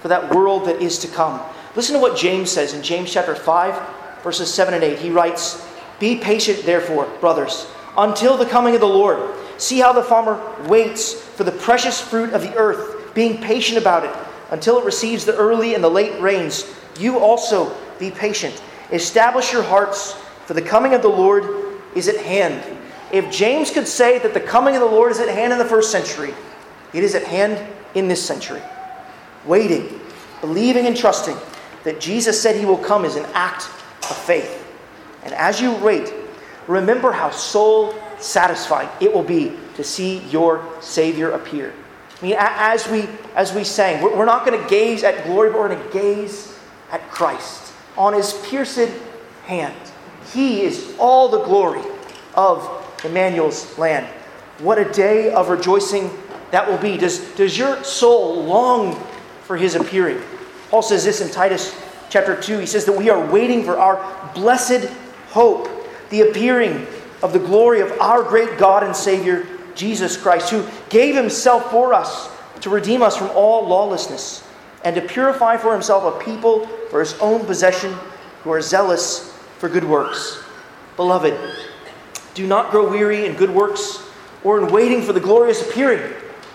for 0.00 0.08
that 0.08 0.34
world 0.34 0.66
that 0.66 0.82
is 0.82 0.98
to 0.98 1.08
come. 1.08 1.40
Listen 1.76 1.94
to 1.94 2.00
what 2.00 2.16
James 2.16 2.50
says 2.50 2.74
in 2.74 2.82
James 2.82 3.12
chapter 3.12 3.34
5, 3.34 3.74
verses 4.22 4.52
7 4.52 4.74
and 4.74 4.84
8. 4.84 4.98
He 4.98 5.10
writes, 5.10 5.66
Be 5.98 6.16
patient, 6.16 6.64
therefore, 6.64 7.06
brothers, 7.20 7.66
until 7.96 8.36
the 8.36 8.46
coming 8.46 8.74
of 8.74 8.80
the 8.80 8.86
Lord. 8.86 9.34
See 9.58 9.80
how 9.80 9.92
the 9.92 10.02
farmer 10.02 10.40
waits 10.68 11.12
for 11.12 11.44
the 11.44 11.52
precious 11.52 12.00
fruit 12.00 12.32
of 12.32 12.42
the 12.42 12.54
earth, 12.56 13.14
being 13.14 13.40
patient 13.42 13.78
about 13.78 14.04
it 14.04 14.28
until 14.50 14.78
it 14.78 14.84
receives 14.84 15.24
the 15.24 15.36
early 15.36 15.74
and 15.74 15.82
the 15.82 15.90
late 15.90 16.20
rains. 16.20 16.64
You 16.98 17.18
also 17.18 17.76
be 17.98 18.10
patient. 18.10 18.62
Establish 18.92 19.52
your 19.52 19.62
hearts, 19.62 20.14
for 20.46 20.54
the 20.54 20.62
coming 20.62 20.94
of 20.94 21.02
the 21.02 21.08
Lord 21.08 21.44
is 21.94 22.08
at 22.08 22.16
hand. 22.16 22.78
If 23.12 23.30
James 23.30 23.70
could 23.70 23.88
say 23.88 24.18
that 24.20 24.34
the 24.34 24.40
coming 24.40 24.74
of 24.74 24.80
the 24.80 24.86
Lord 24.86 25.10
is 25.10 25.18
at 25.18 25.28
hand 25.28 25.52
in 25.52 25.58
the 25.58 25.64
first 25.64 25.90
century, 25.90 26.34
it 26.92 27.02
is 27.02 27.14
at 27.14 27.24
hand 27.24 27.60
in 27.94 28.08
this 28.08 28.24
century. 28.24 28.62
Waiting, 29.44 30.00
believing, 30.40 30.86
and 30.86 30.96
trusting 30.96 31.36
that 31.84 32.00
Jesus 32.00 32.40
said 32.40 32.56
he 32.56 32.66
will 32.66 32.78
come 32.78 33.04
is 33.04 33.16
an 33.16 33.26
act 33.32 33.62
of 34.10 34.16
faith. 34.16 34.64
And 35.24 35.34
as 35.34 35.60
you 35.60 35.74
wait, 35.76 36.12
remember 36.66 37.12
how 37.12 37.30
soul 37.30 37.94
satisfying 38.18 38.88
it 39.00 39.12
will 39.12 39.22
be 39.22 39.56
to 39.74 39.84
see 39.84 40.18
your 40.30 40.64
Savior 40.80 41.32
appear. 41.32 41.72
I 42.20 42.24
mean, 42.24 42.36
as 42.38 42.88
we, 42.88 43.08
as 43.36 43.54
we 43.54 43.62
sang, 43.62 44.02
we're 44.02 44.24
not 44.24 44.44
going 44.44 44.60
to 44.60 44.68
gaze 44.68 45.04
at 45.04 45.24
glory, 45.24 45.50
but 45.50 45.60
we're 45.60 45.68
going 45.68 45.86
to 45.86 45.92
gaze 45.92 46.58
at 46.90 47.08
Christ 47.10 47.72
on 47.96 48.12
his 48.12 48.32
pierced 48.46 48.90
hand. 49.44 49.76
He 50.32 50.62
is 50.62 50.94
all 50.98 51.28
the 51.28 51.42
glory 51.42 51.82
of 52.34 52.66
Emmanuel's 53.04 53.78
land. 53.78 54.06
What 54.58 54.78
a 54.78 54.90
day 54.92 55.32
of 55.32 55.48
rejoicing 55.48 56.10
that 56.50 56.68
will 56.68 56.78
be. 56.78 56.96
Does, 56.96 57.20
does 57.34 57.56
your 57.56 57.82
soul 57.84 58.42
long 58.44 58.94
for 59.44 59.56
his 59.56 59.74
appearing? 59.74 60.20
Paul 60.70 60.82
says 60.82 61.04
this 61.04 61.20
in 61.20 61.30
Titus 61.30 61.74
chapter 62.08 62.40
2. 62.40 62.58
He 62.58 62.66
says 62.66 62.84
that 62.86 62.96
we 62.96 63.10
are 63.10 63.30
waiting 63.30 63.64
for 63.64 63.78
our 63.78 64.32
blessed 64.34 64.88
hope, 65.28 65.68
the 66.10 66.22
appearing 66.22 66.86
of 67.22 67.32
the 67.32 67.38
glory 67.38 67.80
of 67.80 67.90
our 68.00 68.22
great 68.22 68.58
God 68.58 68.82
and 68.82 68.94
Savior, 68.94 69.46
Jesus 69.74 70.16
Christ, 70.16 70.50
who 70.50 70.66
gave 70.88 71.14
himself 71.14 71.70
for 71.70 71.94
us 71.94 72.30
to 72.60 72.70
redeem 72.70 73.02
us 73.02 73.16
from 73.16 73.30
all 73.30 73.66
lawlessness 73.66 74.46
and 74.84 74.94
to 74.94 75.02
purify 75.02 75.56
for 75.56 75.72
himself 75.72 76.04
a 76.04 76.24
people 76.24 76.66
for 76.90 77.00
his 77.00 77.14
own 77.20 77.44
possession 77.44 77.92
who 78.42 78.50
are 78.50 78.62
zealous 78.62 79.32
for 79.58 79.68
good 79.68 79.84
works. 79.84 80.42
Beloved, 80.96 81.38
do 82.34 82.46
not 82.46 82.70
grow 82.70 82.88
weary 82.88 83.26
in 83.26 83.34
good 83.34 83.50
works 83.50 84.02
or 84.44 84.58
in 84.60 84.72
waiting 84.72 85.02
for 85.02 85.12
the 85.12 85.20
glorious 85.20 85.68
appearing 85.68 86.12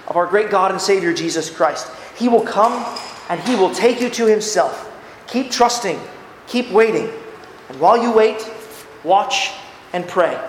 of 0.08 0.16
our 0.16 0.26
great 0.26 0.50
God 0.50 0.72
and 0.72 0.80
Savior 0.80 1.14
Jesus 1.14 1.50
Christ. 1.50 1.88
He 2.18 2.30
will 2.30 2.42
come 2.42 2.98
and 3.30 3.40
he 3.42 3.56
will 3.56 3.74
take 3.74 4.02
you 4.02 4.10
to 4.12 4.26
himself. 4.26 4.90
Keep 5.34 5.50
trusting, 5.50 6.00
keep 6.46 6.70
waiting. 6.70 7.10
And 7.70 7.80
while 7.80 8.00
you 8.00 8.12
wait, 8.12 8.48
watch 9.04 9.50
and 9.92 10.08
pray. 10.08 10.40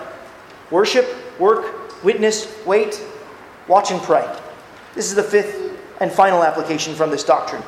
Worship, 0.69 1.07
work, 1.39 2.03
witness, 2.03 2.55
wait, 2.67 3.03
watch 3.67 3.89
and 3.89 3.99
pray. 3.99 4.31
This 4.93 5.09
is 5.09 5.15
the 5.15 5.23
fifth 5.23 5.75
and 6.01 6.11
final 6.11 6.43
application 6.43 6.93
from 6.93 7.09
this 7.09 7.23
doctrine. 7.23 7.63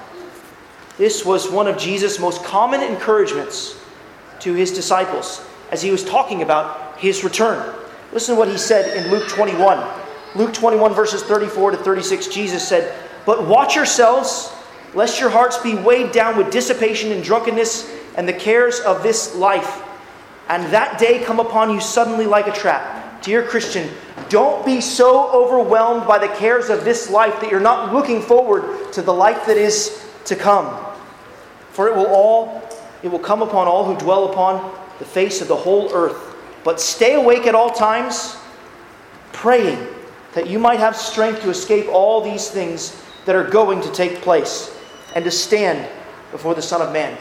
This 0.99 1.25
was 1.25 1.49
one 1.49 1.65
of 1.65 1.75
Jesus' 1.79 2.19
most 2.19 2.43
common 2.43 2.83
encouragements 2.83 3.83
to 4.41 4.53
his 4.53 4.71
disciples 4.71 5.43
as 5.71 5.81
he 5.81 5.89
was 5.89 6.03
talking 6.03 6.43
about 6.43 6.99
his 6.99 7.23
return. 7.23 7.73
Listen 8.13 8.35
to 8.35 8.39
what 8.39 8.47
he 8.47 8.59
said 8.59 8.95
in 8.95 9.09
Luke 9.09 9.27
21. 9.27 9.83
Luke 10.35 10.53
21, 10.53 10.93
verses 10.93 11.23
34 11.23 11.71
to 11.71 11.77
36, 11.77 12.27
Jesus 12.27 12.67
said, 12.67 12.95
But 13.25 13.47
watch 13.47 13.75
yourselves, 13.75 14.53
lest 14.97 15.19
your 15.19 15.29
hearts 15.29 15.59
be 15.59 15.75
weighed 15.75 16.11
down 16.11 16.35
with 16.35 16.49
dissipation 16.49 17.11
and 17.11 17.23
drunkenness 17.23 17.87
and 18.15 18.27
the 18.27 18.33
cares 18.33 18.79
of 18.79 19.03
this 19.03 19.35
life, 19.35 19.83
and 20.49 20.63
that 20.73 20.97
day 20.97 21.23
come 21.23 21.39
upon 21.39 21.69
you 21.69 21.79
suddenly 21.79 22.25
like 22.25 22.47
a 22.47 22.51
trap. 22.51 23.21
Dear 23.21 23.43
Christian, 23.43 23.91
don't 24.27 24.65
be 24.65 24.81
so 24.81 25.29
overwhelmed 25.31 26.07
by 26.07 26.17
the 26.17 26.27
cares 26.29 26.69
of 26.69 26.83
this 26.83 27.11
life 27.11 27.39
that 27.41 27.51
you're 27.51 27.59
not 27.59 27.93
looking 27.93 28.23
forward 28.23 28.91
to 28.93 29.03
the 29.03 29.13
life 29.13 29.45
that 29.45 29.55
is 29.55 30.03
to 30.25 30.35
come. 30.35 30.83
For 31.73 31.87
it 31.87 31.95
will 31.95 32.07
all 32.07 32.67
it 33.03 33.09
will 33.09 33.19
come 33.19 33.43
upon 33.43 33.67
all 33.67 33.85
who 33.85 33.95
dwell 34.03 34.31
upon 34.31 34.75
the 34.97 35.05
face 35.05 35.41
of 35.41 35.47
the 35.47 35.55
whole 35.55 35.93
earth. 35.93 36.35
But 36.63 36.81
stay 36.81 37.13
awake 37.13 37.45
at 37.45 37.53
all 37.53 37.69
times, 37.69 38.35
praying 39.31 39.77
that 40.33 40.49
you 40.49 40.57
might 40.57 40.79
have 40.79 40.95
strength 40.95 41.43
to 41.43 41.51
escape 41.51 41.87
all 41.87 42.19
these 42.21 42.49
things 42.49 42.99
that 43.25 43.35
are 43.35 43.47
going 43.47 43.79
to 43.81 43.91
take 43.91 44.21
place 44.23 44.73
and 45.17 45.25
to 45.25 45.31
stand 45.31 45.89
before 46.29 46.53
the 46.53 46.61
Son 46.61 46.79
of 46.79 46.93
Man. 46.93 47.17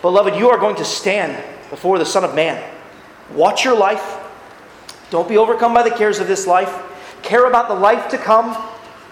Beloved, 0.00 0.36
you 0.36 0.48
are 0.48 0.56
going 0.56 0.76
to 0.76 0.86
stand 0.86 1.36
before 1.68 1.98
the 1.98 2.06
Son 2.06 2.24
of 2.24 2.34
Man. 2.34 2.56
Watch 3.34 3.62
your 3.62 3.76
life. 3.76 4.16
Don't 5.10 5.28
be 5.28 5.36
overcome 5.36 5.74
by 5.74 5.82
the 5.82 5.94
cares 5.94 6.18
of 6.18 6.28
this 6.28 6.46
life. 6.46 6.74
Care 7.20 7.46
about 7.46 7.68
the 7.68 7.74
life 7.74 8.08
to 8.08 8.16
come 8.16 8.56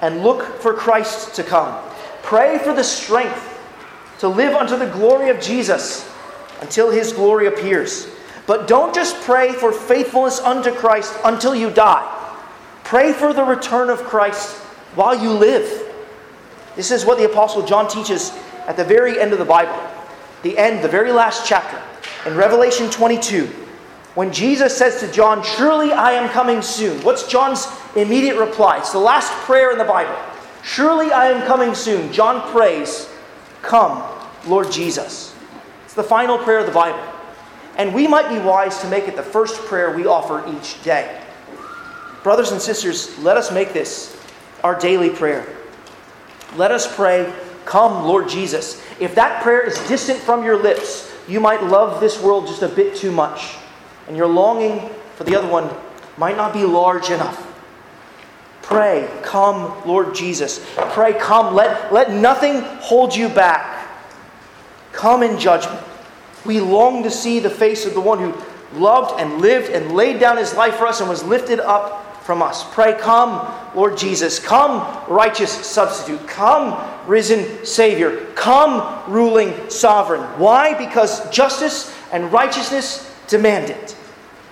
and 0.00 0.22
look 0.22 0.42
for 0.62 0.72
Christ 0.72 1.34
to 1.34 1.42
come. 1.42 1.78
Pray 2.22 2.56
for 2.56 2.72
the 2.72 2.82
strength 2.82 3.60
to 4.20 4.28
live 4.28 4.54
unto 4.54 4.78
the 4.78 4.86
glory 4.86 5.28
of 5.28 5.38
Jesus 5.38 6.10
until 6.62 6.90
his 6.90 7.12
glory 7.12 7.46
appears. 7.46 8.08
But 8.46 8.66
don't 8.66 8.94
just 8.94 9.20
pray 9.20 9.52
for 9.52 9.70
faithfulness 9.70 10.40
unto 10.40 10.72
Christ 10.72 11.14
until 11.26 11.54
you 11.54 11.70
die. 11.70 12.10
Pray 12.84 13.12
for 13.12 13.34
the 13.34 13.44
return 13.44 13.90
of 13.90 13.98
Christ 13.98 14.56
while 14.94 15.14
you 15.14 15.28
live. 15.28 15.83
This 16.76 16.90
is 16.90 17.04
what 17.04 17.18
the 17.18 17.24
Apostle 17.24 17.64
John 17.64 17.88
teaches 17.88 18.32
at 18.66 18.76
the 18.76 18.84
very 18.84 19.20
end 19.20 19.32
of 19.32 19.38
the 19.38 19.44
Bible, 19.44 19.78
the 20.42 20.58
end, 20.58 20.82
the 20.82 20.88
very 20.88 21.12
last 21.12 21.46
chapter, 21.46 21.80
in 22.28 22.36
Revelation 22.36 22.90
22. 22.90 23.46
When 24.14 24.32
Jesus 24.32 24.76
says 24.76 25.00
to 25.00 25.10
John, 25.10 25.42
Surely 25.42 25.92
I 25.92 26.12
am 26.12 26.28
coming 26.30 26.62
soon. 26.62 27.02
What's 27.02 27.26
John's 27.26 27.66
immediate 27.96 28.38
reply? 28.38 28.78
It's 28.78 28.92
the 28.92 28.98
last 28.98 29.32
prayer 29.44 29.72
in 29.72 29.78
the 29.78 29.84
Bible. 29.84 30.16
Surely 30.62 31.12
I 31.12 31.28
am 31.28 31.46
coming 31.46 31.74
soon. 31.74 32.12
John 32.12 32.50
prays, 32.52 33.08
Come, 33.62 34.02
Lord 34.46 34.70
Jesus. 34.70 35.34
It's 35.84 35.94
the 35.94 36.02
final 36.02 36.38
prayer 36.38 36.60
of 36.60 36.66
the 36.66 36.72
Bible. 36.72 37.02
And 37.76 37.92
we 37.92 38.06
might 38.06 38.28
be 38.28 38.38
wise 38.38 38.78
to 38.78 38.88
make 38.88 39.08
it 39.08 39.16
the 39.16 39.22
first 39.22 39.60
prayer 39.62 39.96
we 39.96 40.06
offer 40.06 40.44
each 40.56 40.82
day. 40.84 41.20
Brothers 42.22 42.52
and 42.52 42.60
sisters, 42.60 43.18
let 43.18 43.36
us 43.36 43.52
make 43.52 43.72
this 43.72 44.16
our 44.62 44.78
daily 44.78 45.10
prayer. 45.10 45.46
Let 46.56 46.70
us 46.70 46.94
pray, 46.94 47.32
Come, 47.64 48.04
Lord 48.04 48.28
Jesus. 48.28 48.82
If 49.00 49.14
that 49.14 49.42
prayer 49.42 49.66
is 49.66 49.78
distant 49.88 50.18
from 50.18 50.44
your 50.44 50.56
lips, 50.56 51.12
you 51.26 51.40
might 51.40 51.62
love 51.62 52.00
this 52.00 52.20
world 52.20 52.46
just 52.46 52.62
a 52.62 52.68
bit 52.68 52.94
too 52.94 53.10
much. 53.10 53.56
And 54.06 54.16
your 54.16 54.26
longing 54.26 54.90
for 55.16 55.24
the 55.24 55.36
other 55.36 55.48
one 55.48 55.70
might 56.18 56.36
not 56.36 56.52
be 56.52 56.64
large 56.64 57.10
enough. 57.10 57.50
Pray, 58.62 59.08
come, 59.22 59.86
Lord 59.86 60.14
Jesus. 60.14 60.64
Pray, 60.76 61.14
come. 61.14 61.54
Let, 61.54 61.92
let 61.92 62.12
nothing 62.12 62.60
hold 62.60 63.14
you 63.14 63.28
back. 63.28 63.88
Come 64.92 65.22
in 65.22 65.38
judgment. 65.38 65.82
We 66.44 66.60
long 66.60 67.02
to 67.02 67.10
see 67.10 67.40
the 67.40 67.50
face 67.50 67.86
of 67.86 67.94
the 67.94 68.00
one 68.00 68.18
who 68.18 68.34
loved 68.78 69.20
and 69.20 69.40
lived 69.40 69.70
and 69.70 69.92
laid 69.92 70.20
down 70.20 70.36
his 70.36 70.54
life 70.54 70.76
for 70.76 70.86
us 70.86 71.00
and 71.00 71.08
was 71.08 71.22
lifted 71.24 71.60
up 71.60 72.03
from 72.24 72.40
us. 72.40 72.64
Pray, 72.72 72.94
come, 72.98 73.54
Lord 73.74 73.98
Jesus. 73.98 74.38
Come, 74.38 74.80
righteous 75.08 75.50
substitute. 75.50 76.26
Come, 76.26 76.82
risen 77.06 77.64
Savior. 77.66 78.26
Come, 78.34 79.12
ruling 79.12 79.68
sovereign. 79.68 80.22
Why? 80.38 80.72
Because 80.74 81.28
justice 81.30 81.94
and 82.12 82.32
righteousness 82.32 83.14
demand 83.28 83.70
it. 83.70 83.96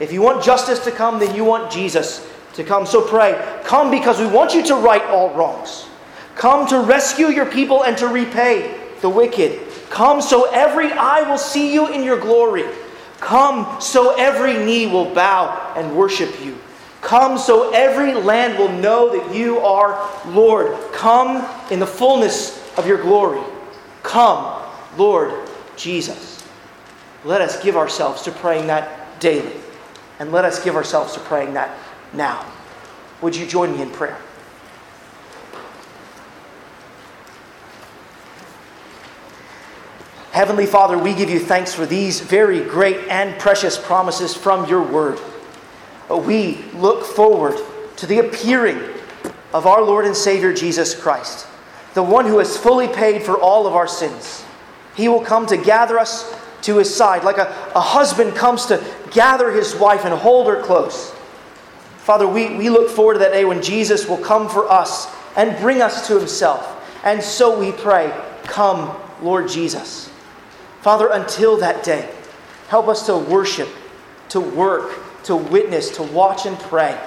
If 0.01 0.13
you 0.13 0.21
want 0.21 0.45
justice 0.45 0.81
to 0.85 0.91
come, 0.91 1.19
then 1.19 1.35
you 1.35 1.45
want 1.45 1.73
Jesus 1.73 2.29
to 2.55 2.65
come. 2.65 2.85
So 2.85 3.01
pray, 3.01 3.61
come 3.65 3.91
because 3.91 4.21
we 4.21 4.27
want 4.27 4.55
you 4.55 4.63
to 4.65 4.75
right 4.75 5.05
all 5.05 5.31
wrongs. 5.35 5.87
Come 6.35 6.67
to 6.69 6.81
rescue 6.81 7.29
your 7.29 7.47
people 7.47 7.85
and 7.85 7.97
to 7.99 8.09
repay 8.09 8.79
the 9.01 9.09
wicked. 9.09 9.61
Come 9.89 10.21
so 10.21 10.51
every 10.51 10.91
eye 10.93 11.23
will 11.23 11.39
see 11.39 11.73
you 11.73 11.89
in 11.89 12.03
your 12.03 12.19
glory. 12.19 12.65
Come 13.21 13.81
so 13.81 14.15
every 14.17 14.55
knee 14.65 14.87
will 14.87 15.15
bow 15.15 15.73
and 15.77 15.97
worship 15.97 16.43
you. 16.45 16.59
Come 17.03 17.37
so 17.37 17.73
every 17.73 18.15
land 18.15 18.57
will 18.59 18.71
know 18.71 19.15
that 19.15 19.35
you 19.35 19.59
are 19.59 20.09
Lord. 20.29 20.75
Come 20.93 21.47
in 21.71 21.81
the 21.81 21.87
fullness 21.87 22.59
of 22.79 22.87
your 22.87 23.03
glory. 23.03 23.43
Come, 24.05 24.63
Lord 24.97 25.49
Jesus. 25.77 26.43
Let 27.25 27.41
us 27.41 27.63
give 27.63 27.77
ourselves 27.77 28.23
to 28.23 28.31
praying 28.31 28.69
that 28.69 29.21
daily. 29.21 29.57
And 30.21 30.31
let 30.31 30.45
us 30.45 30.63
give 30.63 30.77
ourselves 30.77 31.13
to 31.15 31.21
praying 31.21 31.55
that 31.55 31.77
now. 32.13 32.47
Would 33.21 33.35
you 33.35 33.47
join 33.47 33.73
me 33.73 33.83
in 33.83 33.91
prayer? 33.91 34.19
Heavenly 40.31 40.67
Father, 40.67 40.97
we 40.97 41.15
give 41.15 41.29
you 41.29 41.41
thanks 41.41 41.75
for 41.75 41.85
these 41.85 42.21
very 42.21 42.61
great 42.61 43.09
and 43.09 43.39
precious 43.41 43.77
promises 43.77 44.35
from 44.35 44.69
your 44.69 44.83
word. 44.83 45.21
But 46.13 46.27
we 46.27 46.59
look 46.75 47.07
forward 47.07 47.59
to 47.97 48.07
the 48.07 48.19
appearing 48.19 48.79
of 49.55 49.67
our 49.67 49.81
Lord 49.83 50.05
and 50.05 50.15
Savior 50.15 50.53
Jesus 50.53 50.95
Christ, 50.95 51.47
the 51.95 52.03
one 52.03 52.27
who 52.27 52.37
has 52.37 52.55
fully 52.55 52.87
paid 52.87 53.23
for 53.23 53.39
all 53.39 53.67
of 53.67 53.75
our 53.75 53.89
sins. 53.89 54.45
He 54.95 55.09
will 55.09 55.23
come 55.23 55.47
to 55.47 55.57
gather 55.57 55.99
us 55.99 56.31
to 56.65 56.77
his 56.77 56.95
side, 56.95 57.25
like 57.25 57.39
a, 57.39 57.47
a 57.75 57.81
husband 57.81 58.35
comes 58.35 58.67
to 58.67 58.85
gather 59.11 59.53
his 59.53 59.75
wife 59.75 60.05
and 60.05 60.13
hold 60.13 60.49
her 60.49 60.61
close. 60.61 61.13
Father, 61.97 62.29
we, 62.29 62.57
we 62.57 62.69
look 62.69 62.91
forward 62.91 63.15
to 63.15 63.21
that 63.21 63.33
day 63.33 63.47
when 63.47 63.63
Jesus 63.63 64.07
will 64.07 64.19
come 64.19 64.51
for 64.51 64.71
us 64.71 65.11
and 65.35 65.59
bring 65.63 65.81
us 65.81 66.07
to 66.09 66.19
himself. 66.19 67.01
And 67.05 67.23
so 67.23 67.59
we 67.59 67.73
pray, 67.73 68.13
Come, 68.43 68.95
Lord 69.23 69.49
Jesus. 69.49 70.11
Father, 70.83 71.09
until 71.11 71.57
that 71.57 71.83
day, 71.83 72.07
help 72.69 72.89
us 72.89 73.07
to 73.07 73.17
worship, 73.17 73.71
to 74.29 74.41
work, 74.41 74.99
to 75.25 75.37
witness, 75.37 75.91
to 75.97 76.03
watch 76.03 76.47
and 76.47 76.59
pray 76.59 76.99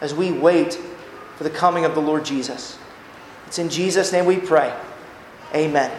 as 0.00 0.14
we 0.14 0.32
wait 0.32 0.78
for 1.36 1.44
the 1.44 1.50
coming 1.50 1.84
of 1.84 1.94
the 1.94 2.00
Lord 2.00 2.24
Jesus. 2.24 2.78
It's 3.46 3.58
in 3.58 3.68
Jesus' 3.68 4.12
name 4.12 4.24
we 4.24 4.38
pray. 4.38 4.74
Amen. 5.54 5.90